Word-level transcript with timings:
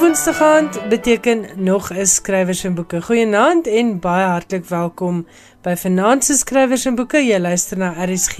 Woensdag 0.00 0.40
aand 0.40 0.88
beteken 0.88 1.46
nog 1.56 1.92
'n 1.92 2.06
skrywers 2.06 2.64
en 2.64 2.74
boeke. 2.74 3.02
Goeienaand 3.02 3.66
en 3.66 3.98
baie 3.98 4.26
hartlik 4.26 4.64
welkom 4.64 5.26
by 5.62 5.74
Finansie 5.76 6.36
Skrywers 6.36 6.84
en 6.84 6.94
Boeke. 6.94 7.26
Jy 7.26 7.38
luister 7.38 7.78
na 7.78 8.04
RSG 8.04 8.36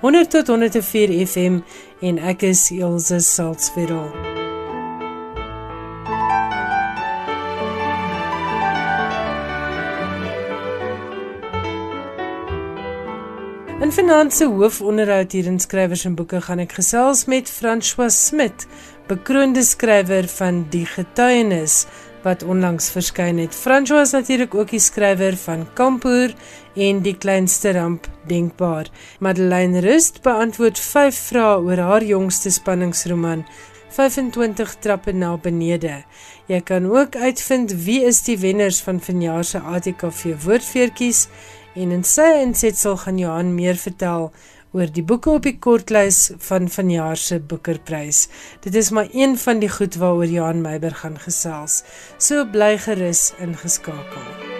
100 0.00 0.30
tot 0.30 0.46
104 0.46 1.26
FM 1.26 1.60
en 2.00 2.18
ek 2.18 2.42
is 2.42 2.70
Elsje 2.70 3.20
Salzwetel. 3.20 4.10
In 13.80 13.92
Finansie 13.92 14.46
hoofonderhoud 14.46 15.32
hier 15.32 15.46
in 15.46 15.60
Skrywers 15.60 16.04
en 16.04 16.14
Boeke 16.14 16.40
gaan 16.40 16.58
ek 16.58 16.72
gesels 16.72 17.24
met 17.24 17.50
François 17.50 18.10
Smit 18.10 18.66
bekroonde 19.08 19.62
skrywer 19.64 20.26
van 20.28 20.66
Die 20.68 20.84
Getuienis 20.86 21.86
wat 22.24 22.42
onlangs 22.44 22.90
verskyn 22.92 23.38
het. 23.40 23.54
François 23.56 24.04
is 24.04 24.12
natuurlik 24.12 24.54
ook 24.54 24.74
die 24.74 24.82
skrywer 24.82 25.36
van 25.40 25.64
Kampoer 25.74 26.34
en 26.76 27.00
Die 27.02 27.16
kleinste 27.16 27.72
ramp 27.72 28.08
denkbaar. 28.28 28.90
Madeleine 29.24 29.80
Rust 29.80 30.20
beantwoord 30.22 30.78
5 30.78 31.22
vrae 31.30 31.56
oor 31.64 31.80
haar 31.80 32.04
jongste 32.04 32.52
spanningsroman 32.52 33.46
25 33.96 34.74
trappe 34.84 35.12
na 35.12 35.36
benede. 35.40 36.02
Jy 36.46 36.60
kan 36.60 36.90
ook 36.92 37.16
uitvind 37.16 37.72
wie 37.86 38.02
is 38.04 38.20
die 38.28 38.36
wenners 38.38 38.82
van 38.84 39.00
vanjaar 39.00 39.44
se 39.44 39.58
ATKV 39.58 40.36
woordfeertjies 40.44 41.28
en 41.78 41.96
in 41.96 42.04
sy 42.04 42.28
insetsel 42.42 42.96
gaan 43.00 43.18
Johan 43.18 43.54
meer 43.56 43.80
vertel 43.80 44.30
oor 44.72 44.90
die 44.92 45.04
boeke 45.04 45.30
op 45.30 45.46
die 45.46 45.56
kortlys 45.58 46.30
van 46.48 46.68
vanjaar 46.68 47.16
se 47.16 47.40
boekerprys. 47.40 48.26
Dit 48.60 48.74
is 48.74 48.90
maar 48.90 49.08
een 49.12 49.38
van 49.38 49.58
die 49.64 49.72
goed 49.72 49.96
waaroor 50.00 50.26
Johan 50.26 50.60
Meiber 50.60 50.94
gaan 50.94 51.18
gesels. 51.18 51.82
So 52.18 52.44
bly 52.44 52.76
gerus 52.78 53.32
ingeskakel. 53.38 54.56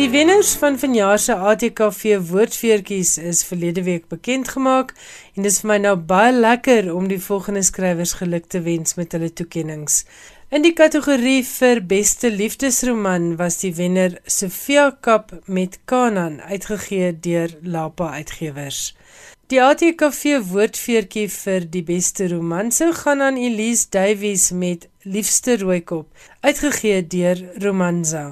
Die 0.00 0.08
wenners 0.10 0.54
van 0.56 0.78
vanjaar 0.78 1.18
se 1.18 1.34
ATKV 1.34 2.20
woordfeertjies 2.30 3.18
is 3.18 3.42
verlede 3.44 3.82
week 3.82 4.06
bekend 4.08 4.48
gemaak 4.48 4.94
en 5.34 5.42
dit 5.42 5.50
is 5.50 5.58
vir 5.60 5.68
my 5.68 5.76
nou 5.82 5.92
baie 6.12 6.30
lekker 6.32 6.88
om 6.94 7.08
die 7.10 7.18
volgende 7.20 7.60
skrywers 7.66 8.14
geluk 8.22 8.46
te 8.48 8.62
wens 8.64 8.96
met 8.96 9.12
hulle 9.12 9.28
toekenninge. 9.28 10.06
In 10.50 10.64
die 10.66 10.72
kategorie 10.74 11.44
vir 11.46 11.78
beste 11.86 12.26
liefdesroman 12.34 13.36
was 13.38 13.60
die 13.60 13.70
wenner 13.76 14.16
Sofia 14.26 14.88
Kap 14.90 15.30
met 15.46 15.76
Kanan 15.86 16.40
uitgegee 16.42 17.12
deur 17.26 17.52
Lapa 17.62 18.08
Uitgewers. 18.16 18.80
Die 19.46 19.60
ATKV 19.62 20.40
woordfeertjie 20.48 21.28
vir 21.30 21.68
die 21.76 21.84
beste 21.86 22.26
roman 22.32 22.72
sou 22.74 22.88
gaan 22.98 23.22
aan 23.22 23.38
Elise 23.38 23.86
Davies 23.94 24.48
met 24.50 24.88
Liefste 25.04 25.54
Rooikop 25.60 26.10
uitgegee 26.42 27.06
deur 27.14 27.44
Romanza. 27.62 28.24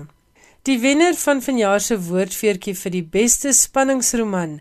Die 0.67 0.80
wenner 0.83 1.14
van 1.23 1.39
vanjaar 1.46 1.86
se 1.86 2.01
woordfeertjie 2.08 2.74
vir 2.83 2.96
die 2.96 3.05
beste 3.14 3.55
spanningsroman 3.55 4.58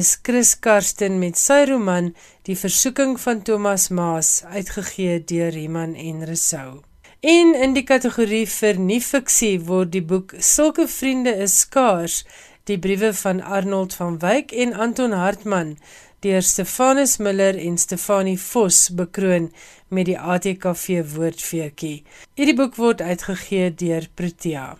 is 0.00 0.16
Chris 0.26 0.56
Karsten 0.58 1.22
met 1.22 1.38
sy 1.38 1.62
roman 1.70 2.10
Die 2.50 2.58
versoeking 2.58 3.14
van 3.28 3.46
Thomas 3.46 3.92
Maas 3.94 4.42
uitgegee 4.50 5.22
deur 5.22 5.54
Iman 5.62 5.94
en 5.94 6.26
Resou. 6.26 6.82
En 7.20 7.54
in 7.54 7.72
die 7.72 7.84
kategorie 7.88 8.44
vir 8.44 8.76
nuwe 8.76 9.00
fiksie 9.00 9.54
word 9.64 9.92
die 9.94 10.02
boek 10.04 10.34
Sulke 10.36 10.84
vriende 10.88 11.32
is 11.32 11.54
skaars, 11.62 12.24
die 12.68 12.76
briewe 12.78 13.14
van 13.16 13.40
Arnold 13.40 13.94
van 13.96 14.18
Wyk 14.20 14.52
en 14.52 14.74
Anton 14.74 15.12
Hartmann 15.16 15.78
deur 16.20 16.42
Stefanus 16.42 17.16
Miller 17.16 17.56
en 17.56 17.78
Stefanie 17.78 18.38
Vos 18.40 18.88
bekroon 18.98 19.48
met 19.88 20.08
die 20.10 20.18
ATKV 20.18 21.06
woordfeetjie. 21.14 22.02
Hierdie 22.36 22.56
boek 22.58 22.76
word 22.76 23.00
uitgegee 23.00 23.70
deur 23.70 24.08
Protea. 24.14 24.76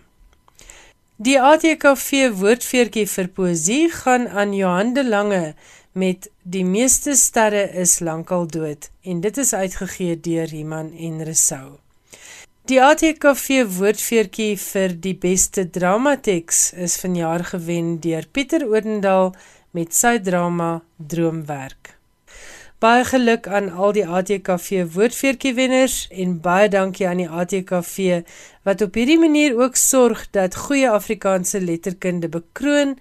Die 1.17 1.39
ATKV 1.41 2.35
woordfeetjie 2.37 3.07
vir 3.15 3.31
poesie 3.33 3.87
gaan 3.89 4.27
aan 4.27 4.53
Johan 4.53 4.93
de 4.93 5.07
Lange 5.07 5.55
met 5.93 6.29
Die 6.43 6.65
meeste 6.65 7.15
sterre 7.17 7.65
is 7.73 7.97
lankal 7.99 8.45
dood 8.45 8.91
en 9.01 9.25
dit 9.25 9.37
is 9.37 9.53
uitgegee 9.53 10.19
deur 10.21 10.53
Iman 10.53 10.93
en 10.93 11.23
Resou. 11.25 11.86
Die 12.67 12.81
ATKV 12.83 13.61
woordfeertjie 13.77 14.57
vir 14.59 14.91
die 14.99 15.13
beste 15.15 15.63
dramateks 15.71 16.57
is 16.83 16.97
vanjaar 16.99 17.45
gewen 17.53 17.93
deur 18.03 18.25
Pieter 18.35 18.65
Odendaal 18.67 19.29
met 19.77 19.95
sy 19.95 20.17
drama 20.19 20.81
Droomwerk. 20.99 21.93
Baie 22.83 23.05
geluk 23.07 23.47
aan 23.47 23.69
al 23.71 23.95
die 23.95 24.03
ATKV 24.03 24.83
woordfeertjie 24.97 25.53
wenners 25.55 25.95
en 26.11 26.35
baie 26.43 26.67
dankie 26.73 27.07
aan 27.07 27.23
die 27.23 27.29
ATKV 27.29 28.19
wat 28.67 28.83
op 28.83 28.99
hierdie 28.99 29.19
manier 29.21 29.55
ook 29.55 29.79
sorg 29.79 30.25
dat 30.35 30.59
goeie 30.67 30.91
Afrikaanse 30.91 31.63
letterkunde 31.63 32.27
bekroon 32.35 32.97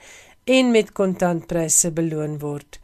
en 0.47 0.71
met 0.71 0.95
kontantpryse 0.95 1.91
beloon 1.91 2.39
word. 2.39 2.79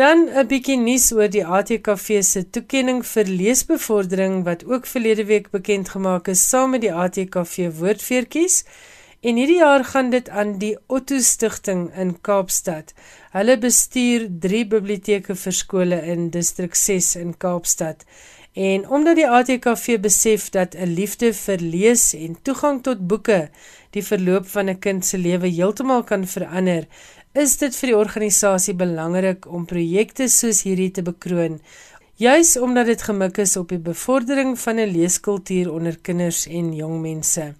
Dan 0.00 0.20
'n 0.32 0.46
bietjie 0.48 0.78
nuus 0.80 1.06
oor 1.12 1.28
die 1.28 1.42
ATKV 1.44 2.06
se 2.24 2.40
toekenning 2.56 3.00
vir 3.06 3.26
leesbevordering 3.40 4.36
wat 4.46 4.62
ook 4.64 4.86
verlede 4.86 5.24
week 5.28 5.50
bekend 5.56 5.90
gemaak 5.94 6.30
is 6.32 6.44
saam 6.48 6.70
met 6.72 6.80
die 6.86 6.92
ATKV 7.04 7.68
woordfeertjies. 7.80 8.56
En 9.20 9.36
hierdie 9.36 9.58
jaar 9.58 9.84
gaan 9.84 10.08
dit 10.10 10.28
aan 10.28 10.56
die 10.58 10.76
Otto 10.86 11.18
Stichting 11.18 11.82
in 12.04 12.14
Kaapstad. 12.20 12.94
Hulle 13.36 13.58
bestuur 13.58 14.24
3 14.40 14.64
biblioteke 14.72 15.36
vir 15.36 15.52
skole 15.52 16.00
in 16.14 16.30
distrik 16.30 16.74
6 16.74 17.16
in 17.16 17.36
Kaapstad. 17.36 18.06
En 18.52 18.88
omdat 18.88 19.16
die 19.16 19.28
ATKV 19.28 20.00
besef 20.00 20.48
dat 20.50 20.74
'n 20.74 20.94
liefde 20.94 21.34
vir 21.34 21.58
lees 21.58 22.14
en 22.14 22.38
toegang 22.42 22.82
tot 22.82 23.06
boeke 23.06 23.50
die 23.90 24.02
verloop 24.02 24.46
van 24.48 24.68
'n 24.68 24.78
kind 24.78 25.06
se 25.06 25.18
lewe 25.18 25.48
heeltemal 25.48 26.02
kan 26.02 26.26
verander, 26.26 26.86
is 27.32 27.56
dit 27.60 27.76
vir 27.78 27.92
die 27.92 27.96
organisasie 27.96 28.74
belangrik 28.74 29.46
om 29.46 29.66
projekte 29.70 30.26
soos 30.28 30.64
hierdie 30.66 30.90
te 30.90 31.02
bekroon, 31.06 31.60
juis 32.18 32.56
omdat 32.58 32.90
dit 32.90 33.02
gemik 33.06 33.38
is 33.38 33.56
op 33.56 33.70
die 33.70 33.78
bevordering 33.78 34.58
van 34.58 34.80
'n 34.80 34.90
leeskultuur 34.90 35.70
onder 35.72 35.96
kinders 36.02 36.46
en 36.46 36.74
jong 36.74 37.00
mense. 37.00 37.54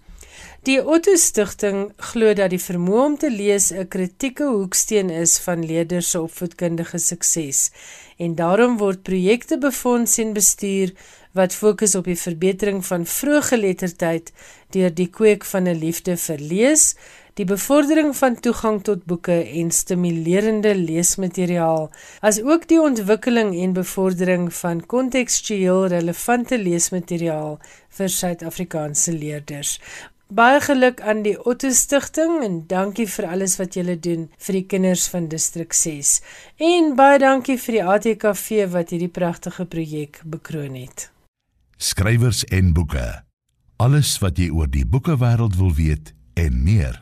Die 0.63 0.81
Otto 0.85 1.15
Stichting 1.17 1.93
glo 1.97 2.35
dat 2.35 2.51
die 2.51 2.59
vermoë 2.59 3.05
om 3.05 3.17
te 3.17 3.31
lees 3.31 3.71
'n 3.73 3.89
kritieke 3.89 4.45
hoeksteen 4.45 5.11
is 5.11 5.39
van 5.39 5.65
leerders 5.65 6.11
se 6.11 6.21
opvoedkundige 6.21 6.99
sukses 6.99 7.71
en 8.19 8.35
daarom 8.35 8.77
word 8.77 9.03
projekte 9.03 9.59
befonds 9.59 10.19
en 10.19 10.33
bestuur 10.33 10.93
wat 11.33 11.55
fokus 11.55 11.95
op 11.95 12.05
die 12.05 12.19
verbetering 12.19 12.87
van 12.87 13.07
vroeë 13.07 13.43
geletterdheid 13.43 14.33
deur 14.75 14.95
die 14.95 15.09
kweek 15.09 15.45
van 15.45 15.69
'n 15.69 15.79
liefde 15.79 16.17
vir 16.17 16.39
lees, 16.39 16.95
die 17.39 17.47
bevordering 17.47 18.15
van 18.17 18.37
toegang 18.41 18.81
tot 18.83 19.05
boeke 19.05 19.37
en 19.61 19.71
stimulerende 19.71 20.75
leesmateriaal, 20.75 21.91
asook 22.21 22.67
die 22.69 22.81
ontwikkeling 22.81 23.53
en 23.63 23.75
bevordering 23.77 24.49
van 24.55 24.81
kontekstueel 24.87 25.87
relevante 25.93 26.59
leesmateriaal 26.59 27.59
vir 27.99 28.09
Suid-Afrikaanse 28.09 29.13
leerders. 29.13 29.79
Baie 30.31 30.61
geluk 30.63 31.01
aan 31.03 31.25
die 31.25 31.35
Otto 31.35 31.73
Stichting 31.75 32.37
en 32.47 32.61
dankie 32.71 33.09
vir 33.11 33.27
alles 33.35 33.57
wat 33.59 33.75
julle 33.75 33.97
doen 33.99 34.29
vir 34.39 34.61
die 34.61 34.67
kinders 34.71 35.09
van 35.11 35.27
distrik 35.27 35.75
6. 35.75 36.21
En 36.63 36.95
baie 36.95 37.19
dankie 37.19 37.59
vir 37.59 37.79
die 37.81 37.83
ATKV 37.97 38.69
wat 38.71 38.95
hierdie 38.95 39.11
pragtige 39.11 39.67
projek 39.67 40.23
bekroon 40.23 40.79
het. 40.79 41.09
Skrywers 41.83 42.45
en 42.55 42.71
boeke. 42.77 43.09
Alles 43.83 44.19
wat 44.23 44.39
jy 44.39 44.53
oor 44.55 44.71
die 44.71 44.87
boekewêreld 44.87 45.59
wil 45.59 45.75
weet 45.75 46.15
en 46.39 46.63
meer. 46.63 47.01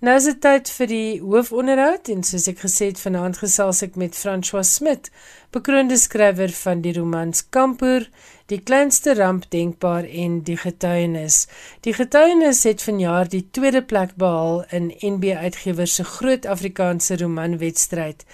Nou 0.00 0.16
is 0.16 0.24
dit 0.24 0.40
tyd 0.40 0.70
vir 0.70 0.86
die 0.86 1.20
hoofonderhoud 1.20 2.08
en 2.08 2.22
soos 2.22 2.48
ek 2.48 2.62
gesê 2.64 2.90
het 2.90 3.00
vanaand 3.00 3.36
gesels 3.42 3.82
ek 3.82 3.96
met 4.00 4.16
François 4.16 4.64
Smit, 4.64 5.10
bekroonde 5.52 5.98
skrywer 6.00 6.52
van 6.62 6.80
die 6.80 6.94
romans 6.96 7.42
Kampoer, 7.50 8.08
Die 8.50 8.58
kleinste 8.66 9.12
ramp 9.14 9.44
denkbaar 9.54 10.04
en 10.04 10.40
Die 10.42 10.56
getuienis. 10.58 11.44
Die 11.86 11.92
getuienis 11.94 12.64
het 12.66 12.82
vanjaar 12.82 13.28
die 13.30 13.44
tweede 13.54 13.82
plek 13.82 14.16
behaal 14.18 14.64
in 14.74 14.90
NB 15.06 15.36
Uitgewers 15.38 15.94
se 15.94 16.04
groot 16.04 16.46
Afrikaanse 16.46 17.20
romanwedstryd. 17.20 18.24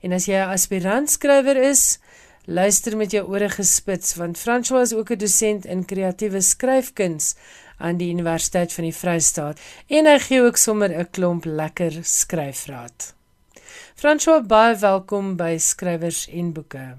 En 0.00 0.16
as 0.16 0.26
jy 0.26 0.40
'n 0.40 0.54
aspirant 0.54 1.10
skrywer 1.10 1.56
is, 1.56 1.98
luister 2.46 2.96
met 2.96 3.10
jou 3.10 3.24
ore 3.28 3.48
gespits 3.50 4.14
want 4.14 4.38
François 4.38 4.82
is 4.82 4.94
ook 4.94 5.10
'n 5.10 5.18
dosent 5.18 5.66
in 5.66 5.84
kreatiewe 5.84 6.40
skryfkuns 6.40 7.34
aan 7.78 7.96
die 7.96 8.12
Universiteit 8.12 8.72
van 8.72 8.84
die 8.84 8.94
Vrystaat 8.94 9.60
en 9.88 10.06
hy 10.06 10.18
gee 10.18 10.42
ook 10.42 10.56
sommer 10.56 10.90
'n 10.90 11.10
klomp 11.10 11.44
lekker 11.44 11.98
skryfraad. 12.02 13.14
François, 13.94 14.46
baie 14.46 14.76
welkom 14.76 15.36
by 15.36 15.56
Skrywers 15.58 16.28
en 16.28 16.52
Boeke. 16.52 16.98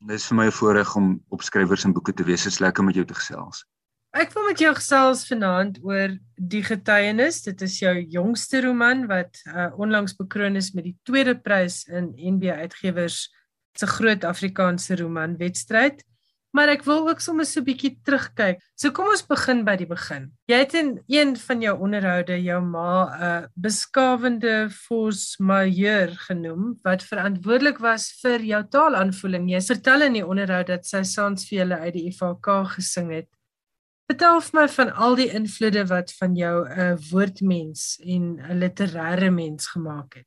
Dit 0.00 0.16
is 0.16 0.26
vir 0.26 0.36
my 0.36 0.46
'n 0.46 0.52
voorreg 0.52 0.96
om 0.96 1.20
op 1.28 1.42
Skrywers 1.42 1.84
en 1.84 1.92
Boeke 1.92 2.14
te 2.14 2.24
wees. 2.24 2.42
Dit 2.42 2.52
is 2.52 2.58
lekker 2.58 2.84
met 2.84 2.94
jou 2.94 3.04
te 3.04 3.14
gesels. 3.14 3.64
Ek 4.10 4.32
wil 4.34 4.48
met 4.48 4.58
jou 4.58 4.74
gesels 4.74 5.26
vanaand 5.28 5.78
oor 5.86 6.16
Die 6.34 6.62
Getuienis. 6.62 7.42
Dit 7.42 7.60
is 7.62 7.78
jou 7.78 7.92
jongste 8.10 8.60
roman 8.64 9.06
wat 9.06 9.38
uh, 9.46 9.68
onlangs 9.78 10.16
bekroon 10.16 10.56
is 10.56 10.72
met 10.72 10.84
die 10.84 10.96
tweede 11.02 11.36
prys 11.38 11.84
in 11.84 12.10
NB 12.16 12.50
Uitgewers 12.50 13.28
se 13.78 13.86
Groot 13.86 14.24
Afrikaanse 14.24 14.96
Roman 14.96 15.36
Wedstryd. 15.36 16.02
Maar 16.50 16.72
ek 16.74 16.82
wil 16.82 17.06
ook 17.08 17.20
sommer 17.22 17.46
so 17.46 17.60
'n 17.60 17.64
bietjie 17.64 17.92
terugkyk. 18.02 18.58
So 18.74 18.90
kom 18.90 19.06
ons 19.06 19.22
begin 19.22 19.64
by 19.64 19.76
die 19.76 19.86
begin. 19.86 20.32
Jy 20.50 20.58
het 20.58 20.74
in 20.74 21.00
een 21.06 21.36
van 21.36 21.60
jou 21.62 21.74
onderhoude 21.78 22.42
jou 22.42 22.60
ma 22.60 22.90
'n 23.04 23.22
uh, 23.22 23.46
beskawende 23.54 24.70
force 24.70 25.42
majeure 25.42 26.16
genoem 26.26 26.78
wat 26.82 27.02
verantwoordelik 27.02 27.78
was 27.78 28.10
vir 28.22 28.40
jou 28.42 28.62
taalaanvoeling. 28.68 29.50
Jy 29.50 29.60
vertel 29.60 30.02
in 30.02 30.12
die 30.12 30.26
onderhoud 30.26 30.66
dat 30.66 30.86
sy 30.86 31.02
saans 31.02 31.46
vir 31.48 31.58
julle 31.58 31.78
uit 31.78 31.94
die 31.94 32.06
IFK 32.10 32.48
gesing 32.74 33.12
het. 33.12 33.28
Vertel 34.10 34.40
vir 34.40 34.60
my 34.60 34.68
van 34.68 34.90
al 34.90 35.14
die 35.14 35.30
invloede 35.30 35.86
wat 35.86 36.12
van 36.18 36.34
jou 36.34 36.66
'n 36.66 36.80
uh, 36.80 36.96
woordmens 37.10 38.00
en 38.02 38.40
'n 38.42 38.58
literêre 38.58 39.30
mens 39.30 39.66
gemaak 39.66 40.14
het. 40.14 40.26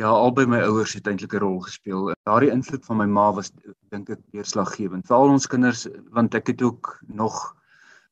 Ja, 0.00 0.08
albei 0.10 0.42
my 0.50 0.58
ouers 0.66 0.92
het 0.98 1.06
eintlik 1.06 1.34
'n 1.34 1.42
rol 1.42 1.60
gespeel. 1.62 2.14
Daardie 2.26 2.50
invloed 2.50 2.84
van 2.84 2.96
my 2.96 3.06
ma 3.06 3.32
was 3.32 3.52
dink 3.90 4.08
ek 4.10 4.22
deurslaggewend. 4.34 5.06
Veral 5.06 5.34
ons 5.34 5.46
kinders 5.46 5.86
want 6.10 6.34
ek 6.34 6.46
het 6.50 6.62
ook 6.62 6.98
nog 7.06 7.54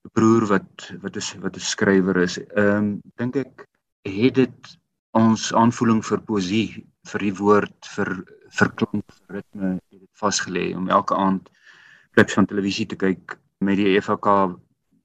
'n 0.05 0.12
broer 0.14 0.46
wat 0.46 0.93
wat 1.02 1.17
is 1.17 1.34
wat 1.43 1.56
'n 1.56 1.61
skrywer 1.73 2.17
is. 2.17 2.38
Ehm 2.38 2.76
um, 2.76 3.02
dink 3.17 3.37
ek 3.37 3.67
het 4.02 4.34
dit 4.34 4.79
ons 5.11 5.52
aanvoeling 5.52 6.05
vir 6.05 6.20
poesie, 6.20 6.87
vir 7.11 7.20
die 7.20 7.34
woord, 7.34 7.79
vir 7.96 8.25
vir 8.58 8.69
klank, 8.78 9.05
vir 9.19 9.37
ritme 9.37 9.73
het 9.90 10.00
dit 10.00 10.14
vasgelê 10.23 10.76
om 10.76 10.88
elke 10.88 11.14
aand 11.17 11.50
klips 12.12 12.35
van 12.35 12.46
televisie 12.46 12.87
te 12.87 12.96
kyk 12.96 13.38
met 13.58 13.76
die 13.76 13.96
EFK 13.96 14.56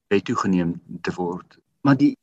by 0.10 0.20
toegeneem 0.20 0.82
te 1.02 1.12
word. 1.16 1.58
Maar 1.82 1.98
die 1.98 2.18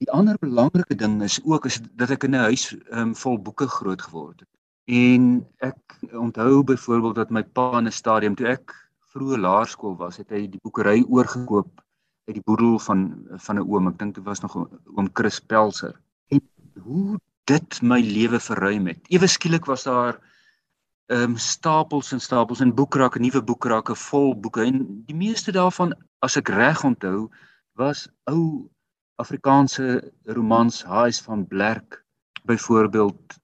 Die 0.00 0.10
ander 0.16 0.38
belangrike 0.40 0.96
ding 0.96 1.18
is 1.22 1.36
ook 1.44 1.66
is 1.68 1.76
dat 2.00 2.10
ek 2.14 2.24
in 2.24 2.34
'n 2.36 2.46
huis 2.48 2.70
um, 2.90 3.12
vol 3.22 3.36
boeke 3.38 3.66
groot 3.68 4.02
geword 4.02 4.40
het. 4.40 4.48
En 4.88 5.46
ek 5.58 6.00
onthou 6.16 6.64
byvoorbeeld 6.64 7.14
dat 7.14 7.30
my 7.30 7.42
pa 7.42 7.78
in 7.78 7.86
'n 7.86 7.92
stadium 7.92 8.34
toe 8.34 8.46
ek 8.46 8.72
vroeë 9.12 9.40
laerskool 9.40 9.96
was, 9.96 10.16
het 10.16 10.30
hy 10.30 10.46
die 10.48 10.60
boekery 10.62 11.04
oorgekoop 11.04 11.84
uit 12.28 12.34
die 12.38 12.46
boedel 12.46 12.78
van 12.78 13.26
van 13.36 13.58
'n 13.58 13.68
oom. 13.68 13.88
Ek 13.88 13.98
dink 13.98 14.14
dit 14.14 14.24
was 14.24 14.40
nog 14.40 14.56
oom 14.56 15.10
Chris 15.12 15.40
Pelser. 15.40 16.00
En 16.28 16.40
hoe 16.80 17.18
dit 17.44 17.82
my 17.82 18.00
lewe 18.00 18.40
verruim 18.40 18.86
het. 18.86 19.00
Ewe 19.08 19.26
skielik 19.26 19.64
was 19.64 19.82
daar 19.82 20.18
ehm 21.10 21.22
um, 21.22 21.36
stapels 21.36 22.12
en 22.12 22.20
stapels 22.20 22.60
en 22.60 22.74
boekrakke, 22.74 23.18
nuwe 23.18 23.42
boekrakke 23.42 23.94
vol 23.94 24.34
boeke 24.40 24.62
en 24.62 25.02
die 25.06 25.16
meeste 25.16 25.52
daarvan 25.52 25.92
as 26.18 26.36
ek 26.36 26.48
reg 26.48 26.84
onthou 26.84 27.28
was 27.74 28.08
ou 28.30 28.70
Afrikaanse 29.20 30.12
romans 30.24 30.82
Haas 30.84 31.20
van 31.22 31.46
Blerk 31.46 32.00
byvoorbeeld 32.48 33.38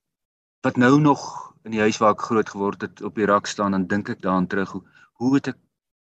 wat 0.60 0.76
nou 0.76 1.00
nog 1.00 1.22
in 1.62 1.74
die 1.74 1.80
huis 1.80 1.98
waar 2.00 2.14
ek 2.14 2.26
groot 2.28 2.48
geword 2.48 2.80
het 2.86 3.02
op 3.02 3.14
die 3.18 3.28
rak 3.28 3.46
staan 3.50 3.76
dan 3.76 3.86
dink 3.90 4.08
ek 4.08 4.22
daaraan 4.24 4.48
terug 4.50 4.72
hoe 4.76 4.82
hoe 5.20 5.34
het 5.34 5.52
ek 5.52 5.58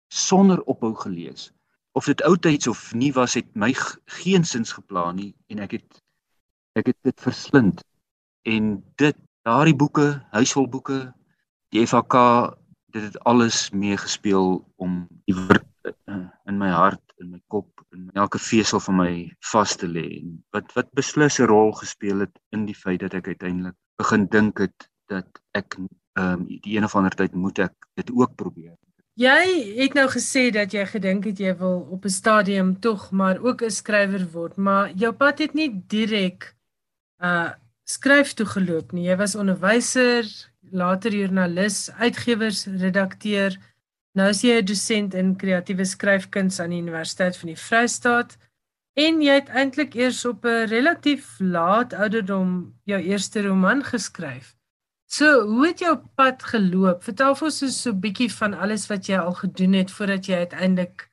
sonder 0.08 0.62
ophou 0.64 0.94
gelees? 0.96 1.52
Of 1.92 2.06
dit 2.06 2.22
oudtyds 2.24 2.68
of 2.68 2.94
nie 2.94 3.12
was 3.14 3.34
het 3.40 3.48
my 3.56 3.74
geensins 4.20 4.72
geplan 4.78 5.16
nie 5.20 5.32
en 5.52 5.64
ek 5.66 5.78
het 5.80 6.02
ek 6.78 6.92
het 6.94 7.00
dit 7.10 7.22
verslind. 7.22 7.82
En 8.46 8.78
dit 9.02 9.18
daardie 9.48 9.76
boeke 9.76 10.08
huisvolboeke 10.36 11.00
die 11.74 11.84
FHK 11.88 12.16
dit 12.96 13.04
het 13.04 13.20
alles 13.30 13.70
meegespeel 13.72 14.62
om 14.76 15.08
die 15.26 15.36
uh, 15.36 16.28
in 16.48 16.58
my 16.58 16.70
hart, 16.72 17.02
in 17.22 17.32
my 17.32 17.40
kop, 17.48 17.84
in 17.96 18.10
elke 18.14 18.40
vesel 18.40 18.80
van 18.80 18.96
my 18.96 19.12
vas 19.52 19.76
te 19.76 19.88
lê 19.88 20.06
en 20.22 20.44
wat 20.56 20.74
wat 20.78 20.90
beslis 21.00 21.40
'n 21.40 21.50
rol 21.52 21.72
gespeel 21.72 22.26
het 22.26 22.36
in 22.52 22.66
die 22.66 22.76
feit 22.76 23.00
dat 23.00 23.14
ek 23.14 23.28
uiteindelik 23.28 23.76
begin 23.98 24.28
dink 24.28 24.58
het 24.58 24.90
dat 25.08 25.42
ek 25.54 25.78
ehm 25.78 26.34
um, 26.34 26.46
die 26.48 26.78
een 26.78 26.84
of 26.84 26.96
ander 26.96 27.16
tyd 27.16 27.34
moet 27.34 27.60
ek 27.60 27.74
dit 27.96 28.12
ook 28.12 28.36
probeer. 28.36 28.76
Jy 29.18 29.74
het 29.78 29.94
nou 29.98 30.06
gesê 30.14 30.52
dat 30.54 30.74
jy 30.74 30.86
gedink 30.86 31.26
het 31.26 31.40
jy 31.40 31.56
wil 31.58 31.88
op 31.90 32.06
'n 32.06 32.10
stadium 32.10 32.80
tog 32.80 33.12
maar 33.12 33.40
ook 33.42 33.62
'n 33.62 33.72
skrywer 33.72 34.26
word, 34.32 34.58
maar 34.58 34.92
jou 34.92 35.12
pad 35.14 35.40
het 35.40 35.54
nie 35.54 35.72
direk 35.88 36.56
uh 37.22 37.52
skryf 37.88 38.34
toe 38.34 38.46
geloop 38.46 38.92
nie. 38.92 39.08
Jy 39.08 39.16
was 39.16 39.36
onderwyser, 39.36 40.28
later 40.72 41.14
joernalis, 41.16 41.92
uitgewers, 41.92 42.66
redakteur. 42.66 43.56
Nou 44.18 44.32
is 44.34 44.42
jy 44.42 44.58
'n 44.58 44.66
dosent 44.66 45.14
in 45.14 45.36
kreatiewe 45.38 45.86
skryfkuns 45.86 46.60
aan 46.60 46.72
die 46.74 46.82
Universiteit 46.82 47.38
van 47.38 47.52
die 47.52 47.62
Vrystaat 47.68 48.38
en 48.98 49.22
jy 49.22 49.34
het 49.38 49.50
eintlik 49.50 49.94
eers 49.94 50.26
op 50.26 50.46
'n 50.46 50.66
relatief 50.74 51.36
laat 51.40 51.94
ouderdom 51.94 52.74
jou 52.84 53.02
eerste 53.02 53.42
roman 53.46 53.84
geskryf. 53.84 54.56
So, 55.06 55.46
hoe 55.48 55.68
het 55.68 55.80
jou 55.80 55.98
pad 56.16 56.44
geloop? 56.44 57.04
Vertel 57.04 57.36
vir 57.36 57.46
ons 57.46 57.82
so 57.82 57.92
'n 57.92 58.00
bietjie 58.00 58.32
van 58.34 58.54
alles 58.54 58.88
wat 58.88 59.06
jy 59.06 59.18
al 59.18 59.34
gedoen 59.34 59.74
het 59.74 59.92
voordat 59.92 60.26
jy 60.26 60.36
uiteindelik 60.36 61.10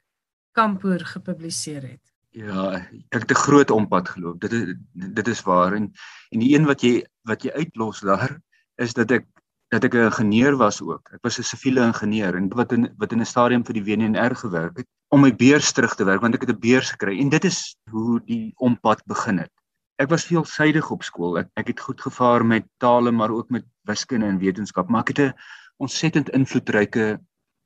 Kampoer 0.53 1.05
gepubliseer 1.05 1.83
het. 1.83 2.05
Ja, 2.31 2.89
ek 3.11 3.21
het 3.21 3.31
'n 3.31 3.45
groot 3.47 3.71
ompad 3.71 4.09
geloop. 4.09 4.41
Dit 4.41 4.53
is 4.53 4.75
dit 4.93 5.29
is 5.29 5.43
waar 5.43 5.73
en 5.75 5.93
en 6.31 6.39
die 6.41 6.55
een 6.55 6.65
wat 6.65 6.81
jy 6.81 7.05
wat 7.23 7.43
jy 7.43 7.51
uitlos 7.51 8.01
daar 8.01 8.41
is 8.77 8.95
dat 8.95 9.11
ek 9.11 9.27
dat 9.75 9.85
ek 9.85 9.95
'n 9.95 10.09
ingenieur 10.11 10.57
was 10.57 10.81
ook. 10.83 11.11
Ek 11.17 11.23
was 11.27 11.39
'n 11.39 11.43
siviele 11.43 11.83
ingenieur 11.83 12.35
en 12.37 12.49
wat 12.49 12.73
in 12.73 12.93
wat 12.97 13.13
in 13.13 13.21
'n 13.21 13.33
stadium 13.35 13.65
vir 13.65 13.75
die 13.75 13.85
WNR 13.89 14.35
gewerk 14.37 14.77
het 14.77 14.87
om 15.09 15.21
my 15.21 15.33
beurs 15.35 15.73
terug 15.73 15.95
te 15.95 16.05
werk 16.05 16.21
want 16.21 16.35
ek 16.35 16.47
het 16.47 16.51
'n 16.51 16.61
beurs 16.61 16.91
gekry 16.91 17.19
en 17.21 17.29
dit 17.29 17.45
is 17.45 17.77
hoe 17.91 18.21
die 18.27 18.53
ompad 18.57 19.03
begin 19.07 19.39
het. 19.39 19.53
Ek 19.97 20.11
was 20.11 20.27
veelsidig 20.27 20.91
op 20.91 21.03
skool. 21.03 21.39
Ek 21.39 21.49
ek 21.55 21.67
het 21.67 21.81
goed 21.81 22.01
gevaar 22.01 22.47
met 22.47 22.65
tale 22.79 23.11
maar 23.11 23.31
ook 23.31 23.51
met 23.51 23.65
wiskunde 23.83 24.27
en 24.27 24.39
wetenskap, 24.39 24.89
maar 24.89 25.01
ek 25.01 25.17
het 25.17 25.19
'n 25.19 25.35
ontsettend 25.77 26.31
invloedryke 26.31 27.21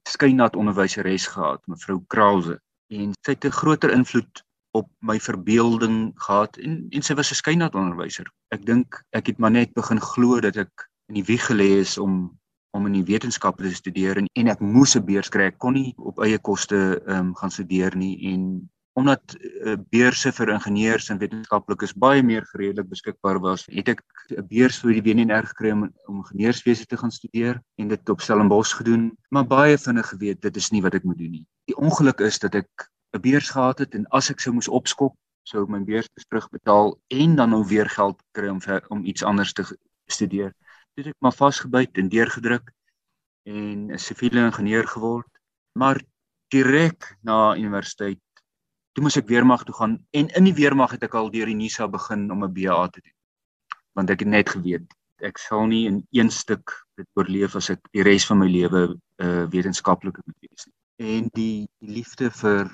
skynat 0.09 0.57
onderwyseres 0.57 1.27
gehad, 1.27 1.61
mevrou 1.67 2.05
Krause, 2.07 2.61
en 2.91 3.13
sy 3.25 3.33
het 3.33 3.45
'n 3.45 3.51
groter 3.61 3.91
invloed 3.91 4.45
op 4.71 4.89
my 5.01 5.19
verbeelding 5.21 6.13
gehad 6.17 6.57
en 6.57 6.87
en 6.91 7.03
sy 7.03 7.15
was 7.15 7.31
'n 7.31 7.41
skynat 7.43 7.75
onderwyser. 7.75 8.27
Ek 8.51 8.65
dink 8.65 9.03
ek 9.11 9.27
het 9.27 9.39
maar 9.39 9.51
net 9.51 9.73
begin 9.75 10.01
glo 10.01 10.41
dat 10.41 10.57
ek 10.57 10.89
in 11.09 11.15
die 11.15 11.25
wieg 11.25 11.47
gelê 11.49 11.79
is 11.81 11.99
om 11.99 12.39
om 12.77 12.87
in 12.87 12.99
die 12.99 13.07
wetenskappe 13.09 13.65
te 13.65 13.75
studeer 13.75 14.19
en, 14.21 14.27
en 14.37 14.51
ek 14.53 14.61
moes 14.61 14.95
'n 14.97 15.05
beurs 15.05 15.31
kry. 15.33 15.49
Ek 15.49 15.59
kon 15.59 15.73
nie 15.75 15.95
op 15.97 16.21
eie 16.21 16.39
koste 16.39 17.01
ehm 17.07 17.31
um, 17.31 17.35
gaan 17.35 17.51
studeer 17.51 17.97
nie 17.97 18.15
en 18.33 18.69
omdat 18.99 19.35
uh, 19.39 19.77
beurse 19.95 20.33
vir 20.35 20.53
ingenieurs 20.53 21.09
en 21.11 21.21
wetenskaplikes 21.23 21.95
baie 21.95 22.23
meer 22.23 22.45
redelik 22.59 22.89
beskikbaar 22.91 23.39
was, 23.41 23.65
het 23.71 23.89
ek 23.95 24.03
'n 24.37 24.45
beurs 24.51 24.81
vir 24.83 24.99
die 24.99 25.05
WNR 25.07 25.47
gekry 25.47 25.71
om, 25.73 25.87
om 26.11 26.21
ingenieurswese 26.23 26.87
te 26.87 26.97
gaan 26.97 27.15
studeer 27.15 27.63
en 27.79 27.89
dit 27.89 28.11
op 28.11 28.21
Stellenbosch 28.21 28.77
gedoen, 28.77 29.13
maar 29.31 29.47
baie 29.47 29.79
vinnig 29.79 30.09
geweet 30.13 30.43
dit 30.43 30.57
is 30.57 30.71
nie 30.71 30.83
wat 30.83 30.95
ek 30.95 31.05
moet 31.05 31.19
doen 31.19 31.31
nie. 31.31 31.47
Die 31.71 31.79
ongeluk 31.79 32.21
is 32.21 32.39
dat 32.39 32.55
ek 32.55 32.91
'n 33.17 33.21
beurs 33.21 33.51
gehad 33.51 33.79
het 33.79 33.95
en 33.95 34.07
as 34.11 34.31
ek 34.31 34.41
sou 34.41 34.53
moes 34.53 34.69
opskop, 34.69 35.17
sou 35.43 35.63
ek 35.63 35.71
my 35.71 35.81
beurs 35.85 36.09
terugbetaal 36.29 36.99
en 37.09 37.37
dan 37.37 37.51
nou 37.51 37.65
weer 37.65 37.89
geld 37.89 38.21
kry 38.33 38.49
om 38.49 38.61
om 38.89 39.05
iets 39.05 39.23
anders 39.23 39.53
te 39.53 39.65
studeer 40.11 40.53
het 40.99 41.13
ek 41.13 41.19
maar 41.25 41.37
vasgebyt 41.37 41.99
en 41.99 42.11
deurgedruk 42.13 42.73
en 43.49 43.93
'n 43.93 43.99
siviele 43.99 44.45
ingenieur 44.45 44.87
geword. 44.87 45.31
Maar 45.79 46.03
direk 46.51 47.17
na 47.23 47.57
universiteit 47.57 48.21
toe 48.93 49.03
moes 49.03 49.17
ek 49.17 49.29
weermag 49.29 49.65
toe 49.65 49.75
gaan 49.75 49.99
en 50.11 50.29
in 50.29 50.45
die 50.45 50.59
weermag 50.59 50.91
het 50.91 51.03
ek 51.03 51.15
al 51.15 51.31
deur 51.31 51.47
die 51.47 51.55
NISA 51.55 51.89
begin 51.89 52.31
om 52.31 52.45
'n 52.45 52.53
BA 52.53 52.89
te 52.89 53.01
doen. 53.01 53.19
Want 53.93 54.11
ek 54.11 54.21
het 54.21 54.29
net 54.29 54.49
geweet 54.49 54.99
ek 55.25 55.39
sal 55.43 55.67
nie 55.67 55.87
in 55.89 56.03
een 56.15 56.31
stuk 56.31 56.73
dit 56.99 57.07
oorleef 57.19 57.57
as 57.59 57.71
ek 57.75 57.83
die 57.95 58.05
res 58.07 58.27
van 58.29 58.41
my 58.43 58.49
lewe 58.51 58.87
'n 58.89 58.99
uh, 59.25 59.47
wetenskaplike 59.51 60.23
moet 60.25 60.39
wees 60.47 60.67
nie. 60.67 60.77
En 60.99 61.29
die, 61.35 61.69
die 61.81 61.95
liefde 61.99 62.31
vir 62.31 62.71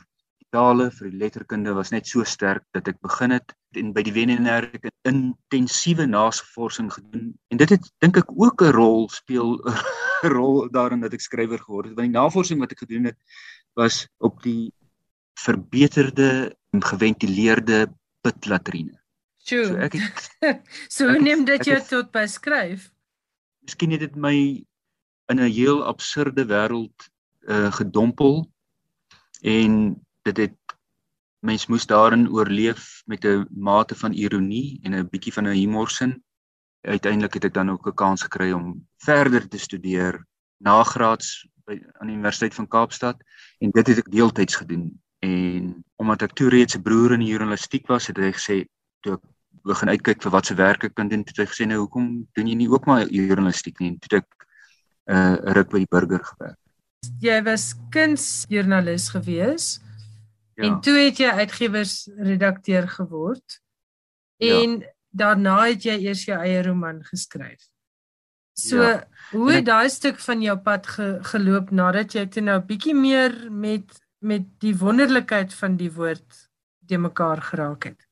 tale 0.54 0.88
vir 0.94 1.10
die 1.10 1.20
letterkunde 1.22 1.74
was 1.74 1.90
net 1.94 2.06
so 2.06 2.24
sterk 2.24 2.64
dat 2.76 2.88
ek 2.92 3.00
begin 3.02 3.34
het 3.34 3.54
en 3.80 3.90
by 3.96 4.04
die 4.06 4.14
WNR 4.14 4.68
ek 4.78 4.90
intensiewe 5.10 6.06
navorsing 6.06 6.92
gedoen 6.94 7.32
en 7.50 7.60
dit 7.62 7.74
het 7.74 7.90
dink 8.04 8.20
ek 8.22 8.30
ook 8.30 8.62
'n 8.62 8.76
rol 8.78 9.08
speel 9.10 9.58
'n 10.24 10.32
rol 10.36 10.68
daarin 10.70 11.02
dat 11.02 11.14
ek 11.14 11.26
skrywer 11.26 11.58
geword 11.58 11.90
het 11.90 11.98
want 11.98 12.08
die 12.08 12.18
navorsing 12.18 12.62
wat 12.62 12.72
ek 12.72 12.86
gedoen 12.86 13.10
het 13.10 13.18
was 13.74 14.06
op 14.18 14.42
die 14.42 14.72
verbeterde 15.34 16.54
geventileerde 16.82 17.86
pitlatrine. 18.22 18.98
So 19.38 19.76
ek 19.76 19.98
het 19.98 20.30
So 20.94 21.10
ek, 21.12 21.20
neem 21.22 21.44
dit 21.44 21.66
jou 21.68 21.80
tot 21.88 22.10
by 22.14 22.24
skryf. 22.30 22.88
Miskien 23.64 23.92
het 23.94 24.00
dit 24.06 24.16
my 24.16 24.36
in 25.32 25.40
'n 25.40 25.50
heel 25.50 25.84
absurde 25.84 26.46
wêreld 26.46 27.08
uh, 27.48 27.72
gedompel 27.72 28.44
en 29.42 30.00
dit 30.24 30.36
het 30.36 30.76
mens 31.44 31.66
moes 31.68 31.86
daarin 31.86 32.28
oorleef 32.32 33.02
met 33.06 33.24
'n 33.24 33.46
mate 33.50 33.94
van 33.94 34.12
ironie 34.12 34.80
en 34.82 34.94
'n 34.94 35.08
bietjie 35.08 35.32
van 35.32 35.48
'n 35.48 35.56
humorsin. 35.56 36.22
Uiteindelik 36.80 37.34
het 37.34 37.44
ek 37.44 37.54
dan 37.54 37.70
ook 37.70 37.86
'n 37.86 37.94
kans 37.94 38.22
gekry 38.22 38.52
om 38.52 38.86
verder 38.98 39.48
te 39.48 39.58
studeer 39.58 40.26
nagraads 40.58 41.48
by 41.64 41.80
aan 42.00 42.06
die 42.06 42.16
Universiteit 42.16 42.54
van 42.54 42.68
Kaapstad 42.68 43.16
en 43.58 43.70
dit 43.70 43.86
het 43.86 43.98
ek 43.98 44.10
deeltyds 44.10 44.56
gedoen 44.56 45.04
En 45.24 45.84
omdat 45.96 46.22
ek 46.26 46.34
toe 46.38 46.48
reeds 46.52 46.76
'n 46.76 46.82
broer 46.82 47.12
in 47.16 47.22
die 47.24 47.32
journalistiek 47.32 47.86
was, 47.86 48.06
het 48.06 48.18
hy 48.20 48.32
gesê 48.32 48.56
toe 49.00 49.16
ek 49.16 49.22
begin 49.64 49.88
uitkyk 49.88 50.22
vir 50.22 50.32
wat 50.32 50.46
se 50.46 50.54
werk 50.54 50.84
ek 50.84 50.94
kan 50.94 51.08
doen, 51.08 51.24
het 51.24 51.36
hy 51.36 51.46
gesê 51.48 51.66
nou 51.66 51.78
hoekom 51.84 52.26
doen 52.36 52.50
jy 52.50 52.56
nie 52.58 52.68
ook 52.68 52.84
maar 52.86 53.08
journalistiek 53.08 53.80
nie? 53.80 53.96
Toe 53.98 54.18
ek 54.18 54.28
'n 55.08 55.14
uh, 55.16 55.36
ruk 55.56 55.70
by 55.70 55.78
die 55.84 55.92
burger 55.96 56.24
gewerk. 56.24 56.58
Jy 57.20 57.42
was 57.44 57.74
kunsjoernalis 57.90 59.08
gewees. 59.12 59.80
Ja. 60.54 60.64
En 60.64 60.80
toe 60.80 60.96
het 60.98 61.18
jy 61.18 61.30
uitgewersredakteur 61.42 62.88
geword. 62.88 63.60
Ja. 64.36 64.60
En 64.62 64.78
ja. 64.78 64.92
daarna 65.10 65.58
het 65.66 65.86
jy 65.86 65.98
eers 66.06 66.24
jou 66.24 66.38
eie 66.38 66.62
roman 66.62 67.02
geskryf. 67.04 67.70
So, 68.54 68.82
ja. 68.82 69.08
hoe 69.30 69.50
het 69.50 69.66
daai 69.66 69.88
stuk 69.90 70.20
van 70.22 70.42
jou 70.42 70.54
pad 70.62 70.86
ge, 70.86 71.18
geloop 71.26 71.72
nadat 71.74 72.14
jy 72.14 72.26
toe 72.30 72.42
nou 72.42 72.60
bietjie 72.62 72.94
meer 72.94 73.34
met 73.50 74.02
met 74.24 74.46
die 74.62 74.72
wonderlikheid 74.80 75.52
van 75.52 75.74
die 75.76 75.90
woord 75.92 76.36
te 76.88 76.96
mekaar 76.96 77.42
geraak 77.44 77.90
het? 77.90 78.06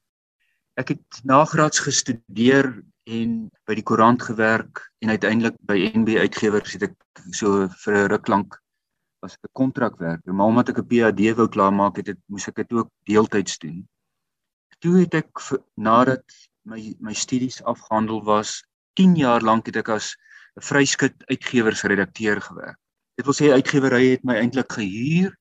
Ek 0.76 0.92
het 0.92 1.20
nagraads 1.24 1.80
gestudeer 1.80 2.68
en 3.08 3.48
by 3.64 3.76
die 3.78 3.86
koerant 3.86 4.22
gewerk 4.22 4.82
en 5.00 5.14
uiteindelik 5.14 5.56
by 5.68 5.78
NB 5.94 6.18
Uitgewers 6.20 6.74
het 6.76 6.90
ek 6.90 7.22
so 7.32 7.64
vir 7.84 7.96
'n 7.96 8.10
ruk 8.12 8.28
lank 8.28 8.58
was 9.22 9.38
'n 9.38 9.52
kontrakwerker, 9.52 10.34
maar 10.34 10.46
omdat 10.46 10.68
ek 10.68 10.78
'n 10.78 10.88
PhD 10.90 11.34
wou 11.38 11.48
klaarmaak 11.48 11.96
het, 11.96 12.06
het 12.06 12.20
moes 12.26 12.48
ek 12.48 12.56
dit 12.62 12.72
ook 12.72 12.90
deeltyds 13.10 13.58
doen. 13.58 13.88
Toe 14.82 14.94
het 15.00 15.14
ek 15.14 15.30
nadat 15.74 16.26
my 16.62 16.94
my 16.98 17.14
studies 17.14 17.62
afgehandel 17.62 18.22
was, 18.24 18.64
10 18.98 19.14
jaar 19.16 19.42
lank 19.42 19.66
het 19.66 19.76
ek 19.76 19.88
as 19.88 20.16
'n 20.56 20.66
vryskut 20.70 21.16
uitgewersredakteur 21.30 22.40
gewerk. 22.40 22.78
Dit 23.16 23.24
wil 23.26 23.34
sê 23.34 23.52
uitgewery 23.52 24.10
het 24.10 24.24
my 24.24 24.34
eintlik 24.34 24.72
gehuur 24.72 25.36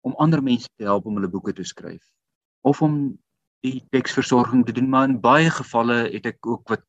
om 0.00 0.14
ander 0.16 0.42
mense 0.42 0.68
te 0.76 0.84
help 0.84 1.06
om 1.06 1.14
hulle 1.14 1.28
boeke 1.28 1.52
te 1.52 1.64
skryf 1.64 2.04
of 2.62 2.82
om 2.82 3.18
die 3.60 3.84
teksversorging 3.90 4.64
te 4.66 4.72
doen, 4.72 4.88
maar 4.88 5.08
in 5.08 5.20
baie 5.20 5.50
gevalle 5.50 6.08
het 6.12 6.26
ek 6.26 6.46
ook 6.46 6.68
wat 6.68 6.86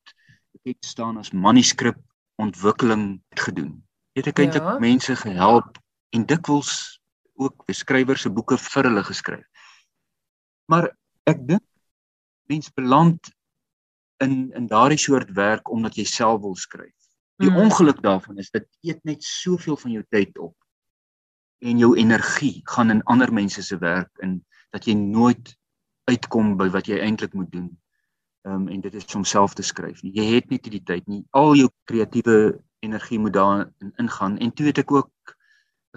bekend 0.53 0.85
staan 0.85 1.17
as 1.17 1.31
manuskrip 1.31 1.97
ontwikkeling 2.35 3.21
gedoen. 3.35 3.83
Het 4.13 4.27
ek 4.27 4.39
eintlik 4.39 4.63
ja. 4.63 4.79
mense 4.79 5.15
gehelp 5.15 5.77
en 6.15 6.25
dikwels 6.25 6.99
ook 7.39 7.65
beskrywers 7.69 8.25
se 8.25 8.29
boeke 8.29 8.57
vir 8.59 8.89
hulle 8.89 9.03
geskryf. 9.07 9.65
Maar 10.69 10.89
ek 11.29 11.43
dink 11.47 11.65
mens 12.49 12.71
beland 12.73 13.31
in 14.23 14.51
in 14.57 14.67
daardie 14.67 14.99
soort 14.99 15.31
werk 15.37 15.69
omdat 15.71 15.95
jy 15.95 16.05
self 16.09 16.41
wil 16.41 16.55
skryf. 16.55 16.95
Die 17.39 17.49
mm. 17.49 17.61
ongeluk 17.65 18.01
daarvan 18.03 18.37
is 18.37 18.51
dit 18.51 18.67
eet 18.81 19.03
net 19.07 19.23
soveel 19.23 19.77
van 19.77 19.91
jou 19.95 20.03
tyd 20.09 20.37
op 20.37 20.55
en 21.59 21.79
jou 21.79 21.95
energie 21.97 22.61
gaan 22.73 22.91
in 22.91 23.03
ander 23.03 23.31
mense 23.33 23.63
se 23.63 23.77
werk 23.77 24.11
in 24.23 24.39
dat 24.75 24.85
jy 24.85 24.95
nooit 24.99 25.55
uitkom 26.09 26.55
by 26.57 26.69
wat 26.73 26.87
jy 26.87 26.99
eintlik 26.99 27.33
moet 27.33 27.51
doen. 27.51 27.69
Ehm 28.47 28.65
um, 28.65 28.67
en 28.67 28.81
dit 28.81 28.93
is 28.93 29.15
om 29.15 29.23
self 29.23 29.53
te 29.53 29.63
skryf. 29.63 30.01
Jy 30.01 30.25
het 30.33 30.49
net 30.49 30.67
nie 30.67 30.79
die 30.79 30.85
tyd 30.85 31.07
nie. 31.07 31.23
Al 31.31 31.55
jou 31.55 31.69
kreatiewe 31.91 32.59
energie 32.79 33.19
moet 33.19 33.33
daarin 33.33 33.93
ingaan 33.97 34.37
en 34.37 34.53
toe 34.53 34.69
het 34.71 34.77
ek 34.83 34.91
ook 34.91 35.35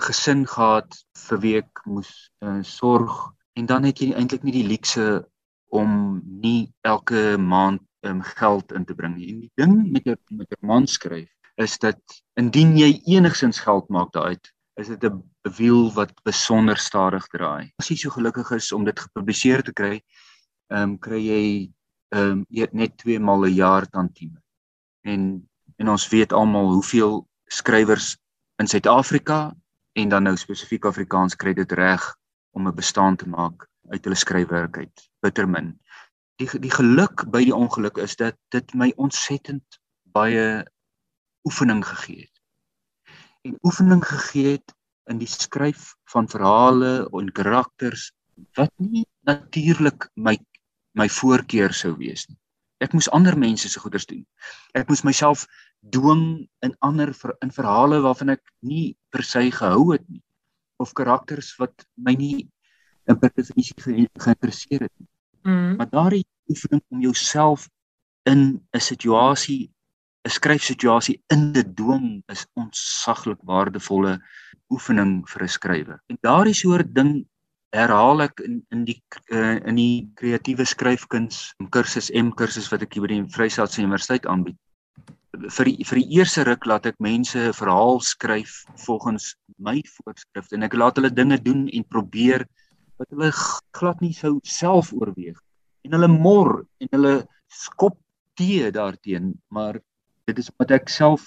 gesin 0.00 0.46
gehad 0.46 0.96
vir 1.28 1.38
wie 1.40 1.56
ek 1.60 1.84
moes 1.84 2.30
uh, 2.44 2.62
sorg 2.62 3.32
en 3.58 3.66
dan 3.66 3.84
het 3.84 4.00
jy 4.00 4.12
eintlik 4.16 4.44
nie 4.44 4.54
die 4.56 4.68
luukse 4.68 5.24
om 5.72 6.20
nie 6.24 6.72
elke 6.84 7.36
maand 7.38 7.82
um, 8.06 8.22
geld 8.22 8.72
in 8.72 8.84
te 8.84 8.94
bring 8.94 9.16
nie. 9.16 9.28
En 9.32 9.40
die 9.40 9.52
ding 9.60 9.76
met 9.92 10.08
jou 10.08 10.16
met 10.30 10.48
jou 10.48 10.60
man 10.66 10.86
skryf 10.86 11.28
is 11.60 11.78
dat 11.78 12.00
indien 12.40 12.76
jy 12.78 13.02
enigsins 13.12 13.60
geld 13.60 13.88
maak 13.92 14.12
daaruit, 14.16 14.52
is 14.80 14.88
dit 14.88 15.04
'n 15.04 15.22
wiel 15.56 15.92
wat 15.92 16.12
besonder 16.24 16.76
stadig 16.76 17.26
draai. 17.28 17.72
As 17.78 17.88
jy 17.88 17.96
so 17.96 18.10
gelukkig 18.10 18.50
is 18.50 18.72
om 18.72 18.84
dit 18.84 18.98
gepubliseer 18.98 19.62
te 19.62 19.72
kry, 19.72 20.00
ehm 20.70 20.82
um, 20.82 20.98
kry 20.98 21.20
jy 21.20 21.72
ehm 22.14 22.44
um, 22.48 22.68
net 22.72 22.96
twee 22.98 23.18
maal 23.18 23.44
'n 23.44 23.54
jaar 23.54 23.86
tantieme. 23.86 24.40
En 25.04 25.48
en 25.78 25.88
ons 25.88 26.08
weet 26.08 26.32
almal 26.32 26.72
hoeveel 26.72 27.26
skrywers 27.48 28.16
in 28.58 28.66
Suid-Afrika 28.66 29.52
en 29.92 30.08
dan 30.08 30.22
nou 30.22 30.36
spesifiek 30.36 30.84
Afrikaans 30.88 31.36
kry 31.36 31.52
dit 31.54 31.72
reg 31.72 32.04
om 32.56 32.68
'n 32.68 32.74
bestaan 32.74 33.16
te 33.16 33.28
maak 33.28 33.66
uit 33.88 34.04
hulle 34.04 34.16
skryfwerk 34.16 34.76
uit 34.76 35.10
bittermin. 35.20 35.78
Die 36.36 36.48
die 36.58 36.70
geluk 36.70 37.24
by 37.30 37.44
die 37.44 37.54
ongeluk 37.54 37.96
is 37.96 38.16
dat 38.16 38.36
dit 38.48 38.74
my 38.74 38.92
ontsettend 38.96 39.80
baie 40.02 40.64
oefening 41.44 41.86
gegee 41.86 42.20
het. 42.20 42.40
En 43.42 43.58
oefening 43.62 44.04
gegee 44.06 44.52
het 44.52 44.74
in 45.10 45.18
die 45.18 45.28
skryf 45.28 45.94
van 46.04 46.28
verhale 46.28 47.08
en 47.12 47.32
karakters 47.32 48.12
wat 48.54 48.72
nie 48.76 49.06
natuurlik 49.20 50.08
my 50.14 50.38
my 50.92 51.08
voorkeur 51.08 51.72
sou 51.72 51.96
wees 51.96 52.26
nie. 52.28 52.38
Ek 52.84 52.92
moes 52.92 53.10
ander 53.10 53.38
mense 53.38 53.68
se 53.68 53.80
goeders 53.80 54.06
doen. 54.06 54.26
Ek 54.74 54.88
moes 54.88 55.04
myself 55.06 55.46
dwing 55.82 56.48
in 56.62 56.76
ander 56.78 57.12
ver, 57.14 57.34
in 57.42 57.50
verhale 57.50 58.00
waarvan 58.04 58.36
ek 58.36 58.42
nie 58.60 58.94
per 59.10 59.24
se 59.26 59.50
gehou 59.50 59.92
het 59.92 60.04
nie 60.08 60.22
of 60.82 60.94
karakters 60.98 61.52
wat 61.58 61.86
my 61.96 62.14
nie 62.18 62.48
in 63.10 63.18
definisie 63.18 63.74
ge, 63.82 64.06
geïnteresseer 64.22 64.86
het 64.86 64.92
nie. 64.98 65.08
Mm. 65.42 65.76
Maar 65.76 65.90
daardie 65.90 66.24
oefening 66.50 66.82
om 66.88 67.00
jouself 67.02 67.68
in 68.30 68.62
'n 68.70 68.80
situasie 68.80 69.70
'n 70.24 70.30
skryfsituasie 70.30 71.20
in 71.34 71.52
te 71.52 71.64
dwing 71.74 72.22
is 72.30 72.46
ontsaglik 72.54 73.40
waardevolle 73.42 74.20
oefening 74.70 75.28
vir 75.28 75.42
'n 75.42 75.48
skrywer. 75.48 75.98
En 76.06 76.18
daardie 76.20 76.54
soort 76.54 76.94
ding 76.94 77.26
herhaal 77.74 78.22
ek 78.22 78.40
in 78.40 78.62
in 78.70 78.84
die 78.84 79.00
uh, 79.32 79.58
in 79.66 79.76
die 79.80 80.10
kreatiewe 80.14 80.64
skryfkuns 80.64 81.54
kursus 81.70 82.10
M 82.14 82.30
kursus 82.30 82.68
wat 82.70 82.82
ek 82.82 82.94
hier 82.94 83.02
by 83.02 83.08
die 83.14 83.24
Vryheidstad 83.34 83.78
Universiteit 83.78 84.26
aanbied. 84.26 84.58
Vir 85.32 85.64
die, 85.64 85.84
vir 85.88 85.98
die 86.02 86.18
eerste 86.18 86.44
ruk 86.44 86.66
laat 86.68 86.86
ek 86.86 86.98
mense 87.00 87.38
'n 87.38 87.56
verhaal 87.56 88.00
skryf 88.04 88.64
volgens 88.84 89.34
my 89.58 89.80
voorskrifte 89.94 90.56
en 90.56 90.66
ek 90.66 90.74
laat 90.76 90.98
hulle 91.00 91.10
dinge 91.10 91.38
doen 91.40 91.68
en 91.68 91.84
probeer 91.88 92.44
wat 93.00 93.08
hulle 93.14 93.30
glad 93.78 94.02
nie 94.04 94.12
sou 94.12 94.38
self 94.44 94.92
oorweeg 94.92 95.38
en 95.86 95.96
hulle 95.96 96.10
mor 96.12 96.66
en 96.84 96.90
hulle 96.96 97.14
skop 97.48 97.96
tee 98.38 98.70
daarteen 98.74 99.32
maar 99.48 99.80
dit 100.28 100.38
is 100.38 100.50
wat 100.60 100.70
ek 100.70 100.92
self 100.92 101.24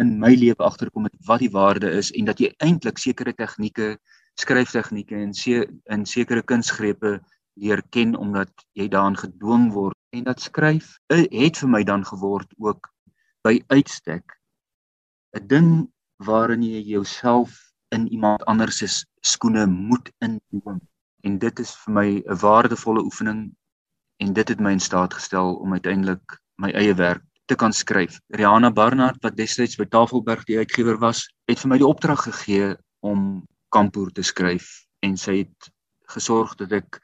in 0.00 0.18
my 0.22 0.32
lewe 0.36 0.64
agterkom 0.64 1.08
met 1.08 1.16
wat 1.26 1.42
die 1.44 1.52
waarde 1.56 1.90
is 1.98 2.12
en 2.16 2.28
dat 2.30 2.40
jy 2.40 2.52
eintlik 2.64 3.00
sekere 3.02 3.34
tegnieke 3.36 3.96
skryftegnieke 4.40 5.16
en 5.16 5.34
se 5.34 5.64
in 5.92 6.06
sekere 6.06 6.42
kunsgrepe 6.42 7.18
leer 7.60 7.82
ken 7.96 8.14
omdat 8.16 8.52
jy 8.78 8.88
daaraan 8.88 9.18
gedwing 9.18 9.70
word 9.74 9.96
en 10.16 10.24
dat 10.28 10.40
skryf 10.40 10.96
eh, 11.12 11.26
het 11.42 11.60
vir 11.60 11.72
my 11.74 11.82
dan 11.84 12.06
geword 12.06 12.52
ook 12.58 12.88
by 13.46 13.60
uitstek 13.72 14.36
'n 15.38 15.46
ding 15.46 15.70
waarin 16.28 16.62
jy 16.62 16.80
jouself 16.94 17.72
in 17.96 18.08
iemand 18.08 18.44
anders 18.44 18.78
se 18.78 18.88
skoene 19.20 19.66
moet 19.66 20.10
indwing 20.18 20.80
en 21.24 21.38
dit 21.38 21.58
is 21.58 21.72
vir 21.84 21.94
my 21.94 22.08
'n 22.20 22.40
waardevolle 22.44 23.02
oefening 23.04 23.40
en 24.20 24.32
dit 24.32 24.48
het 24.48 24.60
my 24.60 24.72
in 24.72 24.86
staat 24.88 25.14
gestel 25.14 25.54
om 25.54 25.72
uiteindelik 25.72 26.40
my 26.56 26.70
eie 26.70 26.94
werk 26.94 27.24
te 27.46 27.56
kan 27.56 27.72
skryf. 27.72 28.20
Rihanna 28.28 28.70
Barnard 28.70 29.22
wat 29.24 29.36
destyds 29.36 29.76
by 29.76 29.84
Tafelberg 29.84 30.44
die 30.44 30.58
uitgewer 30.58 30.98
was, 30.98 31.26
het 31.48 31.58
vir 31.58 31.70
my 31.72 31.78
die 31.78 31.88
opdrag 31.88 32.22
gegee 32.28 32.76
om 33.00 33.42
kampoer 33.74 34.12
te 34.12 34.22
skryf 34.22 34.68
en 35.02 35.16
sy 35.16 35.36
het 35.42 35.70
gesorg 36.14 36.54
dat 36.60 36.72
ek 36.72 37.00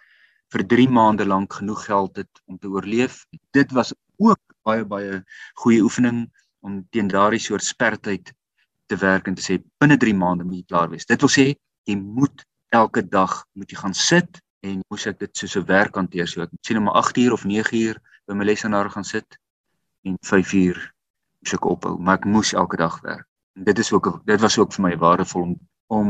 vir 0.54 0.66
3 0.70 0.88
maande 0.88 1.26
lank 1.26 1.58
genoeg 1.58 1.86
geld 1.88 2.16
het 2.22 2.42
om 2.46 2.58
te 2.58 2.68
oorleef. 2.68 3.24
Dit 3.50 3.72
was 3.72 3.94
ook 4.18 4.45
baie 4.66 4.84
baie 4.84 5.22
goeie 5.62 5.82
oefening 5.86 6.26
om 6.66 6.82
teen 6.90 7.08
daardie 7.08 7.42
soort 7.42 7.64
spertyd 7.64 8.32
te 8.90 8.98
werk 9.02 9.28
en 9.30 9.38
te 9.38 9.44
sê 9.44 9.58
binne 9.82 9.98
3 10.02 10.14
maande 10.14 10.46
moet 10.46 10.62
jy 10.62 10.66
klaar 10.72 10.90
wees. 10.90 11.06
Dit 11.06 11.22
wil 11.22 11.32
sê 11.32 11.46
jy 11.86 11.96
moet 11.96 12.44
elke 12.74 13.02
dag 13.02 13.44
moet 13.54 13.70
jy 13.70 13.78
gaan 13.78 13.94
sit 13.94 14.40
en 14.66 14.80
moes 14.90 15.06
ek 15.06 15.18
dit 15.22 15.32
soos 15.38 15.56
'n 15.56 15.66
werk 15.66 15.94
hanteer. 15.94 16.26
So 16.26 16.42
ek 16.42 16.50
sê 16.66 16.74
nou 16.74 16.84
maar 16.86 16.98
8 17.02 17.18
uur 17.18 17.32
of 17.32 17.44
9 17.44 17.76
uur 17.82 18.00
by 18.26 18.34
my 18.34 18.44
lesenaar 18.44 18.90
gaan 18.90 19.04
sit 19.04 19.38
en 20.04 20.16
5 20.22 20.52
uur 20.52 20.78
moes 21.40 21.54
ek 21.54 21.64
ophou, 21.64 21.98
maar 21.98 22.18
ek 22.18 22.24
moes 22.24 22.52
elke 22.54 22.76
dag 22.76 23.00
werk. 23.02 23.26
En 23.56 23.64
dit 23.64 23.78
is 23.78 23.92
ook 23.92 24.22
dit 24.26 24.40
was 24.40 24.58
ook 24.58 24.72
vir 24.72 24.82
my 24.82 24.96
waardevol 24.96 25.42
om 25.42 25.54
om 25.88 26.08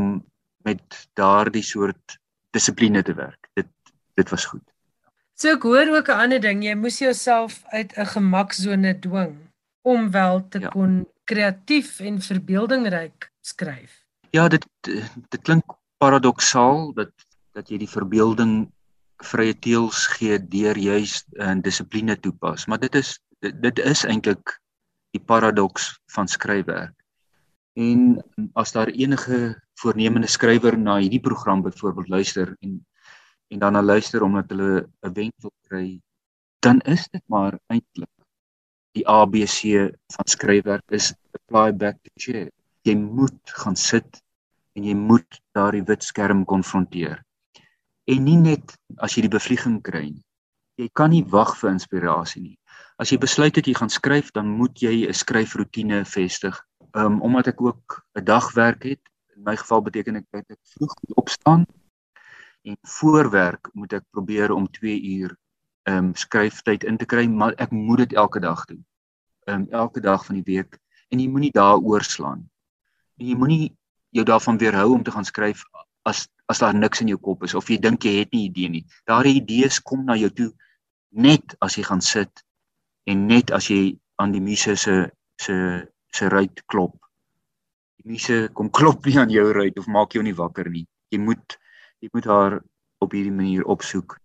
met 0.65 1.07
daardie 1.13 1.63
soort 1.63 2.17
dissipline 2.51 3.03
te 3.03 3.13
werk. 3.13 3.49
Dit 3.53 3.69
dit 4.15 4.29
was 4.29 4.45
goed. 4.45 4.65
So 5.37 5.53
ek 5.53 5.65
hoor 5.69 5.91
ook 5.93 6.07
'n 6.09 6.21
ander 6.23 6.39
ding, 6.41 6.63
jy 6.65 6.73
moes 6.73 6.97
jouself 6.97 7.61
uit 7.69 7.93
'n 7.93 8.09
gemaksone 8.09 8.99
dwing 8.99 9.35
om 9.85 10.09
wel 10.11 10.47
te 10.49 10.59
ja. 10.59 10.69
kon 10.73 11.05
kreatief 11.29 11.99
en 11.99 12.21
verbeeldingryk 12.21 13.29
skryf. 13.41 14.05
Ja, 14.31 14.47
dit 14.47 14.65
dit 15.29 15.41
klink 15.41 15.77
paradoksaal 15.97 16.93
dat 16.93 17.11
dat 17.53 17.69
jy 17.69 17.77
die 17.77 17.89
verbeelding 17.89 18.71
vrye 19.23 19.53
teels 19.53 20.07
gee 20.17 20.39
deur 20.39 20.77
juis 20.77 21.23
'n 21.37 21.61
dissipline 21.61 22.17
toepas, 22.19 22.65
maar 22.65 22.79
dit 22.79 22.95
is 22.95 23.19
dit, 23.39 23.61
dit 23.61 23.79
is 23.79 24.05
eintlik 24.05 24.59
die 25.13 25.21
paradoks 25.21 25.99
van 26.13 26.27
skryfwerk. 26.27 26.97
En 27.73 28.23
as 28.53 28.71
daar 28.71 28.89
enige 28.89 29.61
voornemende 29.73 30.27
skrywer 30.27 30.77
na 30.77 30.97
hierdie 30.97 31.21
program 31.21 31.61
byvoorbeeld 31.61 32.09
luister 32.09 32.55
en 32.59 32.85
en 33.47 33.59
dan 33.59 33.73
na 33.73 33.81
luister 33.81 34.23
omdat 34.23 34.49
hulle 34.49 34.87
'n 35.03 35.13
wenk 35.13 35.33
wil 35.41 35.53
kry, 35.67 36.01
dan 36.59 36.81
is 36.81 37.07
dit 37.11 37.23
maar 37.27 37.59
eintlik 37.67 38.17
die 38.97 39.05
ABC 39.05 39.91
van 40.13 40.25
skryfwerk 40.29 40.83
is 40.91 41.13
apply 41.37 41.71
back 41.71 41.97
to 42.03 42.11
chair. 42.15 42.49
Jy 42.87 42.95
moet 42.95 43.53
gaan 43.61 43.75
sit 43.75 44.21
en 44.77 44.85
jy 44.87 44.95
moet 44.97 45.39
daardie 45.57 45.83
wit 45.85 46.05
skerm 46.05 46.45
konfronteer. 46.49 47.19
En 48.07 48.23
nie 48.23 48.37
net 48.39 48.75
as 49.03 49.17
jy 49.17 49.25
die 49.27 49.33
bevlieging 49.33 49.81
kry 49.83 50.07
nie. 50.07 50.23
Jy 50.77 50.89
kan 50.93 51.11
nie 51.11 51.25
wag 51.33 51.55
vir 51.59 51.73
inspirasie 51.73 52.43
nie. 52.43 52.57
As 53.01 53.11
jy 53.11 53.19
besluit 53.21 53.53
dat 53.57 53.67
jy 53.67 53.75
gaan 53.77 53.91
skryf, 53.93 54.31
dan 54.33 54.47
moet 54.59 54.81
jy 54.81 55.05
'n 55.07 55.13
skryfroetine 55.13 56.05
vestig. 56.05 56.55
Um 56.93 57.21
omdat 57.21 57.47
ek 57.47 57.61
ook 57.61 58.01
'n 58.15 58.23
dagwerk 58.23 58.83
het, 58.83 59.01
in 59.35 59.43
my 59.43 59.55
geval 59.55 59.81
beteken 59.81 60.13
dit 60.13 60.25
dat 60.31 60.45
ek 60.49 60.61
vroeg 60.73 60.93
opstaan 61.15 61.65
en 62.67 62.77
voorwerk 62.81 63.69
moet 63.73 63.93
ek 63.99 64.05
probeer 64.11 64.51
om 64.51 64.67
2 64.79 65.01
uur 65.17 65.35
ehm 65.87 66.11
um, 66.11 66.15
skryftyd 66.19 66.83
in 66.83 66.97
te 66.99 67.05
kry, 67.07 67.27
maar 67.31 67.53
ek 67.63 67.71
moet 67.71 68.03
dit 68.03 68.13
elke 68.19 68.39
dag 68.43 68.65
doen. 68.67 68.83
Ehm 69.47 69.61
um, 69.61 69.67
elke 69.71 70.03
dag 70.03 70.25
van 70.25 70.35
die 70.35 70.47
week 70.47 70.79
en 71.07 71.21
jy 71.23 71.27
moenie 71.31 71.53
daaroor 71.55 72.03
slaan. 72.03 72.43
En 73.17 73.27
jy 73.27 73.35
moenie 73.39 73.75
jou 74.11 74.25
daarvan 74.27 74.59
weerhou 74.59 74.89
om 74.93 75.03
te 75.03 75.13
gaan 75.15 75.27
skryf 75.27 75.63
as 76.03 76.27
as 76.47 76.59
daar 76.63 76.75
niks 76.75 77.01
in 77.03 77.11
jou 77.11 77.19
kop 77.19 77.43
is 77.43 77.55
of 77.59 77.69
jy 77.69 77.77
dink 77.83 78.03
jy 78.03 78.19
het 78.19 78.31
nie 78.35 78.47
idee 78.47 78.69
nie. 78.71 78.83
Daardie 79.07 79.37
idees 79.39 79.79
kom 79.83 80.05
na 80.07 80.15
jou 80.15 80.29
toe 80.31 80.51
net 81.11 81.55
as 81.63 81.75
jy 81.75 81.83
gaan 81.87 82.03
sit 82.03 82.43
en 83.07 83.27
net 83.27 83.51
as 83.55 83.67
jy 83.71 83.97
aan 84.19 84.35
die 84.35 84.43
muse 84.43 84.75
se 84.75 84.95
se 85.39 85.55
se 86.11 86.29
ruit 86.29 86.63
klop. 86.67 86.95
Die 87.99 88.11
muse 88.11 88.47
kom 88.53 88.71
klop 88.71 89.05
nie 89.05 89.17
aan 89.19 89.31
jou 89.31 89.47
ruit 89.53 89.79
of 89.79 89.87
maak 89.87 90.15
jou 90.15 90.23
nie 90.23 90.35
wakker 90.35 90.69
nie. 90.71 90.85
Jy 91.11 91.19
moet 91.23 91.57
jy 91.99 92.09
moet 92.11 92.25
haar 92.25 92.61
op 93.03 93.11
hierdie 93.11 93.33
manier 93.33 93.65
opsoek. 93.65 94.17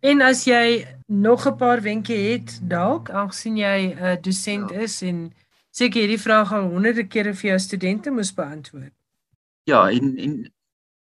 En 0.00 0.22
as 0.24 0.44
jy 0.44 0.86
nog 1.06 1.46
'n 1.46 1.56
paar 1.56 1.80
wenke 1.82 2.12
het, 2.12 2.58
dalk 2.62 3.10
aangesien 3.10 3.56
jy 3.56 3.78
'n 3.92 3.98
uh, 3.98 4.16
dosent 4.20 4.70
ja. 4.70 4.80
is 4.80 5.02
en 5.02 5.32
seker 5.70 6.00
hierdie 6.00 6.20
vraag 6.20 6.52
al 6.52 6.70
honderde 6.70 7.06
kere 7.06 7.34
vir 7.34 7.50
jou 7.50 7.58
studente 7.58 8.10
moes 8.10 8.34
beantwoord. 8.34 8.94
Ja, 9.64 9.90
en 9.90 10.16
en 10.18 10.52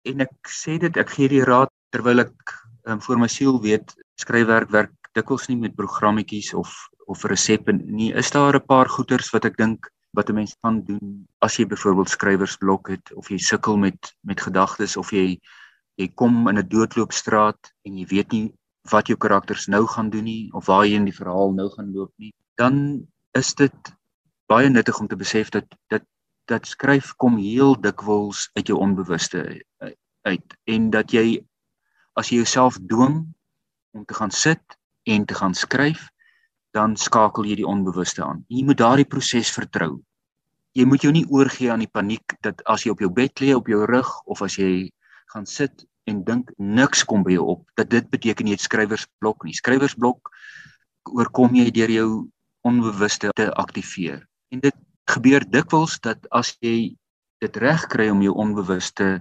en 0.02 0.20
ek 0.20 0.34
sê 0.48 0.78
dit 0.78 0.96
ek 0.96 1.10
gee 1.10 1.28
die 1.28 1.44
raad 1.44 1.70
terwyl 1.90 2.20
ek 2.20 2.54
um, 2.86 3.00
vir 3.00 3.18
my 3.18 3.28
siel 3.28 3.60
weet 3.62 3.94
skryfwerk 4.22 4.70
werk 4.70 4.94
dikwels 5.12 5.48
nie 5.48 5.56
met 5.56 5.76
programmetjies 5.76 6.54
of 6.54 6.88
of 7.06 7.24
resepte 7.24 7.72
nie. 7.72 8.12
Is 8.12 8.30
daar 8.30 8.56
'n 8.56 8.66
paar 8.66 8.88
goeters 8.88 9.30
wat 9.30 9.44
ek 9.44 9.56
dink 9.56 9.90
wat 10.16 10.30
'n 10.30 10.34
mens 10.34 10.56
kan 10.62 10.82
doen 10.84 11.26
as 11.38 11.56
jy 11.58 11.66
byvoorbeeld 11.66 12.08
skrywersblok 12.08 12.88
het 12.88 13.12
of 13.12 13.28
jy 13.28 13.38
sukkel 13.38 13.76
met 13.76 14.16
met 14.22 14.40
gedagtes 14.40 14.96
of 14.96 15.10
jy 15.12 15.38
jy 15.96 16.08
kom 16.14 16.48
in 16.48 16.58
'n 16.58 16.68
doodloopstraat 16.68 17.72
en 17.84 17.98
jy 17.98 18.06
weet 18.06 18.32
nie 18.32 18.52
wat 18.90 19.08
jou 19.08 19.16
karakters 19.16 19.66
nou 19.68 19.86
gaan 19.86 20.10
doen 20.10 20.24
nie 20.24 20.52
of 20.52 20.66
waar 20.66 20.86
jy 20.86 20.94
in 20.94 21.08
die 21.08 21.18
verhaal 21.20 21.52
nou 21.52 21.68
gaan 21.70 21.92
loop 21.92 22.12
nie, 22.18 22.32
dan 22.56 23.06
is 23.34 23.54
dit 23.54 23.92
baie 24.46 24.68
nuttig 24.70 25.00
om 25.00 25.08
te 25.08 25.16
besef 25.16 25.50
dat 25.50 25.66
dat 25.88 26.04
dat 26.46 26.66
skryf 26.66 27.14
kom 27.16 27.38
heel 27.42 27.74
dikwels 27.74 28.50
uit 28.54 28.68
jou 28.70 28.78
onbewuste 28.78 29.62
uit 30.22 30.54
en 30.64 30.90
dat 30.90 31.10
jy 31.10 31.42
as 32.14 32.30
jy 32.30 32.36
jouself 32.36 32.78
dwing 32.78 33.26
om 33.92 34.04
te 34.04 34.14
gaan 34.14 34.30
sit 34.30 34.78
en 35.04 35.24
te 35.26 35.34
gaan 35.34 35.54
skryf 35.54 36.08
dan 36.76 36.96
skakel 36.96 37.46
jy 37.48 37.56
die 37.62 37.68
onbewuste 37.68 38.24
aan. 38.24 38.44
Jy 38.52 38.66
moet 38.68 38.78
daardie 38.78 39.08
proses 39.08 39.50
vertrou. 39.54 40.02
Jy 40.76 40.84
moet 40.84 41.06
jou 41.06 41.12
nie 41.14 41.24
oorgee 41.32 41.70
aan 41.72 41.80
die 41.80 41.90
paniek 41.90 42.36
dat 42.44 42.60
as 42.68 42.84
jy 42.84 42.92
op 42.92 43.00
jou 43.00 43.10
bed 43.12 43.40
lê 43.40 43.54
op 43.56 43.70
jou 43.72 43.86
rug 43.88 44.10
of 44.28 44.42
as 44.44 44.58
jy 44.60 44.90
gaan 45.32 45.46
sit 45.46 45.86
en 46.06 46.22
dink 46.24 46.52
niks 46.56 47.04
kom 47.04 47.24
by 47.26 47.34
jou 47.34 47.46
op 47.56 47.66
dat 47.74 47.90
dit 47.90 48.08
beteken 48.10 48.46
jy 48.46 48.56
het 48.56 48.64
skrywersblok 48.64 49.44
nie. 49.44 49.54
Skrywersblok 49.54 50.30
oorkom 51.10 51.54
jy 51.58 51.70
deur 51.74 51.90
jou 51.90 52.10
onbewuste 52.66 53.30
te 53.34 53.50
aktiveer. 53.54 54.24
En 54.54 54.62
dit 54.62 54.76
gebeur 55.10 55.44
dikwels 55.50 55.98
dat 56.02 56.26
as 56.34 56.54
jy 56.62 56.96
dit 57.42 57.56
reg 57.62 57.86
kry 57.92 58.08
om 58.10 58.22
jou 58.24 58.34
onbewuste 58.34 59.20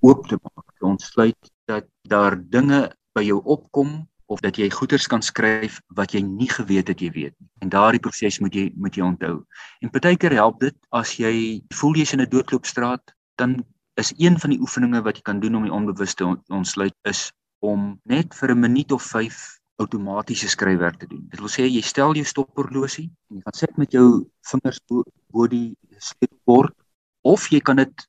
oop 0.00 0.26
te 0.28 0.38
maak, 0.40 0.66
te 0.78 0.86
ontsluit 0.86 1.50
dat 1.70 1.88
daar 2.08 2.36
dinge 2.38 2.88
by 3.16 3.24
jou 3.26 3.40
opkom 3.44 4.00
of 4.30 4.42
dat 4.44 4.58
jy 4.60 4.68
goeders 4.70 5.08
kan 5.10 5.22
skryf 5.22 5.80
wat 5.98 6.14
jy 6.14 6.22
nie 6.22 6.48
geweet 6.50 6.92
het 6.92 7.02
jy 7.02 7.10
weet 7.10 7.34
nie. 7.34 7.48
En 7.64 7.72
daardie 7.72 8.02
proses 8.02 8.38
moet 8.42 8.54
jy 8.54 8.68
moet 8.78 8.94
jy 8.96 9.02
onthou. 9.02 9.40
En 9.82 9.90
partykeer 9.90 10.36
help 10.38 10.60
dit 10.62 10.76
as 10.94 11.16
jy 11.18 11.62
voel 11.74 11.98
jy's 11.98 12.14
in 12.14 12.22
'n 12.22 12.30
doodloopstraat, 12.30 13.14
dan 13.36 13.64
is 14.00 14.12
een 14.16 14.38
van 14.40 14.50
die 14.50 14.60
oefeninge 14.60 15.02
wat 15.06 15.20
jy 15.20 15.24
kan 15.26 15.40
doen 15.40 15.56
om 15.58 15.66
die 15.66 15.74
onbewuste 15.74 16.26
ontsluit 16.48 16.96
is 17.08 17.30
om 17.60 18.00
net 18.04 18.34
vir 18.34 18.52
'n 18.54 18.60
minuut 18.60 18.92
of 18.92 19.02
5 19.02 19.60
outomatiese 19.80 20.48
skryfwerk 20.48 20.98
te 21.00 21.06
doen. 21.06 21.26
Dit 21.30 21.40
wil 21.40 21.48
sê 21.48 21.64
jy 21.68 21.82
stel 21.84 22.14
jou 22.14 22.24
stophorlosie 22.24 23.08
en 23.30 23.36
jy 23.36 23.42
gaan 23.46 23.58
sit 23.62 23.76
met 23.76 23.92
jou 23.92 24.06
vingers 24.52 24.80
bo, 24.88 25.04
bo 25.32 25.46
die 25.46 25.76
skryfbord 25.98 26.74
of 27.22 27.48
jy 27.52 27.60
kan 27.60 27.76
dit 27.76 28.06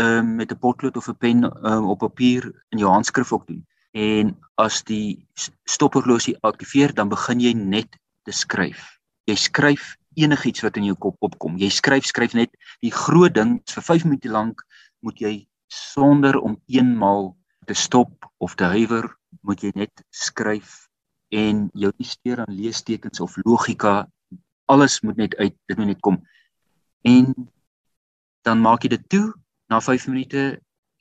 ehm 0.00 0.26
uh, 0.26 0.36
met 0.40 0.52
'n 0.52 0.58
potlood 0.58 0.96
of 0.96 1.08
'n 1.08 1.16
pen 1.16 1.44
uh, 1.44 1.88
op 1.90 1.98
papier 1.98 2.44
in 2.72 2.78
jou 2.78 2.90
handskrif 2.90 3.32
ook 3.32 3.46
doen. 3.46 3.64
En 3.92 4.36
as 4.58 4.82
die 4.82 5.26
stophorlosie 5.64 6.36
aktiveer, 6.40 6.94
dan 6.94 7.08
begin 7.08 7.40
jy 7.40 7.52
net 7.52 7.96
te 8.24 8.32
skryf. 8.32 8.98
Jy 9.24 9.36
skryf 9.36 9.96
enigiets 10.14 10.60
wat 10.60 10.76
in 10.76 10.84
jou 10.84 10.96
kop 10.98 11.16
opkom. 11.22 11.56
Jy 11.58 11.70
skryf, 11.70 12.04
skryf 12.04 12.34
net 12.34 12.50
die 12.82 12.90
groot 12.90 13.34
ding 13.34 13.60
vir 13.70 13.82
5 13.82 14.04
minute 14.04 14.28
lank 14.28 14.64
moet 15.04 15.20
jy 15.20 15.34
sonder 15.70 16.38
om 16.40 16.56
eenmaal 16.66 17.34
te 17.68 17.76
stop 17.76 18.28
of 18.38 18.54
te 18.54 18.64
huiwer, 18.64 19.08
moet 19.44 19.62
jy 19.64 19.72
net 19.74 20.04
skryf 20.10 20.84
en 21.34 21.68
jou 21.74 21.90
nie 21.98 22.08
steur 22.08 22.44
aan 22.44 22.54
leestekens 22.54 23.20
of 23.20 23.36
logika 23.44 24.04
alles 24.70 25.00
moet 25.04 25.16
net 25.16 25.36
uit 25.36 25.56
dit 25.68 25.76
moet 25.76 25.92
net 25.92 26.00
kom. 26.00 26.20
En 27.04 27.32
dan 28.44 28.60
maak 28.60 28.84
jy 28.84 28.94
dit 28.96 29.08
toe 29.08 29.26
na 29.72 29.80
5 29.80 30.08
minute 30.12 30.44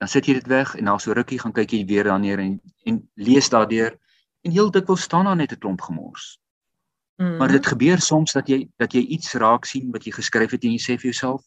dan 0.01 0.11
sit 0.11 0.27
jy 0.27 0.35
dit 0.39 0.47
weg 0.51 0.75
en 0.75 0.87
na 0.89 0.97
so 0.99 1.15
rukkie 1.15 1.39
gaan 1.39 1.55
kyk 1.55 1.75
jy 1.75 1.83
weer 1.87 2.09
daarneer 2.09 2.41
en 2.43 2.57
en 2.89 2.99
lees 3.15 3.49
daardeur 3.49 3.95
en 4.43 4.51
heel 4.51 4.71
dikwels 4.71 5.05
staan 5.07 5.29
daar 5.29 5.39
net 5.39 5.53
'n 5.53 5.59
klomp 5.59 5.81
gemors. 5.81 6.39
Mm. 7.17 7.37
Maar 7.37 7.51
dit 7.51 7.65
gebeur 7.65 7.99
soms 8.01 8.33
dat 8.33 8.47
jy 8.47 8.67
dat 8.77 8.93
jy 8.93 8.99
iets 9.15 9.33
raak 9.33 9.65
sien 9.65 9.91
wat 9.91 10.03
jy 10.03 10.11
geskryf 10.11 10.51
het 10.51 10.63
en 10.63 10.75
jy 10.75 10.81
sê 10.81 10.97
vir 10.99 11.11
jouself 11.11 11.45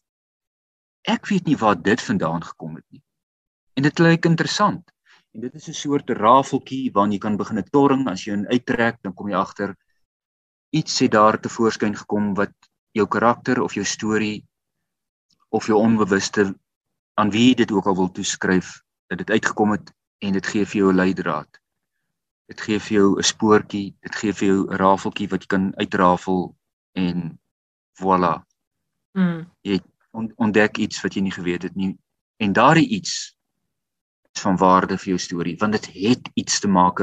ek 1.06 1.26
weet 1.30 1.46
nie 1.46 1.56
waar 1.56 1.82
dit 1.82 2.02
vandaan 2.02 2.42
gekom 2.42 2.76
het 2.76 2.86
nie 2.90 3.02
en 3.76 3.82
dit 3.82 3.94
klink 3.94 4.24
interessant 4.24 4.96
En 5.36 5.42
dit 5.42 5.54
is 5.54 5.68
'n 5.68 5.72
soort 5.84 6.10
rafeltjie 6.10 6.92
waarna 6.92 7.12
jy 7.12 7.18
kan 7.18 7.36
begin 7.36 7.58
'n 7.58 7.70
torring 7.70 8.08
as 8.08 8.24
jy 8.24 8.32
in 8.32 8.48
uittrek, 8.48 8.96
dan 9.02 9.14
kom 9.14 9.28
jy 9.28 9.36
agter 9.36 9.76
iets 10.72 10.98
het 10.98 11.12
daar 11.12 11.36
te 11.40 11.48
voorskyn 11.48 11.96
gekom 11.96 12.34
wat 12.34 12.54
jou 12.96 13.06
karakter 13.06 13.60
of 13.62 13.74
jou 13.74 13.84
storie 13.84 14.46
of 15.48 15.66
jou 15.66 15.76
onbewuste 15.78 16.56
aan 17.20 17.30
wie 17.30 17.54
dit 17.54 17.70
ook 17.72 17.86
al 17.86 17.96
wil 17.96 18.10
toeskryf, 18.10 18.80
dat 19.08 19.18
dit 19.18 19.30
uitgekom 19.30 19.70
het 19.70 19.92
en 20.18 20.32
dit 20.32 20.46
gee 20.46 20.64
vir 20.64 20.78
jou 20.80 20.92
'n 20.92 20.96
leidraad. 20.96 21.60
Dit 22.48 22.60
gee 22.60 22.80
vir 22.80 22.96
jou 22.98 23.18
'n 23.18 23.22
spoortjie, 23.22 23.94
dit 24.00 24.14
gee 24.14 24.32
vir 24.32 24.48
jou 24.48 24.60
'n 24.70 24.76
rafeltjie 24.76 25.28
wat 25.28 25.42
jy 25.42 25.46
kan 25.46 25.74
uitrafel 25.76 26.56
en 26.92 27.38
voilà. 28.00 28.44
Mm. 29.12 29.52
Jy 29.60 29.80
ontdek 30.16 30.78
iets 30.78 31.02
wat 31.04 31.14
jy 31.14 31.22
nie 31.26 31.34
geweet 31.34 31.62
het 31.68 31.74
nie 31.76 31.94
en 32.42 32.52
daardie 32.52 32.88
iets 32.98 33.36
van 34.40 34.56
waarde 34.60 34.98
vir 34.98 35.14
jou 35.14 35.18
storie 35.20 35.56
want 35.60 35.76
dit 35.78 35.86
het 35.94 36.30
iets 36.34 36.60
te 36.60 36.68
maak 36.68 37.00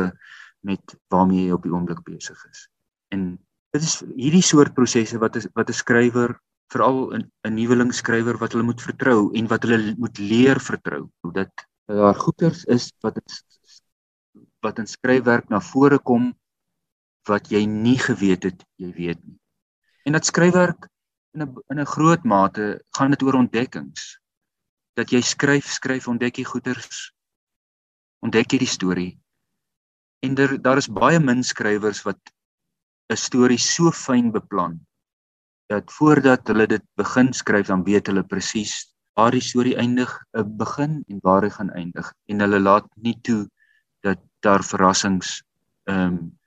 met 0.63 0.95
waarmee 1.13 1.47
jy 1.47 1.55
op 1.55 1.65
die 1.65 1.73
oomblik 1.73 2.03
besig 2.07 2.39
is. 2.49 2.67
En 3.11 3.35
dit 3.75 3.83
is 3.83 3.99
hierdie 4.15 4.45
soort 4.45 4.75
prosesse 4.77 5.19
wat 5.19 5.35
is 5.39 5.47
wat 5.57 5.69
'n 5.69 5.79
skrywer 5.81 6.37
veral 6.73 7.13
'n 7.13 7.53
nuweling 7.53 7.91
skrywer 7.93 8.37
wat 8.37 8.53
hulle 8.53 8.69
moet 8.69 8.81
vertrou 8.81 9.33
en 9.37 9.47
wat 9.47 9.63
hulle 9.63 9.95
moet 9.97 10.17
leer 10.17 10.59
vertrou 10.59 11.09
dat 11.33 11.51
daar 11.85 12.15
goeters 12.15 12.63
is 12.65 12.91
wat 13.01 13.15
het, 13.15 13.43
wat 14.61 14.79
in 14.79 14.87
skryfwerk 14.87 15.49
na 15.49 15.59
vore 15.59 15.99
kom 15.99 16.31
wat 17.27 17.51
jy 17.51 17.65
nie 17.65 17.99
geweet 17.99 18.43
het 18.43 18.65
jy 18.75 18.91
weet 18.95 19.19
nie. 19.23 19.39
En 20.05 20.13
dat 20.13 20.25
skryfwerk 20.25 20.87
in 21.33 21.41
'n 21.41 21.55
in 21.69 21.79
'n 21.79 21.93
groot 21.95 22.23
mate 22.23 22.83
gaan 22.97 23.11
dit 23.11 23.23
oor 23.23 23.33
ontdekkings. 23.33 24.19
Dat 24.95 25.09
jy 25.09 25.21
skryf, 25.21 25.65
skryf 25.65 26.07
ontdek 26.07 26.37
jy 26.37 26.43
goeters 26.43 27.13
ontdek 28.23 28.53
jy 28.55 28.61
die 28.63 28.73
storie. 28.77 29.11
En 30.23 30.35
daar 30.35 30.55
daar 30.61 30.79
is 30.79 30.87
baie 30.87 31.19
min 31.19 31.43
skrywers 31.43 32.03
wat 32.07 32.19
'n 33.11 33.17
storie 33.17 33.59
so 33.59 33.91
fyn 33.91 34.31
beplan 34.31 34.79
dat 35.67 35.91
voordat 35.91 36.47
hulle 36.47 36.67
dit 36.67 36.83
begin 36.95 37.33
skryf 37.33 37.67
dan 37.67 37.83
weet 37.83 38.07
hulle 38.07 38.23
presies 38.23 38.93
waar 39.13 39.31
die 39.31 39.41
storie 39.41 39.75
eindig, 39.77 40.11
'n 40.33 40.57
begin 40.57 41.03
en 41.07 41.19
waar 41.21 41.43
hy 41.43 41.49
gaan 41.49 41.71
eindig 41.71 42.13
en 42.27 42.39
hulle 42.39 42.59
laat 42.59 42.87
nie 42.95 43.17
toe 43.21 43.49
dat 44.01 44.19
daar 44.39 44.63
verrassings 44.63 45.43
ehm 45.83 46.07
um, 46.07 46.39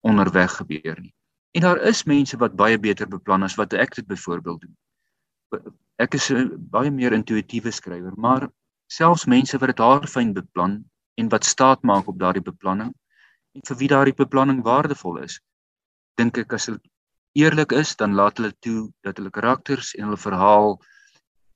onderweg 0.00 0.52
gebeur 0.56 1.00
nie. 1.00 1.15
En 1.56 1.62
daar 1.64 1.80
is 1.88 2.04
mense 2.04 2.36
wat 2.36 2.56
baie 2.56 2.76
beter 2.78 3.08
beplan 3.08 3.42
as 3.46 3.54
wat 3.56 3.72
ek 3.72 3.94
dit 3.96 4.06
byvoorbeeld 4.06 4.66
doen. 4.66 4.74
Ek 5.96 6.14
is 6.14 6.28
'n 6.30 6.52
baie 6.70 6.90
meer 6.90 7.16
intuïtiewe 7.16 7.72
skrywer, 7.72 8.12
maar 8.16 8.50
selfs 8.92 9.24
mense 9.24 9.58
wat 9.58 9.72
dit 9.72 9.78
haarfyn 9.78 10.34
beplan 10.36 10.84
en 11.16 11.28
wat 11.28 11.44
staat 11.44 11.82
maak 11.82 12.08
op 12.12 12.18
daardie 12.18 12.44
beplanning 12.44 12.92
en 13.54 13.64
vir 13.68 13.76
wie 13.76 13.88
daardie 13.88 14.14
beplanning 14.14 14.60
waardevol 14.62 15.16
is. 15.24 15.40
Dink 16.20 16.38
ek 16.38 16.52
as 16.52 16.66
hulle 16.66 16.80
eerlik 17.32 17.72
is, 17.72 17.96
dan 17.96 18.14
laat 18.14 18.36
hulle 18.36 18.52
toe 18.60 18.92
dat 19.00 19.16
hulle 19.16 19.30
karakters 19.30 19.94
en 19.94 20.04
hulle 20.10 20.20
verhaal 20.20 20.76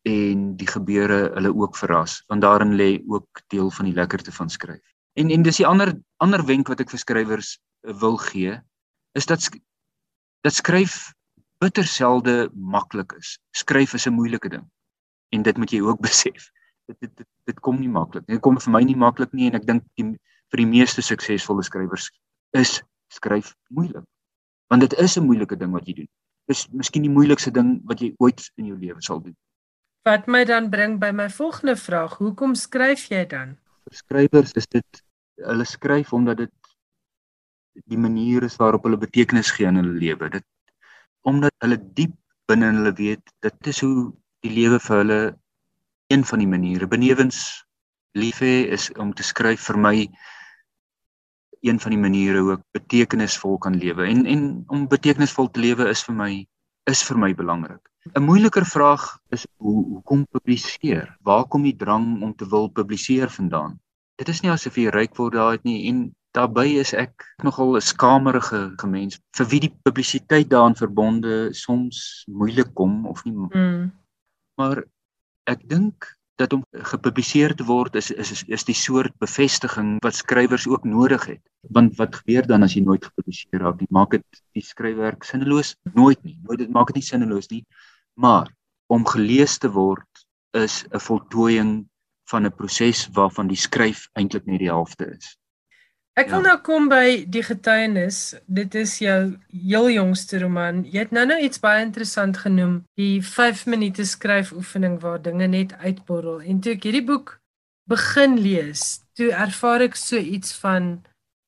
en 0.09 0.57
die 0.57 0.67
gebeure 0.67 1.31
hulle 1.35 1.53
ook 1.53 1.77
verras, 1.77 2.23
want 2.29 2.41
daarin 2.41 2.73
lê 2.73 3.03
ook 3.05 3.43
deel 3.49 3.71
van 3.71 3.85
die 3.85 3.95
lekkerte 3.95 4.33
van 4.33 4.49
skryf. 4.49 4.87
En 5.21 5.31
en 5.31 5.43
dis 5.43 5.61
die 5.61 5.67
ander 5.67 5.93
ander 6.17 6.47
wenk 6.47 6.69
wat 6.69 6.81
ek 6.81 6.91
vir 6.91 6.99
skrywers 6.99 7.59
wil 8.01 8.17
gee, 8.17 8.57
is 9.13 9.27
dat 9.27 9.45
dat 10.41 10.55
skryf 10.55 11.13
bitter 11.61 11.85
selde 11.85 12.51
maklik 12.55 13.13
is. 13.19 13.39
Skryf 13.51 13.95
is 13.95 14.07
'n 14.07 14.13
moeilike 14.13 14.49
ding. 14.49 14.65
En 15.29 15.43
dit 15.43 15.57
moet 15.57 15.71
jy 15.71 15.81
ook 15.81 16.01
besef. 16.09 16.51
Dit 16.87 16.97
dit 17.01 17.17
dit, 17.17 17.27
dit 17.45 17.61
kom 17.61 17.81
nie 17.81 17.89
maklik 17.89 18.27
nie. 18.27 18.37
Dit 18.37 18.43
kom 18.43 18.61
vir 18.61 18.73
my 18.73 18.83
nie 18.83 18.97
maklik 18.97 19.33
nie 19.33 19.47
en 19.51 19.55
ek 19.55 19.67
dink 19.67 19.85
die 19.95 20.17
vir 20.51 20.65
die 20.65 20.67
meeste 20.67 21.03
suksesvolle 21.03 21.63
skrywers 21.63 22.11
is 22.59 22.83
skryf 23.09 23.55
moeilik. 23.69 24.05
Want 24.69 24.81
dit 24.81 24.93
is 24.99 25.17
'n 25.19 25.27
moeilike 25.27 25.57
ding 25.57 25.73
wat 25.73 25.87
jy 25.87 25.95
doen. 25.95 26.09
Dis 26.49 26.67
miskien 26.73 27.03
die 27.03 27.11
moeilikste 27.11 27.51
ding 27.51 27.81
wat 27.85 28.01
jy 28.01 28.15
ooit 28.19 28.51
in 28.57 28.67
jou 28.67 28.79
lewe 28.79 29.03
sal 29.03 29.21
doen. 29.23 29.37
Wat 30.03 30.27
my 30.27 30.45
dan 30.45 30.71
bring 30.71 30.99
by 30.99 31.11
my 31.11 31.29
volgende 31.29 31.77
vraag, 31.77 32.17
hoekom 32.19 32.55
skryf 32.55 33.09
jy 33.11 33.27
dan? 33.27 33.59
Vir 33.85 33.97
skrywers 33.97 34.53
is 34.53 34.67
dit 34.67 35.03
hulle 35.45 35.65
skryf 35.65 36.13
omdat 36.13 36.37
dit 36.37 36.53
die 37.87 37.99
manier 37.99 38.45
is 38.47 38.57
waarop 38.61 38.85
hulle 38.87 38.99
betekenis 39.01 39.51
gee 39.57 39.67
aan 39.67 39.81
hulle 39.81 39.99
lewe. 39.99 40.31
Dit 40.31 40.47
omdat 41.23 41.55
hulle 41.65 41.79
diep 41.99 42.17
binne 42.51 42.73
hulle 42.75 42.93
weet 42.99 43.33
dit 43.47 43.73
is 43.73 43.81
hoe 43.85 44.11
die 44.45 44.53
lewe 44.57 44.81
vir 44.83 45.03
hulle 45.03 45.21
een 46.11 46.25
van 46.27 46.43
die 46.43 46.51
maniere 46.51 46.89
benewens 46.91 47.41
lief 48.19 48.41
hê 48.43 48.55
is 48.77 48.89
om 48.99 49.13
te 49.15 49.23
skryf 49.23 49.69
vir 49.69 49.79
my 49.79 49.97
een 51.61 51.79
van 51.81 51.95
die 51.95 52.01
maniere 52.01 52.41
hoe 52.41 52.57
ek 52.57 52.65
betekenisvol 52.79 53.59
kan 53.67 53.77
lewe 53.79 54.09
en 54.09 54.25
en 54.27 54.43
om 54.75 54.89
betekenisvol 54.89 55.51
te 55.53 55.63
lewe 55.67 55.87
is 55.93 56.03
vir 56.09 56.17
my 56.17 56.33
is 56.91 57.03
vir 57.07 57.19
my 57.23 57.35
belangrik. 57.37 57.83
'n 58.17 58.25
Moeiliker 58.25 58.65
vraag 58.67 59.03
is 59.37 59.47
hoe 59.61 59.85
hoekom 59.93 60.25
publiseer? 60.27 61.17
Waar 61.23 61.45
kom 61.45 61.63
die 61.63 61.77
drang 61.77 62.23
om 62.23 62.33
te 62.35 62.49
wil 62.49 62.69
publiseer 62.69 63.29
vandaan? 63.29 63.79
Dit 64.17 64.29
is 64.29 64.41
nie 64.41 64.51
asof 64.51 64.79
jy 64.81 64.89
ryk 64.89 65.15
word 65.21 65.37
daai 65.37 65.59
nie 65.63 65.89
en 65.91 66.09
daarbey 66.37 66.79
is 66.79 66.93
ek 66.95 67.25
nogal 67.43 67.77
'n 67.77 67.81
skamerige 67.81 68.61
gemens 68.83 69.19
vir 69.37 69.47
wie 69.53 69.61
die 69.67 69.75
publisiteit 69.85 70.51
daaraan 70.51 70.79
verbonde 70.79 71.55
soms 71.55 72.25
moeilik 72.29 72.75
kom 72.75 73.07
of 73.07 73.25
nie. 73.25 73.35
Mm. 73.35 73.93
Maar 74.57 74.85
ek 75.47 75.69
dink 75.69 76.07
dat 76.41 76.53
om 76.53 76.65
gepubliseer 76.73 77.55
te 77.55 77.65
word 77.69 77.97
is 78.01 78.11
is 78.11 78.31
is, 78.31 78.43
is 78.49 78.65
die 78.65 78.75
soort 78.75 79.13
bevestiging 79.19 79.99
wat 80.05 80.15
skrywers 80.15 80.67
ook 80.67 80.85
nodig 80.85 81.27
het. 81.27 81.43
Want 81.77 81.97
wat 81.97 82.17
gebeur 82.23 82.47
dan 82.47 82.63
as 82.63 82.75
jy 82.75 82.83
nooit 82.85 83.05
gepubliseer 83.05 83.61
raak 83.61 83.81
nie? 83.81 83.91
Maak 83.91 84.17
dit 84.17 84.43
die 84.57 84.65
skryfwerk 84.65 85.25
sinneloos? 85.25 85.75
Nooit 85.95 86.23
nie. 86.25 86.39
Nooit 86.47 86.59
dit 86.65 86.71
maak 86.71 86.93
dit 86.93 87.01
nie 87.01 87.09
sinneloos 87.11 87.51
nie. 87.51 87.65
Maar 88.15 88.49
om 88.87 89.07
gelees 89.07 89.59
te 89.59 89.71
word 89.71 90.27
is 90.57 90.85
'n 90.91 90.99
voltooiing 90.99 91.73
van 92.31 92.47
'n 92.47 92.57
proses 92.57 93.09
waarvan 93.13 93.49
die 93.49 93.61
skryf 93.67 94.09
eintlik 94.15 94.47
net 94.47 94.59
die 94.59 94.73
helfte 94.73 95.11
is. 95.17 95.37
Ek 96.19 96.29
wil 96.29 96.43
ja. 96.43 96.51
nou 96.51 96.57
kom 96.67 96.89
by 96.91 97.25
die 97.31 97.43
getuienis. 97.47 98.35
Dit 98.51 98.75
is 98.75 98.97
jou 98.99 99.37
heel 99.55 99.91
jongste 99.95 100.41
roman. 100.43 100.83
Jy 100.85 101.05
het 101.07 101.15
nou-nou 101.15 101.39
iets 101.47 101.63
baie 101.63 101.85
interessant 101.85 102.41
genoem, 102.43 102.81
die 102.99 103.23
5 103.25 103.67
minute 103.71 104.05
skryfoefening 104.05 104.99
waar 105.05 105.23
dinge 105.23 105.47
net 105.47 105.77
uitborrel. 105.79 106.43
En 106.43 106.59
toe 106.61 106.75
ek 106.75 106.89
hierdie 106.89 107.07
boek 107.07 107.39
begin 107.91 108.37
lees, 108.43 109.01
toe 109.19 109.31
ervaar 109.33 109.87
ek 109.87 109.97
so 109.99 110.19
iets 110.19 110.53
van 110.63 110.99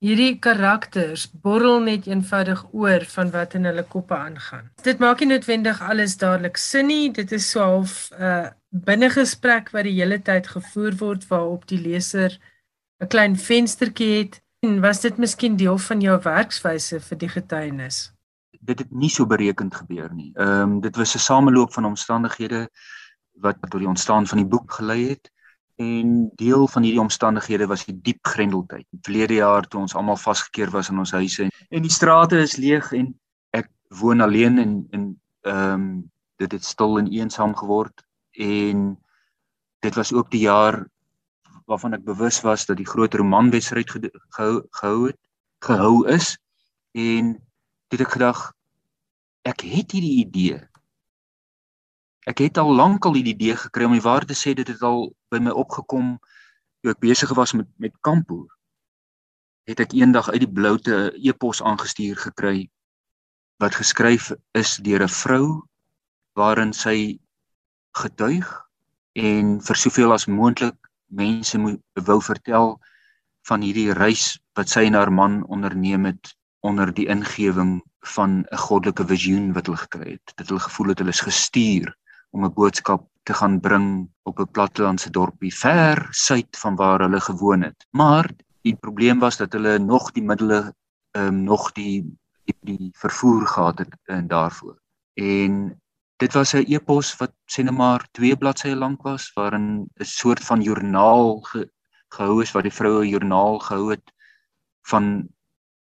hierdie 0.03 0.39
karakters 0.43 1.29
borrel 1.45 1.79
net 1.85 2.09
eenvoudig 2.11 2.65
oor 2.75 3.05
van 3.13 3.31
wat 3.35 3.55
in 3.59 3.69
hulle 3.71 3.85
koppe 3.87 4.17
aangaan. 4.17 4.71
Dit 4.83 5.03
maak 5.03 5.23
nie 5.23 5.31
noodwendig 5.31 5.83
alles 5.83 6.17
dadelik 6.19 6.59
sin 6.59 6.89
nie. 6.91 7.13
Dit 7.15 7.31
is 7.33 7.47
so 7.51 7.63
half 7.63 8.11
'n 8.11 8.23
uh, 8.23 8.49
binnegesprek 8.73 9.71
wat 9.71 9.87
die 9.87 9.99
hele 10.01 10.19
tyd 10.19 10.47
gevoer 10.47 10.97
word 10.99 11.29
waarop 11.31 11.69
die 11.71 11.79
leser 11.79 12.39
'n 12.99 13.07
klein 13.07 13.37
venstertjie 13.37 14.19
het 14.19 14.43
was 14.63 15.01
dit 15.01 15.17
miskien 15.19 15.57
deel 15.57 15.79
van 15.79 16.01
jou 16.01 16.17
werkswyse 16.23 17.01
vir 17.03 17.19
die 17.19 17.29
getuienis? 17.29 18.13
Dit 18.63 18.79
het 18.79 18.91
nie 18.95 19.11
so 19.11 19.27
berekend 19.27 19.75
gebeur 19.75 20.13
nie. 20.15 20.31
Ehm 20.35 20.77
um, 20.77 20.81
dit 20.81 20.97
was 20.97 21.15
'n 21.15 21.19
sameloop 21.19 21.73
van 21.73 21.85
omstandighede 21.85 22.69
wat 23.33 23.57
tot 23.61 23.81
die 23.81 23.89
ontstaan 23.89 24.27
van 24.27 24.39
die 24.39 24.47
boek 24.47 24.73
gelei 24.73 25.09
het. 25.09 25.31
En 25.77 26.31
deel 26.35 26.69
van 26.69 26.83
hierdie 26.83 27.01
omstandighede 27.01 27.67
was 27.67 27.85
die 27.85 28.01
diep 28.03 28.27
grendeltyd. 28.27 28.87
Verlede 29.03 29.35
jaar 29.35 29.67
toe 29.69 29.81
ons 29.81 29.95
almal 29.95 30.17
vasgekeer 30.17 30.71
was 30.71 30.89
in 30.89 30.99
ons 30.99 31.11
huise 31.11 31.43
en, 31.43 31.51
en 31.69 31.83
die 31.83 31.91
strate 31.91 32.39
is 32.39 32.57
leeg 32.57 32.93
en 32.93 33.21
ek 33.51 33.69
woon 33.89 34.21
alleen 34.21 34.59
en 34.59 34.87
en 34.91 35.21
ehm 35.41 35.73
um, 35.73 36.11
dit 36.37 36.53
het 36.53 36.65
stil 36.65 36.99
en 36.99 37.07
eensaam 37.07 37.55
geword 37.57 38.07
en 38.31 38.99
dit 39.79 39.95
was 39.95 40.13
ook 40.13 40.31
die 40.31 40.41
jaar 40.41 40.87
waarvan 41.67 41.95
ek 41.95 42.05
bewus 42.05 42.41
was 42.47 42.67
dat 42.67 42.77
die 42.77 42.89
groot 42.89 43.15
romanwedstryd 43.15 43.91
gehou 43.91 44.63
gehou 44.71 45.07
het 45.07 45.19
gehou 45.63 46.09
is 46.09 46.37
en 46.93 47.37
dit 47.89 48.01
ek 48.01 48.15
gedag 48.17 48.53
ek 49.43 49.65
het 49.67 49.91
hierdie 49.91 50.23
idee. 50.23 50.59
Ek 52.27 52.39
het 52.39 52.59
al 52.59 52.71
lank 52.75 53.05
al 53.05 53.19
die 53.19 53.35
idee 53.35 53.57
gekry 53.59 53.87
om 53.87 53.97
die 53.97 54.05
waarde 54.05 54.31
te 54.31 54.39
sê 54.39 54.55
dit 54.55 54.69
het 54.69 54.83
al 54.83 55.11
by 55.31 55.41
my 55.43 55.51
opgekom 55.51 56.19
toe 56.83 56.93
ek 56.95 57.03
besig 57.03 57.31
was 57.39 57.55
met 57.55 57.71
met 57.79 57.95
kampoer 58.07 58.51
het 59.71 59.81
ek 59.81 59.95
eendag 59.95 60.29
uit 60.31 60.43
die 60.43 60.55
bloute 60.59 60.97
e-pos 61.23 61.63
aangestuur 61.63 62.19
gekry 62.19 62.67
wat 63.63 63.79
geskryf 63.79 64.33
is 64.59 64.77
deur 64.83 65.03
'n 65.07 65.15
vrou 65.23 65.47
waarin 66.35 66.73
sy 66.73 67.19
getuig 67.95 68.49
en 69.15 69.61
vir 69.61 69.77
soveel 69.77 70.13
as 70.13 70.27
moontlik 70.27 70.82
mense 71.13 71.59
moet 71.59 71.81
wou 72.07 72.19
vertel 72.23 72.77
van 73.49 73.65
hierdie 73.65 73.93
reis 73.93 74.39
wat 74.57 74.71
sy 74.73 74.87
en 74.89 74.97
haar 74.99 75.13
man 75.13 75.43
onderneem 75.45 76.07
het 76.09 76.35
onder 76.63 76.93
die 76.95 77.09
ingewing 77.11 77.81
van 78.15 78.45
'n 78.51 78.63
goddelike 78.67 79.07
visioen 79.07 79.53
wat 79.53 79.67
hulle 79.67 79.83
gekry 79.85 80.11
het. 80.11 80.33
Dit 80.37 80.49
hulle 80.49 80.61
gevoel 80.61 80.89
het 80.89 80.99
hulle 80.99 81.15
is 81.15 81.27
gestuur 81.27 81.95
om 82.31 82.45
'n 82.45 82.55
boodskap 82.55 83.09
te 83.23 83.35
gaan 83.35 83.61
bring 83.61 84.09
op 84.23 84.39
'n 84.39 84.51
plattelandse 84.51 85.11
dorpie 85.11 85.55
ver 85.55 86.09
suid 86.11 86.57
van 86.59 86.77
waar 86.77 87.01
hulle 87.01 87.21
gewoon 87.21 87.63
het. 87.63 87.87
Maar 87.91 88.31
die 88.63 88.77
probleem 88.77 89.19
was 89.19 89.37
dat 89.37 89.53
hulle 89.53 89.79
nog 89.79 90.13
die 90.13 90.23
middele 90.23 90.75
ehm 91.11 91.27
um, 91.27 91.43
nog 91.43 91.73
die 91.73 92.19
die, 92.45 92.57
die 92.61 92.91
vervoer 92.93 93.47
gehad 93.47 93.79
het 93.79 93.97
en 94.05 94.27
daarvoor. 94.29 94.81
En 95.15 95.82
Dit 96.23 96.33
was 96.39 96.53
'n 96.55 96.71
epos 96.71 97.09
wat 97.19 97.33
sê 97.53 97.65
net 97.65 97.75
maar 97.75 98.03
2 98.13 98.37
bladsye 98.37 98.77
lank 98.77 99.03
was 99.03 99.25
waarin 99.35 99.91
'n 100.01 100.05
soort 100.05 100.43
van 100.49 100.61
joernaal 100.63 101.41
ge, 101.51 101.71
gehou 102.15 102.43
is 102.43 102.53
wat 102.55 102.63
die 102.63 102.79
vroue 102.81 103.09
joernaal 103.09 103.59
gehou 103.59 103.91
het 103.91 104.13
van 104.91 105.05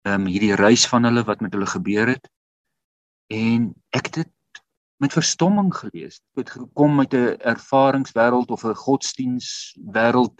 ehm 0.06 0.20
um, 0.20 0.26
hierdie 0.26 0.54
reis 0.54 0.86
van 0.86 1.04
hulle 1.04 1.24
wat 1.24 1.40
met 1.40 1.52
hulle 1.52 1.66
gebeur 1.66 2.06
het. 2.06 2.30
En 3.26 3.74
ek 3.90 4.04
het 4.06 4.14
dit 4.14 4.32
met 5.02 5.12
verstomming 5.12 5.74
gelees. 5.74 6.20
Dit 6.34 6.50
gekom 6.50 7.00
uit 7.00 7.14
'n 7.14 7.36
ervaringswêreld 7.54 8.48
of 8.54 8.64
'n 8.64 8.82
godsdienswêreld 8.86 10.36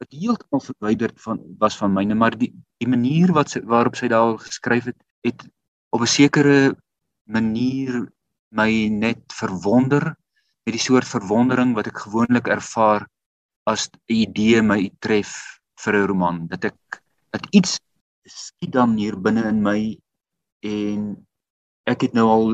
wat 0.00 0.10
heeltemal 0.20 0.60
verwyderd 0.70 1.20
van 1.20 1.38
was 1.58 1.76
van 1.76 1.92
myne, 1.92 2.14
maar 2.14 2.38
die 2.38 2.52
die 2.78 2.88
manier 2.88 3.32
wat 3.32 3.50
sy, 3.50 3.60
waarop 3.60 3.96
sy 3.96 4.08
daar 4.08 4.38
geskryf 4.38 4.84
het, 4.84 5.00
het 5.20 5.48
op 5.90 6.00
'n 6.00 6.06
sekere 6.06 6.76
manier 7.24 8.08
my 8.54 8.88
net 8.88 9.22
verwonder 9.34 10.14
met 10.64 10.76
die 10.76 10.82
soort 10.82 11.08
verwondering 11.08 11.74
wat 11.76 11.90
ek 11.90 12.06
gewoonlik 12.06 12.48
ervaar 12.48 13.06
as 13.66 13.88
'n 13.88 14.00
idee 14.24 14.62
my 14.62 14.90
tref 15.00 15.60
vir 15.82 15.94
'n 15.94 16.06
roman 16.08 16.46
dat 16.48 16.64
ek 16.70 17.02
dat 17.32 17.44
iets 17.50 17.80
skiet 18.24 18.72
dan 18.72 18.96
hier 18.96 19.16
binne 19.16 19.44
in 19.48 19.60
my 19.62 19.80
en 20.62 21.26
ek 21.86 22.08
het 22.08 22.14
nou 22.16 22.28
al 22.28 22.46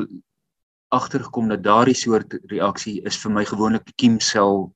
agtergekom 0.91 1.47
dat 1.47 1.63
daardie 1.63 1.95
soort 1.95 2.33
reaksie 2.51 2.99
is 3.07 3.17
vir 3.23 3.31
my 3.31 3.43
gewoonlik 3.47 3.85
die 3.87 3.95
kiemsel 3.95 4.73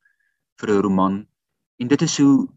vir 0.59 0.69
'n 0.71 0.81
roman. 0.81 1.15
En 1.79 1.87
dit 1.87 2.01
is 2.01 2.17
hoe 2.17 2.47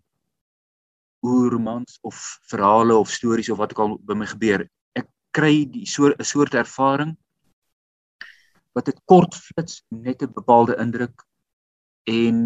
hoe 1.20 1.50
romans 1.50 1.98
of 2.02 2.38
verhale 2.46 2.94
of 2.94 3.10
stories 3.10 3.50
of 3.50 3.58
wat 3.58 3.72
ook 3.72 3.78
al 3.78 3.98
by 3.98 4.14
my 4.14 4.26
gebeur. 4.26 4.68
Ek 4.94 5.08
kry 5.32 5.66
die 5.66 5.86
so 5.86 6.06
'n 6.06 6.24
soort 6.24 6.54
ervaring 6.54 7.16
wat 8.78 8.88
dit 8.90 8.98
kort 9.10 9.34
flits 9.34 9.82
net 9.88 10.22
'n 10.22 10.32
bepaalde 10.34 10.76
indruk 10.84 11.24
en 12.06 12.36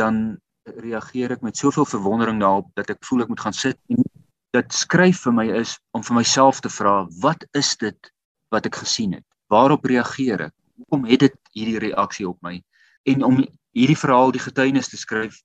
dan 0.00 0.38
reageer 0.64 1.32
ek 1.36 1.42
met 1.42 1.56
soveel 1.56 1.88
verwondering 1.88 2.40
daarop 2.40 2.68
dat 2.74 2.90
ek 2.90 3.04
voel 3.08 3.22
ek 3.22 3.32
moet 3.32 3.44
gaan 3.46 3.56
sit 3.56 3.78
en 3.88 4.04
dit 4.56 4.72
skryf 4.72 5.22
vir 5.26 5.32
my 5.32 5.46
is 5.62 5.78
om 5.96 6.02
vir 6.02 6.16
myself 6.20 6.60
te 6.60 6.68
vra 6.68 7.06
wat 7.22 7.44
is 7.54 7.76
dit 7.76 8.12
wat 8.50 8.66
ek 8.66 8.82
gesien 8.84 9.12
het 9.18 9.26
waarop 9.48 9.84
reageer 9.84 10.46
ek 10.50 10.54
hoekom 10.76 11.08
het 11.08 11.20
dit 11.26 11.36
hierdie 11.52 11.82
reaksie 11.88 12.28
op 12.28 12.38
my 12.42 12.60
en 13.06 13.24
om 13.24 13.40
hierdie 13.72 14.02
verhaal 14.04 14.32
die 14.32 14.46
getuienis 14.48 14.88
te 14.88 14.96
skryf 14.96 15.42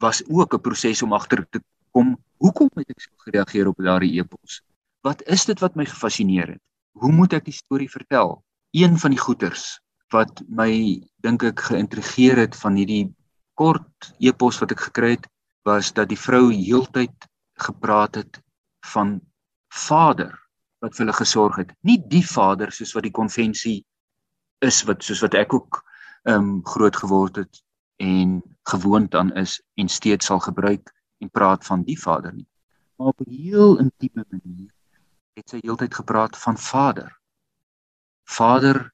was 0.00 0.22
ook 0.26 0.54
'n 0.54 0.60
proses 0.60 1.02
om 1.02 1.12
agter 1.12 1.46
te 1.50 1.60
agterkom 1.94 2.16
hoekom 2.42 2.68
het 2.74 2.90
ek 2.90 3.00
so 3.00 3.10
gereageer 3.24 3.68
op 3.68 3.78
daardie 3.78 4.18
e-pos? 4.20 4.62
Wat 5.02 5.22
is 5.28 5.44
dit 5.46 5.60
wat 5.60 5.76
my 5.76 5.84
gefassineer 5.84 6.54
het? 6.54 6.62
Hoe 6.98 7.12
moet 7.12 7.32
ek 7.32 7.44
die 7.44 7.54
storie 7.54 7.90
vertel? 7.90 8.42
Een 8.74 8.98
van 8.98 9.12
die 9.14 9.20
goeters 9.22 9.78
wat 10.10 10.40
my 10.50 10.98
dink 11.22 11.44
ek 11.46 11.60
geïntrigeer 11.68 12.40
het 12.42 12.56
van 12.58 12.74
hierdie 12.74 13.04
kort 13.54 14.10
e-pos 14.18 14.58
wat 14.62 14.74
ek 14.74 14.88
gekry 14.88 15.12
het 15.14 15.28
was 15.68 15.92
dat 15.94 16.10
die 16.10 16.18
vrou 16.18 16.48
heeltyd 16.50 17.28
gepraat 17.62 18.18
het 18.18 18.40
van 18.90 19.20
vader 19.70 20.34
wat 20.82 20.96
vir 20.96 21.04
hulle 21.04 21.16
gesorg 21.20 21.60
het. 21.62 21.70
Nie 21.86 22.00
die 22.02 22.24
vader 22.26 22.74
soos 22.74 22.96
wat 22.98 23.06
die 23.06 23.14
konvensie 23.14 23.78
is 24.58 24.82
wat 24.90 25.06
soos 25.06 25.22
wat 25.22 25.38
ek 25.38 25.54
ook 25.54 25.82
ehm 26.26 26.42
um, 26.42 26.52
groot 26.66 26.96
geword 26.96 27.44
het 27.44 27.62
en 28.02 28.40
gewoond 28.74 29.14
aan 29.14 29.30
is 29.38 29.60
en 29.78 29.88
steeds 29.88 30.26
sal 30.26 30.42
gebruik 30.42 30.90
en 31.22 31.30
praat 31.30 31.66
van 31.66 31.86
die 31.86 32.00
vader 32.00 32.34
nie. 32.34 32.48
Maar 32.96 33.14
op 33.14 33.20
'n 33.20 33.30
heel 33.30 33.78
intieme 33.78 34.24
manier 34.28 34.74
het 35.38 35.48
sy 35.48 35.58
heeltyd 35.62 35.94
gepraat 35.94 36.38
van 36.38 36.58
vader. 36.58 37.20
Vader 38.24 38.92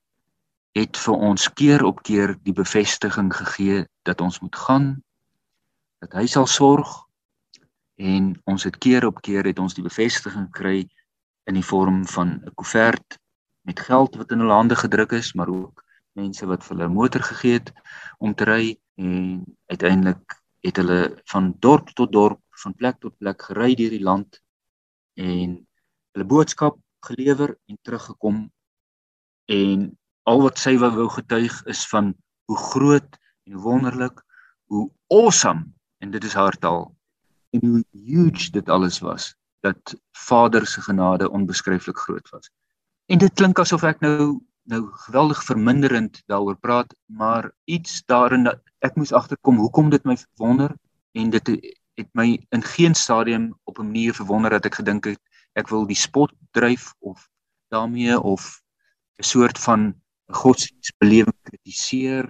het 0.78 0.98
vir 0.98 1.14
ons 1.14 1.52
keer 1.52 1.84
op 1.84 2.02
keer 2.02 2.36
die 2.46 2.54
bevestiging 2.54 3.30
gegee 3.34 3.84
dat 4.02 4.20
ons 4.20 4.40
moet 4.40 4.56
gaan 4.56 4.88
dat 6.00 6.14
hy 6.16 6.26
sal 6.30 6.46
sorg 6.46 6.90
en 8.00 8.32
ons 8.48 8.64
het 8.64 8.78
keer 8.78 9.06
op 9.06 9.20
keer 9.22 9.44
het 9.50 9.58
ons 9.58 9.74
die 9.74 9.84
bevestiging 9.84 10.48
gekry 10.50 10.86
in 11.50 11.58
die 11.58 11.66
vorm 11.66 12.04
van 12.14 12.38
'n 12.46 12.54
koevert 12.54 13.18
met 13.66 13.80
geld 13.80 14.16
wat 14.16 14.30
in 14.32 14.40
hulle 14.40 14.58
hande 14.60 14.76
gedruk 14.76 15.12
is 15.12 15.34
maar 15.34 15.50
ook 15.50 15.84
mense 16.12 16.46
wat 16.46 16.64
vir 16.64 16.76
hulle 16.76 16.88
'n 16.88 16.98
motor 16.98 17.22
gegee 17.22 17.58
het 17.58 17.72
om 18.18 18.34
te 18.34 18.44
ry 18.44 18.78
en 18.96 19.44
uiteindelik 19.66 20.38
het 20.60 20.76
hulle 20.76 21.22
van 21.32 21.54
dorp 21.58 21.90
tot 21.94 22.12
dorp 22.12 22.40
van 22.62 22.74
plek 22.74 23.00
tot 23.00 23.18
plek 23.18 23.42
gery 23.42 23.74
deur 23.74 23.90
die 23.90 24.06
land 24.10 24.40
en 25.14 25.66
hulle 26.12 26.26
boodskap 26.26 26.78
gelewer 27.06 27.56
en 27.66 27.78
teruggekom 27.82 28.50
en 29.50 29.90
al 30.30 30.42
wat 30.44 30.60
sy 30.62 30.76
wou 30.78 31.08
getuig 31.10 31.54
is 31.70 31.82
van 31.90 32.14
hoe 32.50 32.58
groot 32.70 33.18
en 33.48 33.58
wonderlik, 33.64 34.22
hoe 34.70 34.86
awesome 35.10 35.66
en 35.98 36.10
dit 36.14 36.24
is 36.24 36.36
haar 36.38 36.56
taal 36.62 36.86
en 37.50 37.66
hoe 37.66 37.82
huge 37.90 38.50
dit 38.54 38.68
alles 38.68 39.00
was 39.02 39.34
dat 39.66 39.96
Vader 40.16 40.66
se 40.66 40.80
genade 40.80 41.30
onbeskryflik 41.30 41.98
groot 41.98 42.28
was. 42.30 42.50
En 43.06 43.18
dit 43.18 43.34
klink 43.34 43.58
asof 43.58 43.82
ek 43.84 44.00
nou 44.00 44.38
nou 44.70 44.84
geweldig 45.06 45.40
verminderend 45.42 46.20
daaroor 46.30 46.54
praat, 46.62 46.92
maar 47.06 47.48
iets 47.64 48.04
daarin 48.06 48.44
dat 48.46 48.60
ek 48.86 48.94
moes 48.94 49.12
agterkom 49.12 49.58
hoekom 49.58 49.90
dit 49.90 50.04
my 50.06 50.14
verwonder 50.16 50.76
en 51.18 51.30
dit 51.34 51.48
het 51.98 52.08
my 52.14 52.36
in 52.54 52.62
geen 52.62 52.94
stadium 52.94 53.50
op 53.64 53.78
'n 53.78 53.88
manier 53.88 54.14
verwonder 54.14 54.50
dat 54.50 54.66
ek 54.70 54.78
gedink 54.78 55.04
het 55.04 55.20
ek 55.58 55.68
wil 55.68 55.86
die 55.86 55.98
spot 55.98 56.32
dryf 56.52 56.94
of 56.98 57.28
daarmee 57.68 58.20
of 58.20 58.59
'n 59.20 59.28
soort 59.28 59.58
van 59.58 59.80
godsdienstbelewing 60.32 61.36
kritiseer 61.42 62.24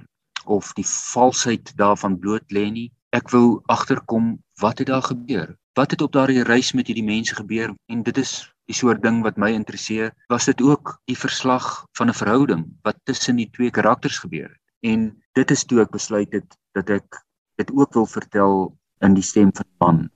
of 0.44 0.72
die 0.74 0.87
valsheid 0.87 1.72
daarvan 1.79 2.18
bloot 2.18 2.46
lê 2.57 2.64
nie. 2.70 2.88
Ek 3.14 3.31
wou 3.31 3.62
agterkom 3.70 4.33
wat 4.62 4.79
het 4.83 4.88
daar 4.90 5.07
gebeur? 5.07 5.55
Wat 5.79 5.90
het 5.94 6.03
op 6.03 6.12
daardie 6.12 6.42
reis 6.42 6.72
met 6.72 6.87
hierdie 6.90 7.07
mense 7.07 7.35
gebeur? 7.35 7.70
En 7.87 8.03
dit 8.03 8.18
is 8.18 8.33
die 8.66 8.74
soort 8.74 9.03
ding 9.03 9.22
wat 9.22 9.38
my 9.38 9.53
interesseer. 9.55 10.11
Was 10.35 10.48
dit 10.50 10.62
ook 10.62 10.96
die 11.07 11.18
verslag 11.18 11.87
van 11.98 12.11
'n 12.11 12.20
verhouding 12.22 12.64
wat 12.83 12.98
tussen 13.05 13.37
die 13.37 13.50
twee 13.50 13.70
karakters 13.70 14.18
gebeur 14.18 14.48
het? 14.48 14.62
En 14.81 15.22
dit 15.38 15.50
is 15.50 15.64
toe 15.64 15.81
ek 15.81 15.90
besluit 15.94 16.33
het 16.33 16.59
dat 16.74 16.90
ek 16.90 17.22
dit 17.55 17.70
ook 17.70 17.94
wil 17.94 18.07
vertel 18.07 18.79
in 19.00 19.14
die 19.14 19.29
stem 19.31 19.55
van 19.55 19.70
man. 19.79 20.11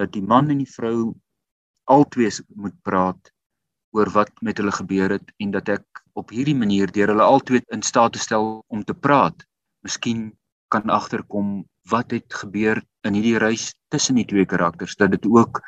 Dat 0.00 0.12
die 0.12 0.22
man 0.22 0.48
en 0.48 0.58
die 0.58 0.72
vrou 0.72 1.12
albei 1.84 2.30
moet 2.54 2.82
praat 2.82 3.32
oor 3.90 4.10
wat 4.10 4.32
met 4.40 4.56
hulle 4.58 4.72
gebeur 4.72 5.10
het 5.10 5.32
en 5.36 5.50
dat 5.50 5.68
ek 5.68 6.03
op 6.14 6.30
hierdie 6.30 6.56
manier 6.56 6.90
deur 6.92 7.12
hulle 7.12 7.26
albei 7.26 7.60
in 7.74 7.82
staat 7.82 8.14
te 8.14 8.22
stel 8.22 8.64
om 8.68 8.84
te 8.84 8.94
praat, 8.94 9.44
miskien 9.84 10.32
kan 10.72 10.90
agterkom 10.90 11.64
wat 11.90 12.14
het 12.14 12.34
gebeur 12.42 12.80
in 13.04 13.16
hierdie 13.18 13.38
reis 13.38 13.72
tussen 13.92 14.18
die 14.18 14.26
twee 14.26 14.46
karakters 14.48 14.96
dat 14.96 15.10
dit 15.10 15.26
ook 15.26 15.60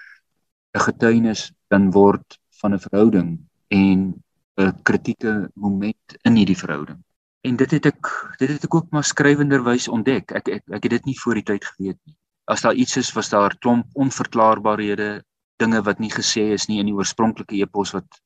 'n 0.75 0.85
getuienis 0.89 1.53
dan 1.69 1.91
word 1.91 2.39
van 2.61 2.75
'n 2.75 2.85
verhouding 2.87 3.29
en 3.69 4.15
'n 4.57 4.83
kritieke 4.83 5.51
moment 5.55 6.17
in 6.23 6.37
hierdie 6.37 6.59
verhouding. 6.59 7.03
En 7.47 7.57
dit 7.57 7.71
het 7.71 7.87
ek 7.87 8.11
dit 8.39 8.49
het 8.49 8.65
ek 8.65 8.75
ook 8.75 8.91
maar 8.91 9.05
skrywenderwys 9.05 9.89
ontdek. 9.89 10.33
Ek, 10.33 10.49
ek 10.49 10.63
ek 10.69 10.83
het 10.83 10.91
dit 10.91 11.05
nie 11.05 11.19
voor 11.21 11.35
die 11.35 11.49
tyd 11.53 11.65
geweet 11.65 11.99
nie. 12.05 12.17
As 12.45 12.61
daar 12.61 12.75
iets 12.75 12.97
is 12.97 13.13
was 13.13 13.29
daar 13.29 13.59
klomp 13.59 13.87
onverklaarbarehede 13.95 15.25
dinge 15.57 15.83
wat 15.83 15.99
nie 15.99 16.11
gesê 16.11 16.53
is 16.57 16.67
nie 16.69 16.79
in 16.81 16.87
die 16.91 16.95
oorspronklike 16.95 17.57
epos 17.57 17.93
wat 17.93 18.21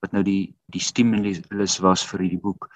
wat 0.00 0.12
nou 0.12 0.22
die 0.24 0.54
die 0.72 0.82
stimulus 0.82 1.78
was 1.84 2.04
vir 2.06 2.24
hierdie 2.24 2.40
boek 2.40 2.70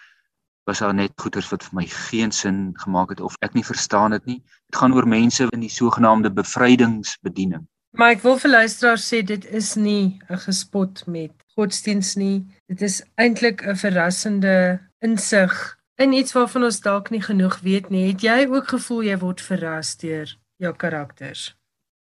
was 0.65 0.81
daar 0.81 0.95
net 0.95 1.13
goeters 1.21 1.51
wat 1.53 1.65
vir 1.65 1.77
my 1.81 1.85
geen 1.87 2.33
sin 2.33 2.73
gemaak 2.81 3.13
het 3.13 3.21
of 3.21 3.37
ek 3.45 3.55
nie 3.55 3.65
verstaan 3.65 4.17
dit 4.17 4.27
nie. 4.27 4.41
Dit 4.71 4.81
gaan 4.81 4.95
oor 4.97 5.09
mense 5.09 5.49
in 5.53 5.61
die 5.61 5.73
sogenaamde 5.73 6.33
bevrydingsbediening. 6.33 7.67
Maar 7.95 8.17
ek 8.17 8.25
wil 8.25 8.39
vir 8.41 8.51
luisteraars 8.51 9.05
sê 9.07 9.21
dit 9.23 9.45
is 9.55 9.75
nie 9.77 10.19
'n 10.29 10.41
gespot 10.47 11.07
met 11.07 11.33
godsdiens 11.55 12.17
nie. 12.17 12.45
Dit 12.67 12.83
is 12.83 13.03
eintlik 13.15 13.63
'n 13.63 13.77
verrassende 13.77 14.81
insig 14.99 15.79
in 15.97 16.13
iets 16.13 16.33
waarvan 16.33 16.65
ons 16.65 16.81
dalk 16.81 17.11
nie 17.11 17.23
genoeg 17.23 17.61
weet 17.61 17.91
nie. 17.91 18.09
Het 18.13 18.21
jy 18.21 18.47
ook 18.49 18.69
gevoel 18.69 19.03
jy 19.03 19.19
word 19.19 19.41
verras 19.41 19.97
deur 19.97 20.37
jou 20.57 20.73
karakters? 20.73 21.55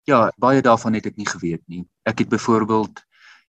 Ja, 0.05 0.33
baie 0.39 0.63
daarvan 0.63 0.95
het 0.95 1.07
ek 1.07 1.17
nie 1.17 1.29
geweet 1.29 1.63
nie. 1.67 1.85
Ek 2.03 2.19
het 2.19 2.29
byvoorbeeld 2.29 3.05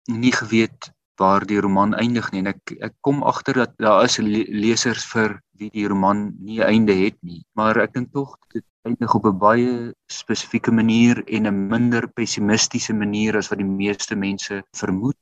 nie 0.05 0.31
geweet 0.31 0.91
waar 1.17 1.45
die 1.45 1.59
roman 1.61 1.93
eindig 1.97 2.29
nie. 2.31 2.43
En 2.43 2.51
ek 2.53 2.73
ek 2.89 2.95
kom 3.05 3.23
agter 3.23 3.57
dat 3.63 3.75
daar 3.81 4.05
is 4.05 4.17
lesers 4.21 5.05
vir 5.13 5.39
wie 5.57 5.69
die 5.73 5.87
roman 5.89 6.31
nie 6.39 6.61
einde 6.61 6.93
het 6.93 7.17
nie, 7.25 7.43
maar 7.57 7.77
ek 7.81 7.93
dink 7.93 8.11
tog 8.13 8.35
dit 8.53 8.65
eindig 8.87 9.15
op 9.15 9.25
'n 9.25 9.39
baie 9.39 9.93
spesifieke 10.07 10.71
manier 10.71 11.23
en 11.27 11.47
'n 11.47 11.67
minder 11.73 12.07
pessimistiese 12.07 12.93
manier 12.93 13.37
as 13.37 13.49
wat 13.49 13.59
die 13.59 13.73
meeste 13.83 14.15
mense 14.15 14.63
vermoed. 14.75 15.17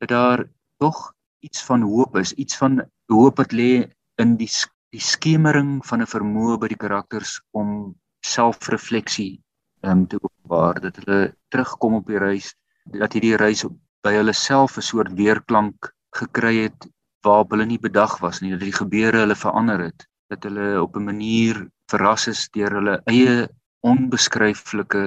Dat 0.00 0.08
daar 0.08 0.48
tog 0.78 1.12
iets 1.40 1.62
van 1.62 1.82
hoop 1.82 2.16
is, 2.16 2.32
iets 2.32 2.56
van 2.56 2.82
hoop 3.08 3.36
wat 3.36 3.52
lê 3.52 3.90
in 4.18 4.36
die 4.36 4.50
die 4.90 5.00
skemering 5.00 5.84
van 5.86 6.00
'n 6.00 6.12
vermoë 6.16 6.58
by 6.58 6.68
die 6.68 6.82
karakters 6.84 7.40
om 7.52 7.94
selfrefleksie 8.24 9.42
um, 9.82 10.06
te 10.06 10.18
openbaar. 10.20 10.80
Dat 10.80 10.96
hulle 10.96 11.36
terugkom 11.48 11.94
op 11.94 12.06
die 12.06 12.18
reis 12.18 12.54
dat 12.84 13.12
hierdie 13.12 13.36
reis 13.36 13.64
by 14.06 14.14
hulle 14.14 14.34
self 14.38 14.76
'n 14.78 14.86
soort 14.88 15.12
weerklank 15.18 15.92
gekry 16.18 16.56
het 16.66 16.86
waarop 17.26 17.54
hulle 17.54 17.66
nie 17.66 17.82
bedag 17.86 18.18
was 18.24 18.40
nie 18.40 18.52
dat 18.54 18.62
die 18.62 18.78
gebeure 18.82 19.24
hulle 19.24 19.38
verander 19.44 19.80
het 19.88 20.06
dat 20.30 20.46
hulle 20.46 20.66
op 20.82 20.96
'n 20.96 21.08
manier 21.10 21.66
verras 21.90 22.26
is 22.32 22.42
deur 22.56 22.78
hulle 22.78 22.94
eie 23.12 23.48
onbeskryflike 23.92 25.02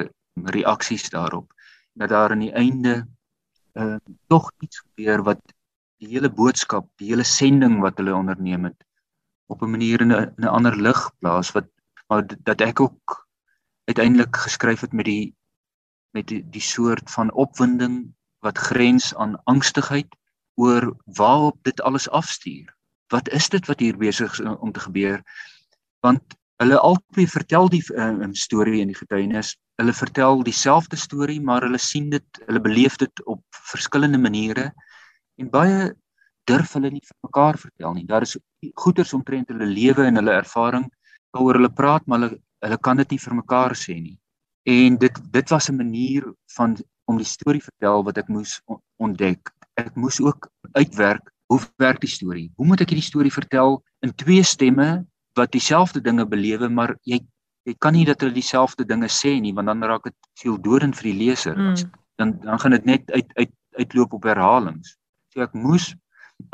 reaksies 0.55 1.09
daarop 1.15 1.47
dat 2.01 2.09
daar 2.09 2.31
aan 2.35 2.45
die 2.47 2.55
einde 2.63 3.07
uh 3.79 3.97
tog 4.27 4.51
iets 4.65 4.83
gebeur 4.83 5.23
wat 5.23 5.41
die 5.99 6.09
hele 6.13 6.29
boodskap, 6.31 6.87
die 6.99 7.09
hele 7.11 7.23
sending 7.23 7.79
wat 7.83 7.97
hulle 7.99 8.15
onderneem 8.15 8.63
het 8.69 8.83
op 9.47 9.63
'n 9.63 9.71
manier 9.75 10.01
in 10.01 10.11
'n 10.11 10.53
ander 10.57 10.75
lig 10.75 11.01
plaas 11.19 11.51
wat 11.55 11.67
maar 12.07 12.23
dat 12.27 12.61
ek 12.61 12.79
ook 12.79 13.27
uiteindelik 13.85 14.35
geskryf 14.35 14.81
het 14.81 14.93
met 14.93 15.05
die 15.05 15.35
met 16.11 16.27
die, 16.27 16.43
die 16.49 16.61
soort 16.61 17.11
van 17.11 17.31
opwinding 17.31 18.13
wat 18.45 18.57
grens 18.57 19.13
aan 19.15 19.37
angstigheid 19.43 20.15
oor 20.59 20.95
waarop 21.05 21.57
dit 21.63 21.81
alles 21.81 22.09
afstuur. 22.09 22.67
Wat 23.13 23.29
is 23.29 23.49
dit 23.49 23.65
wat 23.67 23.79
hier 23.79 23.97
besig 23.97 24.31
is 24.39 24.45
om 24.59 24.71
te 24.71 24.79
gebeur? 24.79 25.23
Want 26.05 26.35
hulle 26.59 26.79
albei 26.79 27.25
vertel 27.27 27.69
die 27.71 27.83
uh, 27.95 28.27
storie 28.35 28.81
in 28.83 28.91
die 28.91 28.97
getuienis. 28.97 29.55
Hulle 29.79 29.95
vertel 29.95 30.43
dieselfde 30.43 30.99
storie, 30.99 31.39
maar 31.41 31.63
hulle 31.63 31.79
sien 31.79 32.09
dit, 32.11 32.43
hulle 32.45 32.61
beleef 32.61 32.97
dit 32.99 33.23
op 33.25 33.43
verskillende 33.71 34.19
maniere 34.19 34.71
en 35.39 35.49
baie 35.49 35.93
durf 36.49 36.73
hulle 36.75 36.91
nie 36.91 37.03
vir 37.05 37.17
mekaar 37.27 37.59
vertel 37.61 37.95
nie. 37.95 38.05
Daar 38.09 38.25
is 38.25 38.35
goeters 38.75 39.13
omtrent 39.15 39.51
hulle 39.53 39.67
lewe 39.69 40.07
en 40.09 40.19
hulle 40.19 40.35
ervaring 40.35 40.87
waaroor 41.35 41.59
hulle 41.59 41.71
praat, 41.71 42.07
maar 42.07 42.25
hulle 42.25 42.39
hulle 42.59 42.77
kan 42.83 42.99
dit 42.99 43.13
nie 43.13 43.21
vir 43.23 43.35
mekaar 43.37 43.75
sê 43.79 43.95
nie. 44.01 44.17
En 44.67 44.97
dit 44.99 45.19
dit 45.31 45.51
was 45.53 45.69
'n 45.69 45.77
manier 45.77 46.25
van 46.57 46.75
om 47.09 47.17
die 47.17 47.27
storie 47.27 47.63
vertel 47.63 48.03
wat 48.05 48.21
ek 48.21 48.29
moes 48.29 48.59
ontdek. 49.01 49.49
Ek 49.79 49.95
moes 49.97 50.19
ook 50.21 50.49
uitwerk 50.77 51.31
hoe 51.49 51.59
werk 51.81 52.01
die 52.03 52.11
storie? 52.11 52.49
Hoe 52.61 52.67
moet 52.69 52.83
ek 52.83 52.91
hierdie 52.93 53.07
storie 53.07 53.33
vertel 53.33 53.79
in 54.05 54.13
twee 54.21 54.43
stemme 54.45 54.89
wat 55.37 55.53
dieselfde 55.55 56.01
dinge 56.05 56.27
belewe, 56.29 56.69
maar 56.69 56.95
jy 57.09 57.23
jy 57.67 57.73
kan 57.83 57.93
nie 57.93 58.05
dat 58.07 58.21
hulle 58.23 58.33
dieselfde 58.33 58.85
dinge 58.87 59.09
sê 59.11 59.35
nie, 59.41 59.51
want 59.53 59.67
dan 59.69 59.83
raak 59.85 60.05
dit 60.07 60.15
veel 60.41 60.55
dodend 60.63 60.95
vir 60.97 61.09
die 61.09 61.17
leser. 61.19 61.57
Mm. 61.57 61.75
Dan 62.17 62.35
dan 62.45 62.61
gaan 62.61 62.77
dit 62.77 62.85
net 62.85 63.11
uit 63.11 63.33
uit 63.41 63.51
uitloop 63.81 64.13
op 64.17 64.29
herhalings. 64.29 64.95
So 65.33 65.43
ek 65.45 65.53
moes 65.53 65.91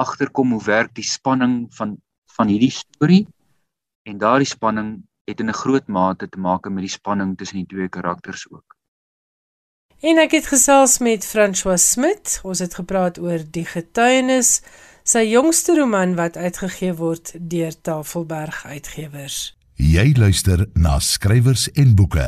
agterkom 0.01 0.55
hoe 0.55 0.63
werk 0.65 0.95
die 0.95 1.07
spanning 1.07 1.67
van 1.77 1.97
van 2.35 2.51
hierdie 2.51 2.73
storie 2.73 3.23
en 4.09 4.19
daardie 4.19 4.49
spanning 4.49 5.03
het 5.29 5.39
in 5.39 5.49
'n 5.49 5.61
groot 5.63 5.87
mate 5.87 6.27
te 6.27 6.39
maak 6.39 6.67
met 6.69 6.87
die 6.87 6.95
spanning 6.97 7.35
tussen 7.37 7.63
die 7.63 7.71
twee 7.73 7.89
karakters 7.89 8.47
ook. 8.51 8.74
En 10.05 10.19
ek 10.21 10.35
het 10.37 10.45
gesels 10.45 10.99
met 11.01 11.25
François 11.25 11.81
Smit. 11.81 12.39
Ons 12.45 12.59
het 12.61 12.75
gepraat 12.77 13.17
oor 13.17 13.41
die 13.41 13.65
getuienis, 13.65 14.59
sy 15.01 15.23
jongste 15.25 15.73
roman 15.79 16.13
wat 16.19 16.37
uitgegee 16.37 16.93
word 16.99 17.31
deur 17.39 17.73
Tafelberg 17.73 18.59
Uitgewers. 18.69 19.55
Jy 19.81 20.11
luister 20.13 20.67
na 20.77 20.99
skrywers 21.01 21.65
en 21.73 21.97
boeke 21.97 22.27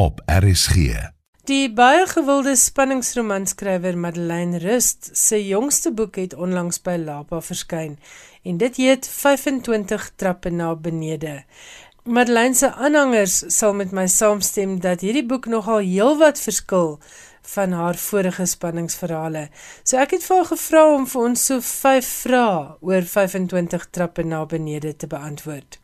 op 0.00 0.24
RSG. 0.32 0.96
Die 1.44 1.68
baie 1.72 2.06
gewilde 2.08 2.54
spanningsromanskrywer 2.56 3.98
Madeleine 3.98 4.56
Rust 4.64 5.10
se 5.12 5.42
jongste 5.44 5.92
boek 5.92 6.16
het 6.16 6.34
onlangs 6.34 6.80
by 6.84 6.96
Lapa 7.04 7.42
verskyn 7.44 7.98
en 8.48 8.56
dit 8.60 8.76
heet 8.80 9.08
25 9.08 10.10
trappe 10.16 10.48
na 10.50 10.72
benede. 10.72 11.42
Madeleine 12.10 12.54
se 12.58 12.72
aanhangers 12.74 13.36
sal 13.54 13.74
met 13.78 13.92
my 13.94 14.08
saamstem 14.10 14.72
dat 14.82 15.04
hierdie 15.04 15.22
boek 15.22 15.44
nogal 15.46 15.84
heelwat 15.86 16.40
verskil 16.42 16.96
van 17.52 17.76
haar 17.78 17.94
vorige 18.02 18.46
spanningsverhale. 18.50 19.44
So 19.86 20.00
ek 20.02 20.16
het 20.16 20.26
vir 20.26 20.40
haar 20.40 20.48
gevra 20.48 20.82
om 20.96 21.06
vir 21.12 21.28
ons 21.28 21.44
so 21.46 21.62
5 21.62 22.08
vrae 22.24 22.56
oor 22.82 23.06
25 23.12 23.86
trappe 23.94 24.26
na 24.26 24.42
benede 24.42 24.96
te 24.98 25.06
beantwoord. 25.06 25.78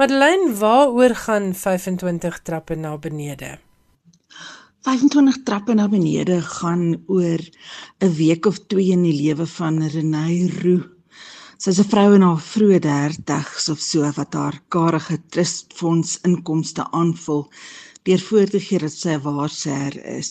Madeleine, 0.00 0.54
waaroor 0.62 1.16
gaan 1.26 1.52
25 1.52 2.40
trappe 2.48 2.80
na 2.80 2.96
benede? 2.96 3.58
25 4.88 5.42
trappe 5.44 5.76
na 5.76 5.90
benede 5.92 6.40
gaan 6.40 7.02
oor 7.06 7.40
'n 8.00 8.16
week 8.16 8.46
of 8.46 8.64
2 8.72 8.92
in 8.96 9.02
die 9.02 9.18
lewe 9.20 9.46
van 9.46 9.82
Renée 9.82 10.48
Roux. 10.62 10.95
Sy's 11.64 11.78
'n 11.80 11.88
vrou 11.90 12.08
in 12.14 12.24
haar 12.26 12.40
vroeë 12.52 12.78
30's 12.84 13.68
of 13.72 13.78
so 13.80 14.08
wat 14.16 14.34
haar 14.36 14.56
karige 14.74 15.16
trustfonds 15.34 16.10
inkomste 16.28 16.84
aanvul 16.98 17.46
deur 18.08 18.22
voor 18.26 18.50
te 18.54 18.60
gee 18.66 18.80
dat 18.82 18.92
sy 18.96 19.14
'n 19.14 19.22
waarsêer 19.24 19.94
is. 20.18 20.30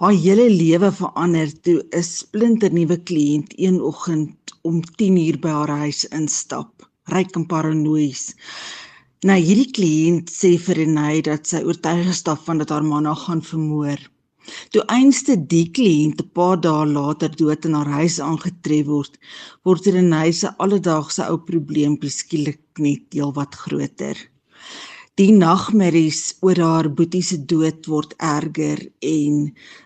Haar 0.00 0.16
hele 0.24 0.48
lewe 0.62 0.90
verander 0.98 1.48
toe 1.64 1.78
'n 2.00 2.04
splinter 2.10 2.72
nuwe 2.78 2.98
kliënt 3.08 3.56
een 3.56 3.80
oggend 3.92 4.52
om 4.68 4.76
10:00 5.00 5.40
by 5.44 5.52
haar 5.58 5.74
huis 5.84 6.04
instap, 6.20 6.72
ryk 7.14 7.32
en 7.36 7.46
paranoïes. 7.54 8.24
Nou 9.24 9.38
hierdie 9.48 9.72
kliënt 9.78 10.28
sê 10.40 10.50
vir 10.64 10.76
Renée 10.82 11.22
dat 11.22 11.46
sy 11.46 11.64
oortuig 11.64 12.06
is 12.14 12.22
daarvan 12.28 12.58
dat 12.58 12.68
haar 12.68 12.84
man 12.84 13.08
haar 13.08 13.22
gaan 13.24 13.42
vermoor. 13.42 13.98
Toe 14.72 14.82
einste 14.94 15.34
die 15.52 15.66
kliënt 15.76 16.22
'n 16.22 16.30
paar 16.38 16.58
dae 16.66 16.86
later 16.96 17.32
dood 17.40 17.64
in 17.68 17.76
haar 17.78 17.90
huis 17.98 18.16
aangetref 18.28 18.86
word, 18.86 19.14
word 19.64 19.86
Renée 19.94 20.32
se 20.40 20.48
alledaagse 20.64 21.22
ou 21.32 21.38
probleem 21.50 21.96
skielik 22.18 22.62
net 22.78 23.04
heelwat 23.18 23.54
groter. 23.64 24.16
Die 25.18 25.32
nagmerries 25.34 26.22
oor 26.46 26.58
haar 26.62 26.88
boetie 26.98 27.24
se 27.26 27.38
dood 27.52 27.86
word 27.90 28.12
erger 28.22 28.80
en 29.02 29.38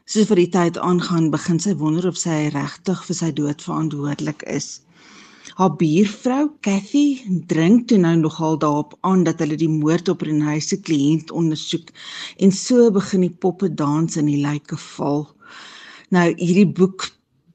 soos 0.04 0.28
vir 0.30 0.40
die 0.42 0.52
tyd 0.56 0.76
aangaan, 0.88 1.30
begin 1.32 1.60
sy 1.64 1.72
wonder 1.82 2.08
of 2.10 2.18
sy 2.20 2.50
regtig 2.52 3.04
vir 3.08 3.16
sy 3.20 3.30
dood 3.38 3.64
verantwoordelik 3.64 4.42
is. 4.58 4.82
Haar 5.52 5.74
buurvrou, 5.76 6.44
Cathy, 6.64 7.06
drink 7.46 7.88
toe 7.88 7.98
nou 8.00 8.14
nogal 8.16 8.54
daarop 8.58 8.94
aan 9.04 9.24
dat 9.26 9.42
hulle 9.44 9.58
die 9.60 9.68
moord 9.68 10.08
op 10.08 10.22
Renée 10.24 10.62
se 10.64 10.78
kliënt 10.80 11.32
ondersoek 11.40 11.90
en 12.46 12.54
so 12.56 12.86
begin 12.94 13.26
die 13.26 13.34
poppe 13.44 13.68
dans 13.82 14.16
in 14.16 14.30
die 14.30 14.38
lyke 14.40 14.78
val. 14.80 15.26
Nou 16.16 16.24
hierdie 16.38 16.70
boek 16.78 17.10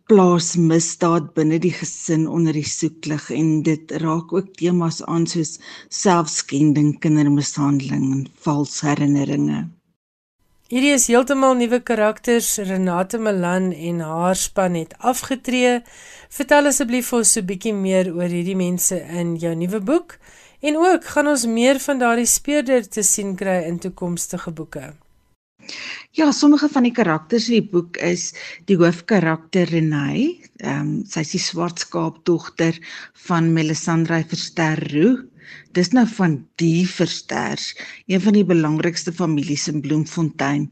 plaas 0.08 0.52
misdaad 0.70 1.34
binne 1.40 1.58
die 1.64 1.74
gesin 1.80 2.28
onder 2.32 2.54
die 2.56 2.68
soeklig 2.70 3.32
en 3.40 3.50
dit 3.66 3.96
raak 4.06 4.30
ook 4.34 4.54
temas 4.62 5.02
aan 5.04 5.26
soos 5.34 5.58
selfskending, 5.90 6.94
kindermishandeling 7.02 8.06
en 8.12 8.24
vals 8.46 8.78
herinneringe. 8.86 9.66
Hierdie 10.68 10.90
is 10.92 11.06
heeltemal 11.08 11.54
nuwe 11.56 11.78
karakters. 11.80 12.58
Renate 12.68 13.16
Malan 13.24 13.70
en 13.72 14.02
haar 14.04 14.36
span 14.36 14.74
het 14.76 14.98
afgetree. 15.00 15.78
Vertel 16.38 16.68
asseblief 16.68 17.08
vir 17.08 17.20
ons 17.22 17.32
so 17.32 17.40
'n 17.40 17.48
bietjie 17.52 17.74
meer 17.74 18.10
oor 18.12 18.28
hierdie 18.28 18.58
mense 18.60 18.98
in 19.20 19.38
jou 19.40 19.54
nuwe 19.56 19.80
boek 19.80 20.18
en 20.60 20.76
ook 20.76 21.08
gaan 21.14 21.28
ons 21.32 21.46
meer 21.48 21.80
van 21.80 22.00
daardie 22.04 22.28
speurder 22.28 22.84
te 22.84 23.04
sien 23.04 23.36
kry 23.40 23.64
in 23.70 23.80
toekomstige 23.80 24.52
boeke. 24.52 24.92
Ja, 26.12 26.32
sommige 26.32 26.68
van 26.68 26.84
die 26.84 26.92
karakters 27.00 27.48
in 27.48 27.62
die 27.62 27.70
boek 27.72 27.96
is 27.98 28.34
die 28.66 28.76
hoofkarakter 28.76 29.72
Renée. 29.72 30.36
Ehm 30.60 30.82
um, 30.82 30.92
sy 31.06 31.24
is 31.24 31.32
die 31.32 31.46
swart 31.48 31.80
skaapdogter 31.80 32.76
van 33.28 33.54
Melisandre 33.54 34.20
Versterro. 34.28 35.16
Dis 35.78 35.92
nou 35.96 36.06
van 36.18 36.34
die 36.62 36.88
Versters, 36.90 37.76
een 38.08 38.22
van 38.22 38.34
die 38.34 38.46
belangrikste 38.48 39.14
families 39.14 39.68
in 39.72 39.82
Bloemfontein. 39.82 40.70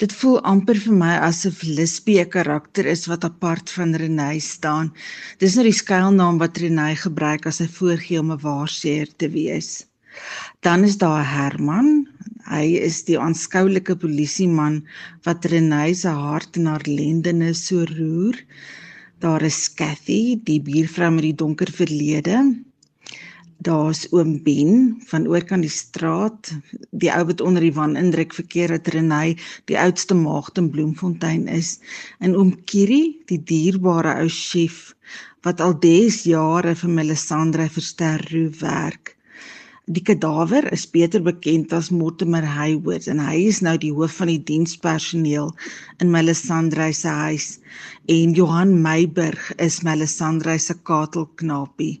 Dit 0.00 0.14
voel 0.18 0.40
amper 0.48 0.78
vir 0.84 0.94
my 0.98 1.12
asof 1.28 1.60
Lispie 1.62 2.18
'n 2.20 2.30
karakter 2.34 2.86
is 2.92 3.06
wat 3.10 3.24
apart 3.28 3.70
van 3.76 3.94
Renée 4.02 4.40
staan. 4.40 4.92
Dis 5.38 5.54
nou 5.54 5.64
die 5.68 5.80
skuilnaam 5.82 6.38
wat 6.42 6.58
Renée 6.62 6.96
gebruik 6.96 7.46
as 7.46 7.60
sy 7.60 7.68
voorgee 7.78 8.18
om 8.20 8.32
'n 8.32 8.42
waarseer 8.46 9.08
te 9.16 9.28
wees. 9.28 9.86
Dan 10.60 10.84
is 10.84 10.96
daar 10.98 11.24
Herman. 11.24 12.08
Hy 12.50 12.66
is 12.88 13.04
die 13.04 13.18
aanskoulike 13.18 13.96
polisieman 13.96 14.82
wat 15.24 15.44
Renée 15.44 15.94
se 15.94 16.08
hart 16.08 16.56
en 16.56 16.66
haar 16.66 16.86
lendene 16.86 17.54
so 17.54 17.84
roer. 17.84 18.36
Daar 19.20 19.42
is 19.42 19.74
Cathy, 19.74 20.40
die 20.42 20.60
buurvrou 20.60 21.10
met 21.10 21.22
die 21.22 21.38
donker 21.44 21.70
verlede 21.70 22.42
daar's 23.66 24.06
oom 24.10 24.32
Ben 24.42 24.72
van 25.10 25.26
oorkant 25.30 25.66
die 25.66 25.72
straat, 25.72 26.50
die 26.90 27.10
ou 27.14 27.22
wat 27.28 27.42
onder 27.44 27.62
die 27.64 27.74
wan 27.76 27.96
indruk 28.00 28.34
verkeer 28.34 28.74
het 28.74 28.88
Renay, 28.94 29.36
die 29.70 29.78
oudste 29.78 30.16
maagd 30.18 30.58
in 30.62 30.70
Bloemfontein 30.74 31.46
is, 31.48 31.76
en 32.18 32.36
oom 32.38 32.52
Kiri, 32.70 33.02
die 33.30 33.40
dierbare 33.52 34.16
ou 34.22 34.28
chef 34.28 34.92
wat 35.46 35.60
al 35.60 35.74
des 35.82 36.22
jare 36.26 36.74
vir 36.78 36.94
Melisandre 36.98 37.66
Versterro 37.76 38.44
werk. 38.60 39.16
Die 39.90 40.02
kadawer 40.06 40.68
is 40.72 40.84
beter 40.86 41.22
bekend 41.26 41.72
as 41.74 41.90
Mortimer 41.90 42.44
Hayward 42.46 43.08
en 43.10 43.18
hy 43.18 43.40
is 43.48 43.58
nou 43.66 43.74
die 43.82 43.90
hoof 43.90 44.20
van 44.20 44.30
die 44.30 44.38
dienspersoneel 44.50 45.50
in 46.04 46.12
Melisandre 46.14 46.86
se 46.94 47.10
huis 47.24 47.48
en 48.06 48.36
Johan 48.38 48.76
Meiburg 48.84 49.50
is 49.58 49.80
Melisandre 49.82 50.54
se 50.62 50.78
katelknapie. 50.90 51.98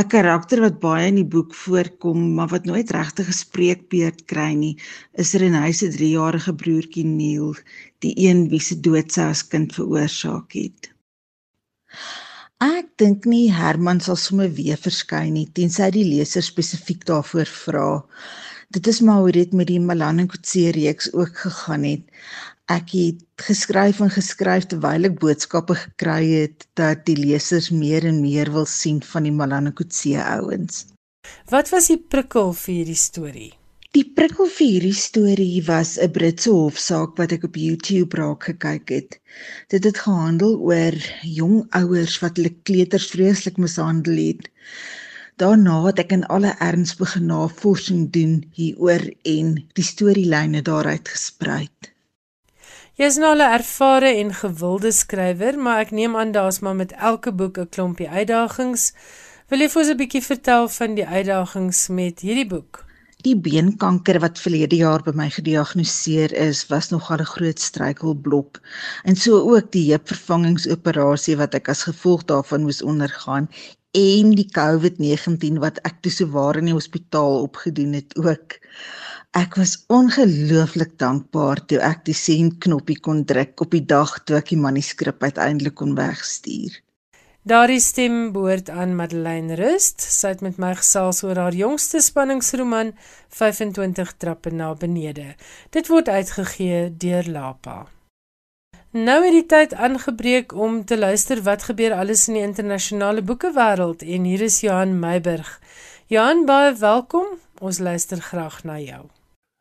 'n 0.00 0.08
karakter 0.08 0.60
wat 0.64 0.78
baie 0.80 1.08
in 1.10 1.18
die 1.20 1.30
boek 1.34 1.54
voorkom, 1.54 2.20
maar 2.36 2.48
wat 2.48 2.64
nooit 2.68 2.90
regtig 2.96 3.26
gespreekbeurt 3.28 4.24
kry 4.32 4.52
nie, 4.56 4.76
is 5.22 5.34
Renée 5.42 5.72
se 5.76 5.90
3-jarige 5.96 6.54
broertjie 6.62 7.04
Neil, 7.04 7.52
die 8.04 8.14
een 8.26 8.48
wie 8.52 8.62
se 8.68 8.80
dood 8.80 9.12
sy 9.12 9.28
as 9.34 9.42
kind 9.52 9.74
veroorsaak 9.76 10.56
het. 10.56 10.88
Ek 12.64 12.88
dink 13.02 13.28
nie 13.28 13.52
Herman 13.52 14.00
sal 14.00 14.16
sommer 14.16 14.48
weer 14.56 14.80
verskyn 14.80 15.34
nie 15.36 15.48
tensy 15.58 15.90
die 15.92 16.06
leser 16.08 16.44
spesifiek 16.44 17.04
daarvoor 17.10 17.52
vra. 17.64 17.88
Dit 18.70 18.86
is 18.86 19.00
maar 19.04 19.20
hoe 19.24 19.32
dit 19.36 19.52
met 19.52 19.66
die 19.66 19.80
Malan 19.80 20.20
en 20.22 20.28
Kutse 20.32 20.70
reeks 20.76 21.12
ook 21.12 21.36
gegaan 21.44 21.84
het 21.84 22.04
ek 22.70 22.92
het 22.94 23.22
geskryf 23.46 24.00
en 24.04 24.12
geskryf 24.14 24.66
terwyl 24.70 25.08
ek 25.08 25.16
boodskappe 25.22 25.74
gekry 25.82 26.22
het 26.30 26.66
dat 26.78 27.06
die 27.08 27.16
lesers 27.18 27.70
meer 27.74 28.06
en 28.10 28.20
meer 28.22 28.50
wil 28.56 28.68
sien 28.72 29.00
van 29.12 29.26
die 29.26 29.34
Malanakotse 29.34 30.20
ouens. 30.22 30.84
Wat 31.50 31.72
was 31.74 31.90
die 31.90 31.98
prikkel 31.98 32.52
vir 32.60 32.74
hierdie 32.74 33.00
storie? 33.00 33.50
Die 33.96 34.04
prikkel 34.18 34.46
vir 34.54 34.66
hierdie 34.68 34.98
storie 35.02 35.62
was 35.66 35.96
'n 35.98 36.12
Britse 36.16 36.52
hofsaak 36.54 37.18
wat 37.20 37.32
ek 37.36 37.48
op 37.48 37.56
YouTube 37.64 38.16
raak 38.20 38.46
gekyk 38.50 38.94
het. 38.96 39.18
Dit 39.74 39.88
het 39.88 39.98
gehandel 40.06 40.54
oor 40.70 40.94
jong 41.38 41.56
ouers 41.80 42.18
wat 42.22 42.38
hulle 42.38 42.54
kleuters 42.70 43.10
vreeslik 43.14 43.58
mishandel 43.58 44.22
het. 44.22 44.46
Daarna 45.42 45.76
het 45.88 45.98
ek 46.06 46.12
in 46.12 46.26
alle 46.36 46.54
erns 46.70 46.94
begin 47.02 47.26
navorsing 47.34 48.10
doen 48.14 48.34
hieroor 48.54 49.02
en 49.34 49.56
die 49.74 49.88
storielyne 49.92 50.62
daaruit 50.62 51.08
gesprei. 51.08 51.66
Jy 53.00 53.06
is 53.08 53.16
nou 53.16 53.32
'n 53.32 53.40
ervare 53.40 54.08
en 54.22 54.34
gewilde 54.34 54.90
skrywer, 54.92 55.56
maar 55.58 55.78
ek 55.80 55.90
neem 55.90 56.16
aan 56.16 56.32
daar's 56.32 56.58
maar 56.60 56.76
met 56.76 56.92
elke 56.92 57.32
boek 57.32 57.56
'n 57.58 57.68
klompie 57.68 58.08
uitdagings. 58.08 58.92
Wil 59.48 59.60
jy 59.60 59.68
vir 59.68 59.80
ons 59.82 59.90
'n 59.90 59.96
bietjie 59.96 60.22
vertel 60.22 60.68
van 60.68 60.94
die 60.94 61.06
uitdagings 61.06 61.88
met 61.88 62.20
hierdie 62.20 62.46
boek? 62.46 62.84
Die 63.24 63.36
beenkanker 63.36 64.20
wat 64.20 64.38
verlede 64.38 64.76
jaar 64.76 65.02
by 65.02 65.12
my 65.14 65.30
gediagnoseer 65.30 66.32
is, 66.32 66.66
was 66.68 66.90
nogal 66.90 67.24
'n 67.24 67.32
groot 67.34 67.58
struikelblok. 67.58 68.60
En 69.04 69.16
so 69.16 69.32
ook 69.48 69.72
die 69.72 69.88
heupvervangingsoperasie 69.92 71.36
wat 71.36 71.54
ek 71.54 71.68
as 71.68 71.82
gevolg 71.82 72.24
daarvan 72.24 72.62
moes 72.62 72.82
ondergaan 72.82 73.48
en 73.90 74.34
die 74.34 74.50
COVID-19 74.58 75.58
wat 75.58 75.78
ek 75.88 76.02
toe 76.02 76.12
sowaar 76.12 76.56
in 76.56 76.64
die 76.64 76.76
hospitaal 76.76 77.40
opgedoen 77.48 77.92
het 77.92 78.16
ook. 78.16 78.60
Ek 79.30 79.54
was 79.54 79.76
ongelooflik 79.86 80.96
dankbaar 80.98 81.60
toe 81.70 81.78
ek 81.86 82.00
die 82.08 82.14
send 82.18 82.56
knoppie 82.64 82.96
kon 82.98 83.20
druk 83.22 83.60
op 83.62 83.70
die 83.70 83.84
dag 83.86 84.16
toe 84.26 84.40
ek 84.40 84.48
die 84.50 84.58
manuskrip 84.58 85.22
uiteindelik 85.22 85.76
kon 85.78 85.92
wegstuur. 85.94 86.80
Daardie 87.46 87.78
stem 87.80 88.32
behoort 88.34 88.72
aan 88.74 88.96
Madeleine 88.98 89.54
Rust. 89.54 90.02
Sy 90.02 90.32
het 90.34 90.42
met 90.42 90.58
my 90.58 90.72
gesels 90.80 91.22
oor 91.22 91.38
haar 91.38 91.54
jongste 91.54 92.02
spanningsroman 92.02 92.90
25 93.38 94.10
trappe 94.18 94.50
na 94.50 94.72
benede. 94.74 95.36
Dit 95.70 95.86
word 95.94 96.10
uitgegee 96.10 96.90
deur 96.90 97.30
Lapa. 97.30 97.86
Nou 98.90 99.20
het 99.22 99.36
die 99.38 99.46
tyd 99.46 99.78
aangebreek 99.78 100.50
om 100.58 100.82
te 100.84 100.98
luister 100.98 101.44
wat 101.46 101.68
gebeur 101.70 101.94
alles 101.94 102.26
in 102.26 102.34
die 102.40 102.42
internasionale 102.42 103.22
boekewêreld 103.22 104.02
en 104.02 104.26
hier 104.26 104.42
is 104.50 104.58
Johan 104.66 104.98
Meiburg. 104.98 105.60
Johan, 106.10 106.44
baie 106.50 106.74
welkom. 106.74 107.38
Ons 107.62 107.78
luister 107.78 108.18
graag 108.18 108.64
na 108.66 108.82
jou. 108.82 109.06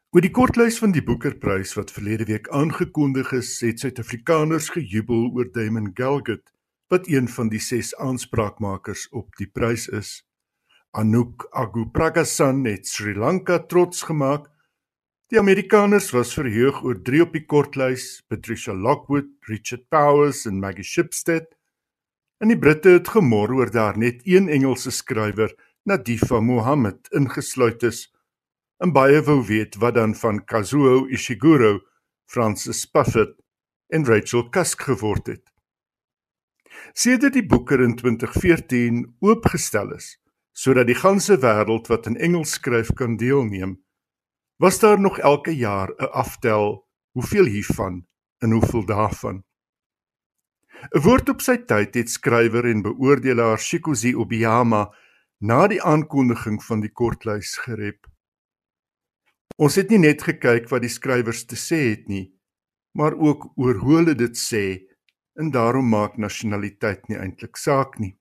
Oor 0.10 0.24
die 0.26 0.32
kortlys 0.34 0.80
van 0.82 0.89
die 0.89 1.03
Boekerprys 1.05 1.76
wat 1.78 1.91
verlede 1.93 2.26
week 2.26 2.47
aangekondig 2.49 3.30
is, 3.38 3.51
het 3.62 3.84
Suid-Afrikaners 3.84 4.72
gejubel 4.74 5.28
oor 5.38 5.51
Damon 5.53 5.91
Galgut, 5.93 6.41
wat 6.89 7.05
een 7.05 7.30
van 7.30 7.51
die 7.53 7.62
6 7.62 7.91
aanspraakmakers 8.01 9.03
op 9.14 9.38
die 9.38 9.45
prys 9.45 9.86
is. 9.93 10.10
Anouk 10.97 11.45
Agupragasan 11.53 12.66
het 12.66 12.89
Sri 12.89 13.14
Lanka 13.14 13.60
trots 13.70 14.01
gemaak 14.10 14.49
Die 15.30 15.38
Amerikaners 15.38 16.10
was 16.10 16.34
verheug 16.34 16.82
oor 16.82 16.97
drie 17.05 17.22
op 17.22 17.38
die 17.38 17.45
kortlys: 17.45 18.24
Patricia 18.26 18.74
Lockwood, 18.74 19.30
Richard 19.45 19.86
Powers 19.93 20.47
en 20.49 20.57
Maggie 20.57 20.84
Shipstead. 20.84 21.53
En 22.41 22.49
die 22.49 22.57
Britte 22.57 22.97
het 22.97 23.14
gemor 23.14 23.53
oor 23.53 23.70
daar 23.70 23.97
net 23.97 24.26
een 24.26 24.49
Engelse 24.49 24.89
skrywer, 24.89 25.53
Nadifa 25.86 26.41
Mohammed, 26.41 27.14
ingesluit 27.14 27.84
is. 27.84 28.07
En 28.80 28.94
baie 28.96 29.20
wou 29.28 29.42
weet 29.44 29.76
wat 29.76 29.98
dan 30.00 30.16
van 30.16 30.46
Kazuo 30.46 31.06
Ishiguro, 31.12 31.80
Francis 32.32 32.82
Spufford 32.82 33.36
en 33.92 34.06
Rachel 34.06 34.50
Cusk 34.50 34.82
geword 34.88 35.28
het. 35.28 35.44
Sedert 36.94 37.36
die 37.36 37.46
boeker 37.46 37.82
in 37.84 37.98
2014 38.00 39.04
oopgestel 39.20 39.92
is 39.98 40.16
sodat 40.60 40.90
die 40.90 40.98
ganse 40.98 41.38
wêreld 41.40 41.88
wat 41.88 42.08
in 42.10 42.18
Engels 42.20 42.58
skryf 42.58 42.90
kan 43.00 43.14
deelneem, 43.16 43.78
was 44.60 44.80
daar 44.82 45.00
nog 45.00 45.20
elke 45.20 45.54
jaar 45.56 45.90
'n 45.96 46.12
aftel 46.12 46.88
hoeveel 47.16 47.46
hiervan 47.46 48.08
en 48.44 48.52
hoeveel 48.52 48.86
daarvan. 48.86 49.44
'n 50.96 51.02
Woord 51.04 51.30
op 51.30 51.42
sy 51.42 51.58
tyd 51.58 51.96
het 51.96 52.10
skrywer 52.10 52.66
en 52.66 52.82
beoordelaar 52.82 53.60
Shikozi 53.60 54.16
Obiyama 54.16 54.92
na 55.40 55.68
die 55.68 55.82
aankondiging 55.84 56.64
van 56.64 56.80
die 56.82 56.92
kortlys 56.92 57.58
gerep. 57.58 58.09
Ons 59.60 59.76
het 59.76 59.89
nie 59.91 59.99
net 59.99 60.24
gekyk 60.24 60.70
wat 60.72 60.84
die 60.86 60.91
skrywers 60.91 61.43
te 61.45 61.57
sê 61.60 61.80
het 61.91 62.07
nie, 62.07 62.30
maar 62.95 63.18
ook 63.20 63.49
oor 63.60 63.82
hoe 63.84 63.97
hulle 63.97 64.16
dit 64.16 64.38
sê 64.39 64.66
en 65.39 65.51
daarom 65.51 65.89
maak 65.91 66.18
nasionaliteit 66.18 67.10
nie 67.10 67.20
eintlik 67.20 67.60
saak 67.60 67.99
nie. 67.99 68.16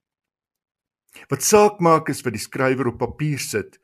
Wat 1.31 1.43
saak 1.43 1.79
maak 1.81 2.11
is 2.11 2.25
wat 2.27 2.35
die 2.35 2.43
skrywer 2.43 2.91
op 2.91 2.99
papier 3.03 3.43
sit 3.43 3.79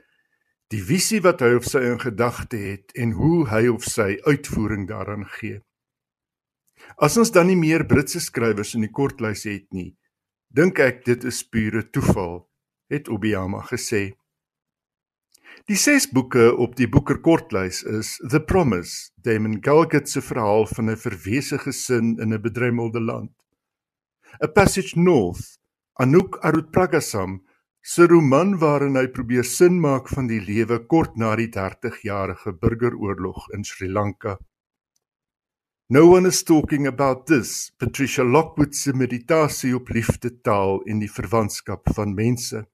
die 0.72 0.82
visie 0.82 1.20
wat 1.22 1.42
hy 1.44 1.52
of 1.58 1.66
sy 1.68 1.84
in 1.86 2.00
gedagte 2.02 2.58
het 2.58 2.94
en 2.98 3.12
hoe 3.18 3.44
hy 3.50 3.66
of 3.70 3.84
sy 3.86 4.14
uitvoering 4.26 4.88
daaraan 4.88 5.26
gee. 5.36 5.60
As 6.98 7.16
ons 7.20 7.30
dan 7.34 7.48
nie 7.50 7.58
meer 7.58 7.86
Britse 7.86 8.20
skrywers 8.20 8.74
in 8.74 8.84
die 8.86 8.92
kortlys 8.92 9.44
het 9.48 9.66
nie, 9.76 9.92
dink 10.50 10.80
ek 10.82 11.04
dit 11.06 11.24
is 11.30 11.42
pure 11.46 11.84
toeval, 11.94 12.44
het 12.90 13.08
Obiyama 13.12 13.62
gesê. 13.70 14.14
Die 15.64 15.78
ses 15.80 16.04
boeke 16.12 16.50
op 16.60 16.74
die 16.76 16.84
Booker 16.92 17.16
kortlys 17.24 17.78
is 17.88 18.18
The 18.20 18.36
Promise, 18.36 19.14
Damon 19.24 19.62
Galgut 19.64 20.10
se 20.12 20.20
verhaal 20.20 20.66
van 20.68 20.90
'n 20.90 21.00
verwese 21.00 21.58
gesin 21.58 22.20
in 22.20 22.34
'n 22.34 22.42
bedremmelde 22.42 23.00
land. 23.00 23.32
A 24.44 24.46
Passage 24.46 25.00
North, 25.00 25.56
Anouk 25.94 26.36
Arupragasam 26.44 27.40
se 27.80 28.06
roman 28.06 28.58
waarin 28.58 28.96
hy 28.96 29.06
probeer 29.06 29.44
sin 29.44 29.80
maak 29.80 30.08
van 30.08 30.26
die 30.26 30.40
lewe 30.40 30.84
kort 30.86 31.16
na 31.16 31.34
die 31.36 31.48
30-jarige 31.48 32.52
burgeroorlog 32.52 33.48
in 33.54 33.64
Sri 33.64 33.88
Lanka. 33.88 34.36
No 35.88 36.10
one 36.12 36.28
is 36.28 36.42
talking 36.42 36.86
about 36.86 37.26
this, 37.26 37.72
Patricia 37.78 38.22
Lockwood 38.22 38.74
se 38.74 38.92
meditasie 38.92 39.74
op 39.74 39.88
liefde 39.88 40.40
taal 40.42 40.82
en 40.84 40.98
die 40.98 41.10
verwantskap 41.10 41.88
van 41.94 42.14
mense. 42.14 42.66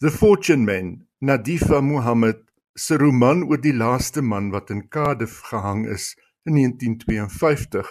The 0.00 0.10
Fortune 0.10 0.64
Man, 0.64 1.05
Nadifa 1.18 1.80
Muhammad 1.80 2.42
se 2.74 2.96
roman 3.00 3.46
oor 3.48 3.60
die 3.64 3.72
laaste 3.72 4.20
man 4.20 4.50
wat 4.52 4.68
in 4.70 4.82
Cardiff 4.92 5.38
gehang 5.48 5.86
is 5.88 6.10
in 6.44 6.58
1952 6.60 7.88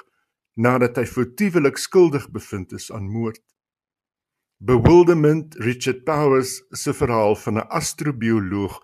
nadat 0.61 0.99
hy 1.01 1.05
foutiewelik 1.09 1.81
skuldig 1.81 2.27
bevind 2.29 2.75
is 2.77 2.91
aan 2.93 3.09
moord. 3.09 3.41
Bewilderment 4.61 5.57
Richard 5.57 6.03
Powers 6.05 6.59
se 6.69 6.93
verhaal 6.93 7.33
van 7.35 7.57
'n 7.57 7.67
astrobioloog 7.79 8.77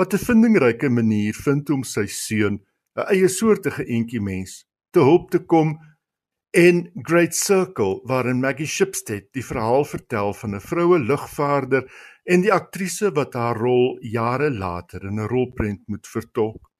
wat 0.00 0.14
'n 0.14 0.24
vindingryke 0.24 0.88
manier 0.88 1.34
vind 1.34 1.70
om 1.70 1.84
sy 1.84 2.06
seun, 2.06 2.64
'n 2.96 3.06
eie 3.12 3.28
soortige 3.28 3.84
entjie 3.84 4.20
mens, 4.20 4.64
te 4.90 5.00
hulp 5.00 5.30
te 5.30 5.38
kom 5.38 5.76
en 6.52 6.90
Great 6.94 7.34
Circle 7.34 8.00
waarin 8.04 8.40
Maggie 8.40 8.66
Shipstead 8.66 9.32
die 9.32 9.44
verhaal 9.44 9.84
vertel 9.84 10.32
van 10.32 10.54
'n 10.54 10.60
vroue 10.60 10.98
lugvaarder 10.98 11.84
en 12.24 12.42
die 12.44 12.52
aktrise 12.52 13.10
wat 13.16 13.34
haar 13.34 13.58
rol 13.58 13.96
jare 14.00 14.50
later 14.50 15.04
in 15.08 15.18
'n 15.20 15.28
rolprent 15.28 15.82
moet 15.88 16.06
vertolk. 16.06 16.70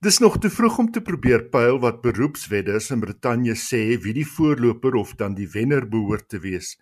Dis 0.00 0.18
nog 0.18 0.38
te 0.38 0.50
vroeg 0.50 0.78
om 0.78 0.90
te 0.90 1.00
probeer 1.00 1.48
pyl 1.48 1.78
wat 1.80 2.02
beroepswedders 2.02 2.90
in 2.90 3.00
Brittanje 3.00 3.54
sê 3.54 3.98
wie 4.02 4.14
die 4.14 4.26
voorloper 4.26 4.94
of 4.94 5.14
dan 5.14 5.34
die 5.34 5.48
wenner 5.48 5.88
behoort 5.88 6.28
te 6.28 6.38
wees. 6.38 6.76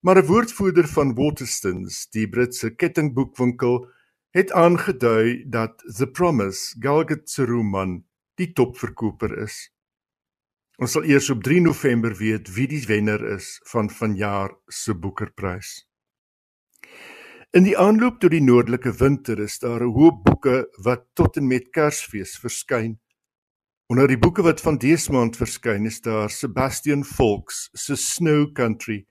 Maar 0.00 0.22
'n 0.22 0.26
woordvoerder 0.26 0.88
van 0.88 1.14
Waterstones, 1.14 2.08
die 2.10 2.28
Britse 2.28 2.70
kettingboekwinkel, 2.70 3.86
het 4.30 4.52
aangedui 4.52 5.44
dat 5.48 5.82
The 5.96 6.06
Promise, 6.06 6.76
Galgut 6.78 7.30
se 7.30 7.44
roman, 7.44 8.04
die 8.34 8.52
topverkoper 8.52 9.38
is. 9.42 9.72
Ons 10.76 10.92
sal 10.92 11.04
eers 11.04 11.30
op 11.30 11.42
3 11.42 11.60
November 11.60 12.14
weet 12.14 12.50
wie 12.54 12.66
die 12.68 12.84
wenner 12.86 13.22
is 13.32 13.60
van 13.64 13.90
vanjaar 13.90 14.52
se 14.68 14.94
Boekerprys. 14.94 15.86
In 17.56 17.64
die 17.64 17.76
aanloop 17.80 18.18
tot 18.20 18.34
die 18.34 18.42
noordelike 18.44 18.90
winter 18.98 19.38
is 19.40 19.54
daar 19.62 19.80
'n 19.80 19.94
hoop 19.96 20.16
boeke 20.24 20.56
wat 20.84 21.04
tot 21.16 21.36
en 21.40 21.46
met 21.48 21.70
Kersfees 21.72 22.34
verskyn. 22.38 22.98
Onder 23.88 24.08
die 24.08 24.18
boeke 24.18 24.42
wat 24.42 24.60
van 24.60 24.76
dese 24.76 25.12
maand 25.12 25.36
verskyn 25.36 25.86
is 25.86 26.00
daar 26.00 26.28
Sebastian 26.30 27.04
Volks 27.04 27.70
se 27.72 27.96
Snow 27.96 28.52
Country 28.52 29.06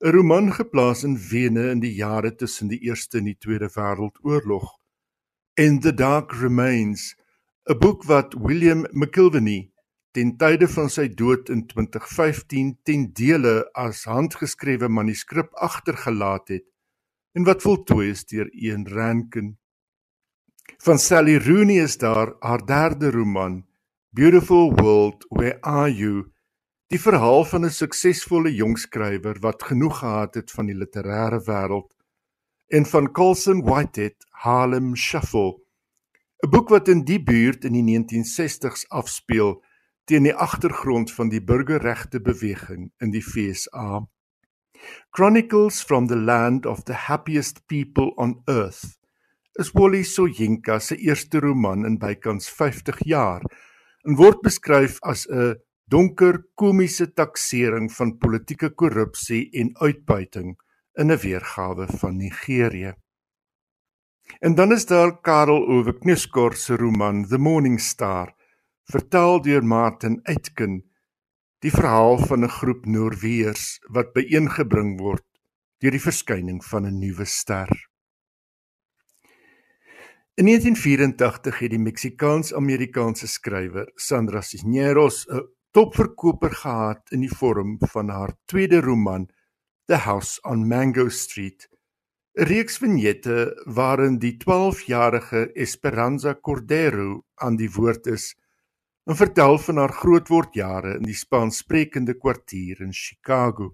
'n 0.00 0.10
roman 0.10 0.52
geplaas 0.52 1.04
in 1.04 1.18
Wene 1.18 1.70
in 1.70 1.80
die 1.80 1.94
jare 1.94 2.34
tussen 2.34 2.68
die 2.68 2.80
Eerste 2.80 3.18
en 3.18 3.24
die 3.24 3.38
Tweede 3.38 3.68
Wêreldoorlog. 3.68 4.68
In 5.54 5.80
the 5.80 5.94
Dark 5.94 6.32
Remains, 6.32 7.14
'n 7.68 7.78
boek 7.78 8.04
wat 8.04 8.34
William 8.34 8.86
McIlvany 8.92 9.70
ten 10.12 10.36
tye 10.36 10.68
van 10.68 10.88
sy 10.88 11.08
dood 11.08 11.48
in 11.48 11.66
2015 11.66 12.78
ten 12.82 13.12
dele 13.12 13.68
as 13.74 14.04
handgeskrewe 14.04 14.88
manuskrip 14.88 15.52
agtergelaat 15.54 16.48
het 16.48 16.71
en 17.32 17.44
wat 17.44 17.62
voltooi 17.64 18.10
is 18.10 18.24
deur 18.28 18.50
Ian 18.52 18.86
Rankin. 18.88 19.56
Van 20.84 20.98
Sally 20.98 21.36
Rooney 21.38 21.82
is 21.82 21.96
daar 21.98 22.34
haar 22.40 22.66
derde 22.66 23.10
roman, 23.10 23.66
Beautiful 24.10 24.74
World, 24.74 25.26
Where 25.28 25.60
Are 25.60 25.94
You? 25.94 26.32
Die 26.92 27.00
verhaal 27.00 27.44
van 27.44 27.64
'n 27.64 27.70
suksesvolle 27.70 28.54
jong 28.54 28.78
skrywer 28.78 29.38
wat 29.40 29.62
genoeg 29.62 29.98
gehad 29.98 30.34
het 30.34 30.50
van 30.50 30.66
die 30.66 30.76
literêre 30.76 31.40
wêreld 31.46 31.94
en 32.68 32.86
van 32.86 33.12
Colson 33.12 33.62
Whitehead 33.64 34.26
Harlem 34.30 34.96
Shuffle 34.96 35.60
'n 36.44 36.50
boek 36.50 36.68
wat 36.68 36.88
in 36.88 37.04
die 37.04 37.22
buurt 37.22 37.64
in 37.64 37.72
die 37.72 37.86
1960s 37.86 38.84
afspeel 38.88 39.64
teen 40.04 40.22
die 40.22 40.34
agtergrond 40.34 41.12
van 41.12 41.28
die 41.28 41.42
burgerregte 41.42 42.20
beweging 42.20 42.92
in 42.98 43.10
die 43.10 43.22
FSA 43.22 44.08
Chronicles 45.10 45.82
from 45.82 46.06
the 46.06 46.16
Land 46.16 46.66
of 46.66 46.84
the 46.84 46.94
Happiest 46.94 47.66
People 47.68 48.12
on 48.16 48.42
Earth 48.48 48.96
is 49.58 49.74
Wally 49.74 50.02
Soyinka 50.02 50.80
se 50.80 50.96
eerste 50.96 51.40
roman 51.40 51.84
in 51.84 51.98
bykans 51.98 52.48
50 52.48 53.04
jaar 53.04 53.42
en 54.06 54.16
word 54.16 54.40
beskryf 54.42 54.98
as 55.02 55.26
'n 55.28 55.56
donker 55.86 56.42
komiese 56.54 57.12
taksering 57.12 57.90
van 57.92 58.18
politieke 58.18 58.70
korrupsie 58.70 59.50
en 59.52 59.74
uitbuiting 59.80 60.56
in 60.98 61.10
'n 61.10 61.18
weergawe 61.18 61.86
van 61.86 62.16
Nigerië. 62.16 62.94
En 64.40 64.54
dan 64.54 64.72
is 64.72 64.86
daar 64.86 65.20
Karel 65.20 65.66
Ove 65.68 65.98
Knieskor 65.98 66.54
se 66.54 66.76
roman 66.76 67.24
The 67.24 67.38
Morning 67.38 67.80
Star, 67.80 68.34
vertaal 68.84 69.42
deur 69.42 69.64
Martin 69.64 70.20
Aitken, 70.22 70.91
die 71.62 71.70
verhaal 71.70 72.18
van 72.18 72.44
'n 72.44 72.50
groep 72.58 72.86
Noorweërs 72.86 73.78
wat 73.94 74.12
byeengebring 74.12 74.98
word 74.98 75.24
deur 75.78 75.94
die 75.94 76.06
verskyning 76.08 76.58
van 76.64 76.86
'n 76.86 76.98
nuwe 76.98 77.24
ster. 77.24 77.70
In 80.34 80.44
1984 80.44 81.58
het 81.58 81.70
die 81.70 81.78
Meksikaans-Amerikaanse 81.78 83.28
skrywer 83.28 83.86
Sandra 83.94 84.40
Cisneros 84.40 85.26
'n 85.28 85.46
topverkoper 85.70 86.50
gehad 86.50 87.12
in 87.12 87.20
die 87.20 87.36
vorm 87.40 87.78
van 87.78 88.08
haar 88.08 88.34
tweede 88.46 88.80
roman 88.80 89.28
The 89.86 89.96
House 89.96 90.40
on 90.42 90.66
Mango 90.66 91.08
Street 91.08 91.68
'n 92.34 92.44
reeks 92.44 92.78
vignette 92.78 93.62
waarin 93.66 94.18
die 94.18 94.36
12-jarige 94.36 95.52
Esperanza 95.54 96.34
Cordero 96.34 97.22
aan 97.34 97.56
die 97.56 97.70
woord 97.70 98.06
is 98.06 98.34
en 99.04 99.16
vertel 99.18 99.58
van 99.58 99.76
haar 99.82 99.92
grootwordjare 99.92 100.96
in 100.98 101.06
die 101.06 101.16
Spaanssprekende 101.16 102.14
kwartier 102.14 102.82
in 102.84 102.92
Chicago. 102.94 103.72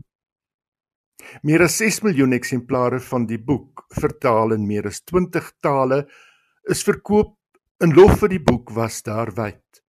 Meer 1.42 1.66
as 1.66 1.76
6 1.82 2.00
miljoen 2.06 2.32
eksemplare 2.32 3.00
van 3.10 3.26
die 3.26 3.40
boek, 3.42 3.84
vertaal 4.00 4.54
in 4.56 4.66
meer 4.66 4.86
as 4.88 5.02
20 5.10 5.50
tale, 5.60 6.04
is 6.70 6.84
verkoop 6.86 7.34
en 7.82 7.94
lof 7.94 8.20
vir 8.22 8.36
die 8.36 8.42
boek 8.42 8.72
was 8.76 9.02
daar 9.06 9.32
wyd. 9.36 9.82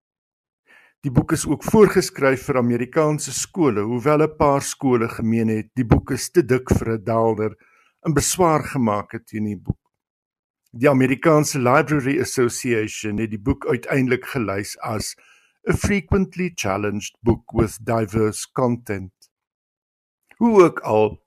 Die 1.05 1.11
boek 1.15 1.31
is 1.31 1.45
ook 1.47 1.63
voorgeskryf 1.63 2.49
vir 2.49 2.59
Amerikaanse 2.59 3.31
skole, 3.31 3.85
hoewel 3.87 4.23
'n 4.23 4.35
paar 4.37 4.61
skole 4.61 5.07
gemeen 5.07 5.47
het 5.47 5.69
die 5.75 5.85
boek 5.85 6.11
is 6.11 6.29
te 6.29 6.43
dik 6.43 6.69
vir 6.77 6.97
'n 6.97 7.03
daalder 7.03 7.55
'n 8.05 8.13
beswaar 8.13 8.63
gemaak 8.63 9.11
het 9.11 9.27
teen 9.27 9.45
die 9.45 9.55
boek. 9.55 9.79
Die 10.71 10.89
Amerikaanse 10.89 11.59
Library 11.59 12.19
Association 12.21 13.17
het 13.17 13.29
die 13.29 13.41
boek 13.41 13.65
uiteindelik 13.65 14.25
gelys 14.25 14.77
as 14.85 15.15
a 15.67 15.73
frequently 15.73 16.51
challenged 16.55 17.15
book 17.23 17.51
with 17.53 17.83
diverse 17.83 18.45
content. 18.51 19.11
Hoe 20.37 20.63
ook 20.63 20.79
al 20.79 21.19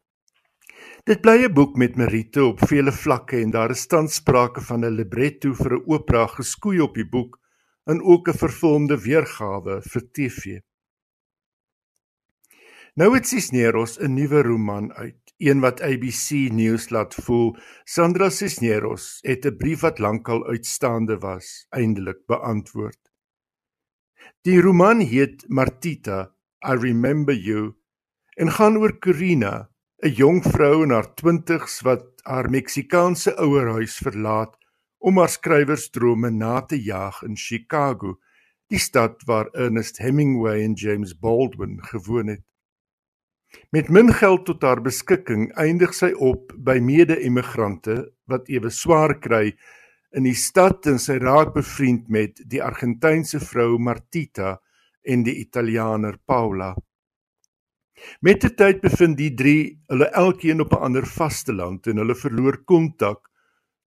Dit 1.04 1.20
bly 1.20 1.44
'n 1.44 1.52
boek 1.52 1.76
met 1.76 1.96
meriete 1.96 2.44
op 2.44 2.60
vele 2.68 2.92
vlakke 2.92 3.36
en 3.36 3.50
daar 3.50 3.70
is 3.70 3.86
tans 3.86 4.14
sprake 4.14 4.60
van 4.60 4.84
'n 4.84 4.94
libretto 5.00 5.52
vir 5.54 5.72
'n 5.74 5.82
opera 5.86 6.26
geskoei 6.26 6.80
op 6.80 6.94
die 6.94 7.08
boek 7.08 7.38
en 7.84 8.02
ook 8.02 8.28
'n 8.28 8.38
vervormde 8.38 8.96
weergawe 9.02 9.82
vir 9.82 10.10
TV. 10.12 10.60
Nou 12.94 13.14
het 13.14 13.26
Cisneros 13.26 13.98
'n 13.98 14.14
nuwe 14.14 14.42
roman 14.42 14.92
uit 14.92 15.34
een 15.38 15.60
wat 15.60 15.80
ABC 15.80 16.30
nuus 16.52 16.90
laat 16.90 17.14
voel. 17.14 17.56
Sandra 17.84 18.30
Cisneros 18.30 19.18
het 19.22 19.44
'n 19.46 19.56
brief 19.56 19.80
wat 19.80 19.98
lankal 19.98 20.46
uitstaande 20.46 21.18
was, 21.18 21.66
eindelik 21.70 22.26
beantwoord. 22.26 23.11
Die 24.42 24.58
roman 24.58 24.98
heet 25.06 25.44
Martita, 25.46 26.32
I 26.66 26.74
Remember 26.74 27.34
You 27.34 27.76
en 28.34 28.48
gaan 28.50 28.74
oor 28.76 28.96
Corina, 28.98 29.68
'n 30.02 30.14
jong 30.18 30.40
vrou 30.42 30.82
in 30.82 30.90
haar 30.90 31.06
20's 31.20 31.76
wat 31.86 32.08
haar 32.26 32.48
Meksikaanse 32.50 33.36
ouerhuis 33.38 33.94
verlaat 34.02 34.56
om 34.98 35.20
haar 35.22 35.30
skrywersdrome 35.30 36.30
na 36.30 36.58
te 36.60 36.74
jaag 36.74 37.22
in 37.22 37.36
Chicago, 37.38 38.18
die 38.66 38.82
stad 38.82 39.22
waar 39.30 39.46
Ernest 39.54 40.02
Hemingway 40.02 40.64
en 40.64 40.74
James 40.74 41.14
Baldwin 41.14 41.78
gewoon 41.92 42.26
het. 42.26 42.42
Met 43.70 43.94
min 43.94 44.10
geld 44.10 44.44
tot 44.46 44.62
haar 44.62 44.82
beskikking 44.82 45.52
eindig 45.54 45.94
sy 45.94 46.10
op 46.18 46.50
by 46.58 46.80
mede-immigrante 46.82 48.10
wat 48.26 48.50
ewe 48.50 48.74
swaar 48.74 49.20
kry 49.22 49.54
in 50.16 50.26
die 50.28 50.36
stad 50.36 50.86
en 50.90 50.98
sy 50.98 51.18
raak 51.22 51.54
bevriend 51.54 52.08
met 52.08 52.40
die 52.48 52.62
Argentynse 52.62 53.40
vrou 53.40 53.78
Martita 53.78 54.58
en 55.02 55.24
die 55.26 55.38
Italianer 55.40 56.18
Paula. 56.26 56.74
Met 58.20 58.42
die 58.42 58.54
tyd 58.58 58.80
bevind 58.82 59.18
die 59.18 59.32
drie 59.38 59.62
hulle 59.90 60.08
elkeen 60.18 60.60
op 60.60 60.72
'n 60.72 60.84
ander 60.88 61.06
vasteland 61.06 61.86
en 61.86 62.02
hulle 62.02 62.14
verloor 62.14 62.64
kontak 62.64 63.28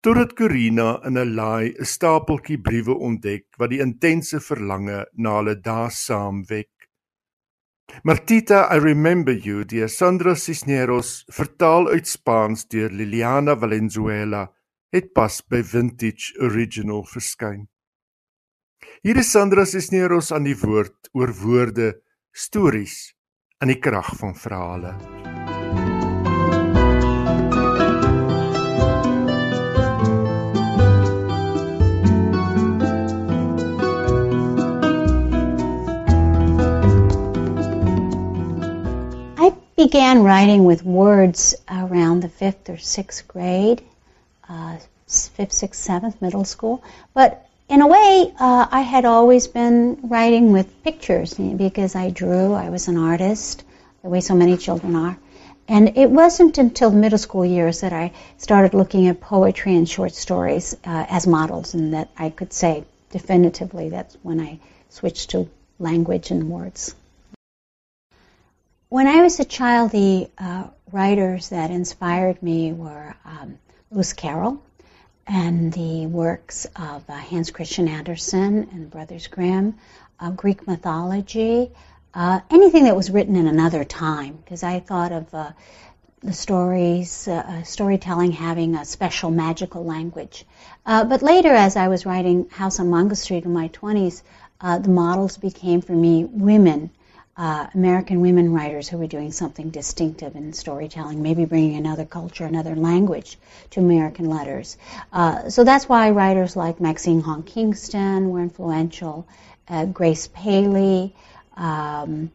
totdat 0.02 0.36
Corina 0.40 0.90
in 1.08 1.18
'n 1.18 1.36
laai 1.36 1.76
'n 1.76 1.86
stapeltjie 1.86 2.60
briewe 2.68 2.96
ontdek 3.08 3.46
wat 3.60 3.70
die 3.70 3.82
intense 3.88 4.40
verlange 4.40 5.06
na 5.14 5.38
hulle 5.38 5.56
daar 5.62 5.92
saam 5.92 6.44
wek. 6.50 6.72
Martita, 8.04 8.68
I 8.76 8.78
remember 8.80 9.34
you, 9.34 9.66
deur 9.66 9.90
Sandra 9.90 10.36
Cisneros, 10.36 11.26
vertaal 11.28 11.90
uit 11.90 12.08
Spaans 12.08 12.68
deur 12.68 12.90
Liliana 12.90 13.56
Valenzuela, 13.58 14.48
het 14.90 15.12
pas 15.14 15.42
by 15.46 15.62
Vintage 15.62 16.34
Original 16.42 17.04
verskyn. 17.06 17.68
Hier 19.06 19.20
is 19.22 19.32
Sandra 19.32 19.66
Cisneros 19.66 20.32
aan 20.34 20.48
die 20.48 20.58
woord 20.58 21.12
oor 21.14 21.34
woorde, 21.44 21.94
stories 22.32 23.14
en 23.60 23.70
die 23.74 23.80
krag 23.80 24.16
van 24.18 24.36
verhale. 24.36 24.96
began 39.80 40.22
writing 40.24 40.66
with 40.66 40.84
words 40.84 41.56
around 41.70 42.22
the 42.22 42.28
fifth 42.28 42.70
or 42.70 42.78
sixth 42.78 43.26
grade, 43.30 43.82
uh, 44.50 44.78
fifth, 45.08 45.54
sixth, 45.54 45.82
seventh, 45.82 46.22
middle 46.22 46.44
school. 46.44 46.84
But 47.14 47.46
in 47.70 47.82
a 47.82 47.88
way, 47.88 48.34
uh, 48.40 48.68
I 48.72 48.82
had 48.82 49.06
always 49.06 49.48
been 49.48 50.00
writing 50.04 50.52
with 50.52 50.84
pictures 50.84 51.36
because 51.36 51.96
I 51.96 52.10
drew. 52.10 52.54
I 52.54 52.70
was 52.70 52.88
an 52.88 52.98
artist, 52.98 53.64
the 54.02 54.10
way 54.10 54.22
so 54.22 54.36
many 54.36 54.58
children 54.58 54.96
are. 54.96 55.18
And 55.68 55.96
it 55.98 56.10
wasn't 56.10 56.58
until 56.58 56.90
the 56.90 56.98
middle 56.98 57.20
school 57.20 57.46
years 57.46 57.82
that 57.82 57.94
I 57.94 58.12
started 58.38 58.74
looking 58.74 59.08
at 59.08 59.22
poetry 59.22 59.76
and 59.76 59.88
short 59.88 60.16
stories 60.16 60.76
uh, 60.84 61.06
as 61.08 61.28
models, 61.28 61.76
and 61.76 61.94
that 61.94 62.10
I 62.18 62.32
could 62.32 62.52
say 62.52 62.86
definitively 63.12 63.90
that's 63.90 64.18
when 64.24 64.40
I 64.40 64.60
switched 64.90 65.30
to 65.32 65.48
language 65.78 66.32
and 66.32 66.50
words. 66.50 66.96
When 68.90 69.06
I 69.06 69.22
was 69.22 69.40
a 69.40 69.46
child, 69.46 69.92
the 69.92 70.28
uh, 70.40 70.64
writers 70.92 71.50
that 71.50 71.70
inspired 71.70 72.42
me 72.42 72.74
were 72.74 73.16
um, 73.24 73.60
Lewis 73.92 74.14
Carroll 74.14 74.62
and 75.26 75.74
the 75.74 76.06
works 76.06 76.68
of 76.76 77.04
uh, 77.10 77.14
Hans 77.14 77.50
Christian 77.50 77.88
Andersen 77.88 78.70
and 78.72 78.84
the 78.84 78.88
Brothers 78.88 79.26
Grimm, 79.26 79.80
uh, 80.20 80.30
Greek 80.30 80.68
mythology, 80.68 81.72
uh, 82.14 82.40
anything 82.52 82.84
that 82.84 82.96
was 82.96 83.10
written 83.10 83.36
in 83.36 83.48
another 83.48 83.84
time, 83.84 84.38
because 84.44 84.62
I 84.62 84.80
thought 84.80 85.12
of 85.12 85.34
uh, 85.34 85.52
the 86.22 86.34
stories, 86.34 87.28
uh, 87.28 87.64
storytelling 87.64 88.32
having 88.32 88.76
a 88.76 88.86
special 88.86 89.32
magical 89.32 89.84
language. 89.84 90.46
but 90.86 91.24
later, 91.24 91.50
as 91.52 91.76
I 91.76 91.88
was 91.88 92.06
writing 92.06 92.48
House 92.52 92.80
on 92.80 92.92
Manga 92.92 93.16
Street 93.16 93.46
in 93.46 93.54
my 93.54 93.70
20s, 93.70 94.22
the 94.62 94.90
models 94.90 95.38
became 95.38 95.82
for 95.82 95.94
me 95.94 96.26
women 96.26 96.92
uh, 97.40 97.68
American 97.74 98.20
women 98.20 98.52
writers 98.52 98.90
who 98.90 98.98
were 98.98 99.08
doing 99.08 99.32
something 99.32 99.70
distinctive 99.70 100.36
in 100.36 100.52
storytelling, 100.52 101.24
maybe 101.24 101.46
bringing 101.46 101.78
another 101.78 102.04
culture, 102.04 102.44
another 102.44 102.76
language 102.76 103.38
to 103.70 103.80
American 103.80 104.26
letters. 104.26 104.76
Uh, 105.14 105.50
so 105.50 105.64
that's 105.64 105.88
why 105.88 106.10
writers 106.10 106.58
like 106.58 106.82
Maxine 106.82 107.22
Hong 107.22 107.44
Kingston 107.44 108.30
were 108.30 108.42
influential, 108.42 109.26
uh, 109.70 109.86
Grace 109.86 110.28
Paley, 110.34 111.16
um, 111.56 112.30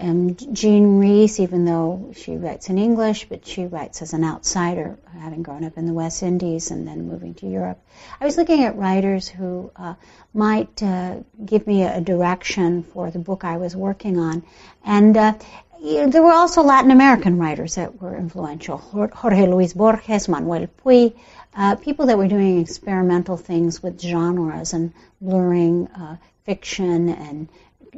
and 0.00 0.56
Jean 0.56 0.98
Reese, 0.98 1.40
even 1.40 1.66
though 1.66 2.12
she 2.16 2.36
writes 2.36 2.70
in 2.70 2.78
English, 2.78 3.28
but 3.28 3.46
she 3.46 3.66
writes 3.66 4.00
as 4.00 4.14
an 4.14 4.24
outsider, 4.24 4.98
having 5.18 5.42
grown 5.42 5.62
up 5.62 5.76
in 5.76 5.84
the 5.84 5.92
West 5.92 6.22
Indies 6.22 6.70
and 6.70 6.88
then 6.88 7.06
moving 7.06 7.34
to 7.34 7.46
Europe. 7.46 7.78
I 8.18 8.24
was 8.24 8.38
looking 8.38 8.64
at 8.64 8.78
writers 8.78 9.28
who 9.28 9.70
uh, 9.76 9.94
might 10.32 10.82
uh, 10.82 11.16
give 11.44 11.66
me 11.66 11.82
a 11.82 12.00
direction 12.00 12.82
for 12.82 13.10
the 13.10 13.18
book 13.18 13.44
I 13.44 13.58
was 13.58 13.76
working 13.76 14.18
on. 14.18 14.42
And 14.84 15.14
uh, 15.16 15.34
there 15.82 16.22
were 16.22 16.32
also 16.32 16.62
Latin 16.62 16.90
American 16.90 17.38
writers 17.38 17.74
that 17.74 18.00
were 18.00 18.16
influential 18.16 18.78
Jorge 18.78 19.46
Luis 19.46 19.74
Borges, 19.74 20.28
Manuel 20.28 20.66
Puig, 20.82 21.14
uh, 21.54 21.76
people 21.76 22.06
that 22.06 22.16
were 22.16 22.28
doing 22.28 22.60
experimental 22.60 23.36
things 23.36 23.82
with 23.82 24.00
genres 24.00 24.72
and 24.72 24.94
blurring 25.20 25.88
uh, 25.88 26.16
fiction 26.44 27.10
and 27.10 27.48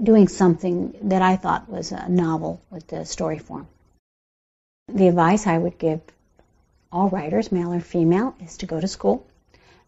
doing 0.01 0.29
something 0.29 0.95
that 1.03 1.23
I 1.23 1.37
thought 1.37 1.69
was 1.69 1.93
a 1.93 2.09
novel 2.09 2.61
with 2.71 2.87
the 2.87 3.05
story 3.05 3.39
form. 3.39 3.67
The 4.89 5.09
advice 5.09 5.47
I 5.47 5.59
would 5.59 5.79
give 5.79 6.01
all 6.91 7.09
writers, 7.09 7.51
male 7.51 7.73
or 7.73 7.81
female, 7.81 8.35
is 8.41 8.59
to 8.59 8.67
go 8.67 8.81
to 8.81 8.89
school 8.89 9.27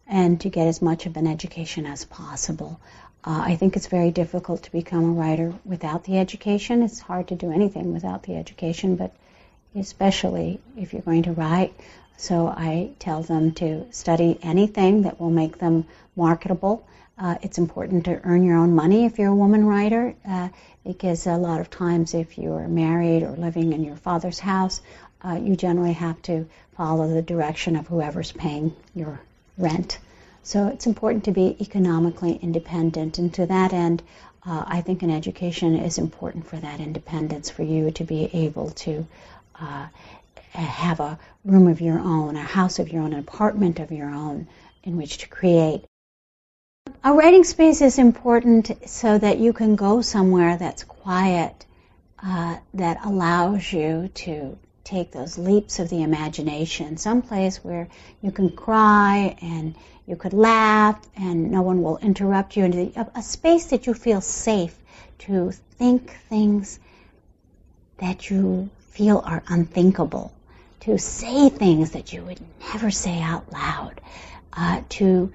and 0.07 0.39
to 0.41 0.49
get 0.49 0.67
as 0.67 0.81
much 0.81 1.05
of 1.05 1.17
an 1.17 1.27
education 1.27 1.85
as 1.85 2.05
possible. 2.05 2.79
Uh, 3.23 3.41
I 3.45 3.55
think 3.55 3.75
it's 3.75 3.87
very 3.87 4.11
difficult 4.11 4.63
to 4.63 4.71
become 4.71 5.03
a 5.03 5.13
writer 5.13 5.53
without 5.65 6.03
the 6.03 6.19
education. 6.19 6.83
It's 6.83 6.99
hard 6.99 7.29
to 7.29 7.35
do 7.35 7.51
anything 7.51 7.93
without 7.93 8.23
the 8.23 8.35
education, 8.35 8.95
but 8.95 9.13
especially 9.75 10.59
if 10.77 10.93
you're 10.93 11.01
going 11.01 11.23
to 11.23 11.33
write. 11.33 11.73
So 12.17 12.47
I 12.47 12.91
tell 12.99 13.23
them 13.23 13.51
to 13.53 13.91
study 13.91 14.39
anything 14.41 15.01
that 15.03 15.19
will 15.19 15.31
make 15.31 15.57
them 15.57 15.85
marketable. 16.15 16.85
Uh, 17.17 17.35
it's 17.41 17.57
important 17.57 18.05
to 18.05 18.19
earn 18.23 18.43
your 18.43 18.57
own 18.57 18.75
money 18.75 19.05
if 19.05 19.17
you're 19.17 19.31
a 19.31 19.35
woman 19.35 19.65
writer, 19.65 20.13
uh, 20.27 20.49
because 20.83 21.25
a 21.27 21.37
lot 21.37 21.61
of 21.61 21.69
times 21.69 22.13
if 22.13 22.37
you're 22.37 22.67
married 22.67 23.23
or 23.23 23.31
living 23.31 23.71
in 23.71 23.83
your 23.83 23.95
father's 23.95 24.39
house, 24.39 24.81
uh, 25.23 25.39
you 25.41 25.55
generally 25.55 25.93
have 25.93 26.21
to 26.21 26.45
follow 26.75 27.07
the 27.07 27.21
direction 27.21 27.75
of 27.77 27.87
whoever's 27.87 28.31
paying 28.33 28.75
your 28.93 29.19
rent. 29.57 29.97
So 30.43 30.67
it's 30.67 30.85
important 30.87 31.23
to 31.23 31.31
be 31.31 31.55
economically 31.59 32.33
independent. 32.33 33.17
And 33.17 33.33
to 33.35 33.45
that 33.45 33.73
end, 33.73 34.03
uh, 34.45 34.63
I 34.67 34.81
think 34.81 35.01
an 35.01 35.09
education 35.09 35.75
is 35.75 35.97
important 35.97 36.45
for 36.45 36.57
that 36.57 36.79
independence, 36.79 37.49
for 37.49 37.63
you 37.63 37.91
to 37.91 38.03
be 38.03 38.29
able 38.33 38.71
to 38.71 39.07
uh, 39.59 39.87
have 40.51 40.99
a 40.99 41.17
room 41.45 41.67
of 41.67 41.81
your 41.81 41.99
own, 41.99 42.35
a 42.35 42.43
house 42.43 42.77
of 42.77 42.89
your 42.89 43.01
own, 43.01 43.13
an 43.13 43.19
apartment 43.19 43.79
of 43.79 43.91
your 43.91 44.09
own 44.09 44.47
in 44.83 44.97
which 44.97 45.19
to 45.19 45.27
create. 45.29 45.85
A 47.05 47.13
writing 47.13 47.43
space 47.43 47.81
is 47.81 47.99
important 47.99 48.71
so 48.89 49.15
that 49.15 49.37
you 49.37 49.53
can 49.53 49.75
go 49.75 50.01
somewhere 50.01 50.57
that's 50.57 50.83
quiet, 50.83 51.67
uh, 52.17 52.57
that 52.73 53.05
allows 53.05 53.71
you 53.71 54.09
to 54.15 54.57
take 54.83 55.11
those 55.11 55.37
leaps 55.37 55.77
of 55.77 55.89
the 55.89 56.01
imagination, 56.01 56.97
someplace 56.97 57.63
where 57.63 57.89
you 58.23 58.31
can 58.31 58.49
cry 58.49 59.37
and 59.39 59.75
you 60.07 60.15
could 60.15 60.33
laugh 60.33 60.99
and 61.15 61.51
no 61.51 61.61
one 61.61 61.83
will 61.83 61.97
interrupt 61.97 62.57
you, 62.57 62.63
and 62.63 62.97
a, 63.13 63.21
space 63.21 63.67
that 63.67 63.85
you 63.85 63.93
feel 63.93 64.19
safe 64.19 64.75
to 65.19 65.51
think 65.77 66.09
things 66.27 66.79
that 67.97 68.31
you 68.31 68.67
feel 68.93 69.21
are 69.23 69.43
unthinkable, 69.47 70.33
to 70.79 70.97
say 70.97 71.49
things 71.49 71.91
that 71.91 72.13
you 72.13 72.23
would 72.23 72.41
never 72.73 72.89
say 72.89 73.21
out 73.21 73.53
loud, 73.53 74.01
uh, 74.53 74.81
to 74.89 75.31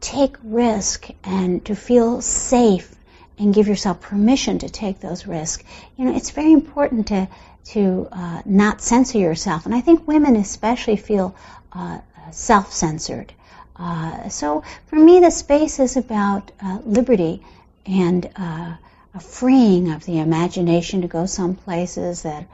take 0.00 0.36
risk 0.42 1.08
and 1.24 1.64
to 1.66 1.74
feel 1.74 2.20
safe 2.20 2.94
and 3.38 3.54
give 3.54 3.68
yourself 3.68 4.00
permission 4.00 4.58
to 4.58 4.68
take 4.68 5.00
those 5.00 5.26
risks. 5.26 5.64
You 5.96 6.04
know, 6.04 6.16
it's 6.16 6.30
very 6.30 6.52
important 6.52 7.08
to 7.08 7.28
to 7.62 8.08
uh, 8.10 8.42
not 8.44 8.80
censor 8.80 9.18
yourself, 9.18 9.66
and 9.66 9.74
I 9.74 9.80
think 9.80 10.08
women 10.08 10.34
especially 10.36 10.96
feel 10.96 11.36
uh, 11.72 11.98
self-censored. 12.30 13.32
Uh, 13.76 14.28
so 14.28 14.62
for 14.86 14.96
me, 14.96 15.20
the 15.20 15.30
space 15.30 15.78
is 15.78 15.96
about 15.96 16.50
uh, 16.62 16.78
liberty 16.84 17.42
and 17.86 18.28
uh, 18.36 18.74
a 19.14 19.20
freeing 19.20 19.90
of 19.92 20.04
the 20.04 20.18
imagination 20.18 21.02
to 21.02 21.08
go 21.08 21.26
some 21.26 21.54
places 21.54 22.22
that 22.22 22.46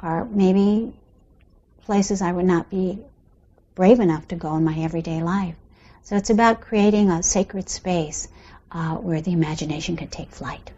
are 0.00 0.24
maybe 0.24 0.92
places 1.84 2.22
I 2.22 2.32
would 2.32 2.46
not 2.46 2.70
be 2.70 2.98
brave 3.74 4.00
enough 4.00 4.28
to 4.28 4.36
go 4.36 4.56
in 4.56 4.64
my 4.64 4.78
everyday 4.78 5.22
life. 5.22 5.56
So 6.04 6.16
it's 6.16 6.28
about 6.28 6.60
creating 6.60 7.08
a 7.10 7.22
sacred 7.22 7.70
space 7.70 8.28
uh, 8.70 8.96
where 8.96 9.22
the 9.22 9.32
imagination 9.32 9.96
can 9.96 10.08
take 10.08 10.28
flight. 10.28 10.70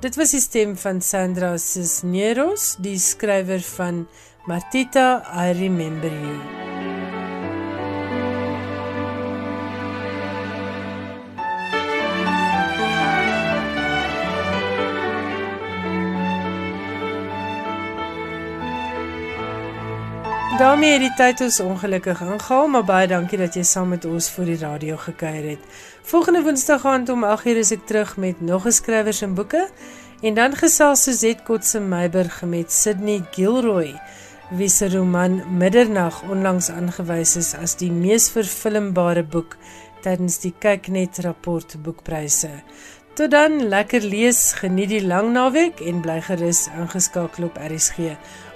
Dit 0.00 0.16
was 0.16 0.30
die 0.30 0.40
stem 0.40 0.72
van 0.76 1.02
Sandra 1.02 1.58
Cisneros, 1.58 2.78
die 2.80 2.96
skrywer 2.96 3.60
van 3.60 4.06
Martita 4.46 5.20
I 5.36 5.52
Remember 5.52 6.08
You. 6.08 6.97
Daarmee 20.58 20.92
het 20.92 21.04
die 21.04 21.14
tyd 21.14 21.40
ons 21.44 21.60
ongelukkig 21.60 22.20
ingehaal, 22.20 22.68
maar 22.68 22.84
baie 22.84 23.06
dankie 23.06 23.38
dat 23.38 23.54
jy 23.54 23.62
saam 23.62 23.92
met 23.94 24.04
ons 24.08 24.26
vir 24.34 24.48
die 24.50 24.56
radio 24.58 24.96
gekuier 24.98 25.44
het. 25.52 25.66
Volgende 26.10 26.42
Woensdag 26.42 26.86
aand 26.86 27.08
om 27.14 27.22
8:00 27.24 27.60
is 27.62 27.70
ek 27.70 27.86
terug 27.86 28.16
met 28.16 28.40
nog 28.40 28.66
'n 28.66 28.72
skrywers 28.72 29.22
en 29.22 29.34
boeke 29.34 29.68
en 30.22 30.34
dan 30.34 30.56
gesels 30.56 31.02
Suzette 31.02 31.42
Kotse 31.42 31.80
Meiburg 31.80 32.42
met 32.42 32.72
Sydney 32.72 33.22
Gilroy 33.30 34.00
wie 34.50 34.68
se 34.68 34.88
roman 34.88 35.42
Middernag 35.58 36.22
onlangs 36.22 36.70
aangewys 36.70 37.36
is 37.36 37.54
as 37.54 37.76
die 37.76 37.92
mees 37.92 38.30
vervilmbare 38.30 39.22
boek 39.22 39.56
tydens 40.02 40.38
die 40.38 40.54
Kyknet 40.58 41.18
rapport 41.18 41.76
boekpryse. 41.82 42.50
Tot 43.18 43.30
dan, 43.30 43.66
lekker 43.66 44.04
lees, 44.06 44.52
geniet 44.54 44.92
die 44.92 45.02
lang 45.02 45.32
naweek 45.34 45.80
en 45.82 45.98
bly 46.04 46.20
gerus 46.22 46.68
ingeskakel 46.70 47.48
op 47.48 47.56
RSG. 47.58 48.12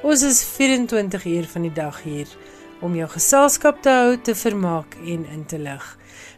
Ons 0.06 0.22
is 0.22 0.38
24 0.46 1.24
uur 1.26 1.48
van 1.50 1.66
die 1.66 1.72
dag 1.74 1.98
hier 2.04 2.30
om 2.78 2.94
jou 2.94 3.08
geselskap 3.10 3.80
te 3.82 3.90
hou, 3.90 4.12
te 4.22 4.36
vermaak 4.38 4.94
en 5.02 5.26
in 5.34 5.42
te 5.50 5.58
lig. 5.58 5.82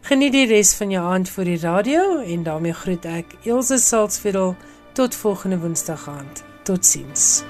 Geniet 0.09 0.33
die 0.33 0.47
res 0.49 0.73
van 0.73 0.89
jou 0.89 1.03
aand 1.05 1.29
voor 1.29 1.51
die 1.51 1.59
radio 1.61 2.05
en 2.23 2.47
daarmee 2.47 2.73
groet 2.73 3.05
ek 3.05 3.37
Elsje 3.43 3.77
Salzveld 3.77 4.65
tot 4.97 5.21
volgende 5.21 5.61
Woensdag 5.61 6.09
aand. 6.09 6.41
Totsiens. 6.65 7.43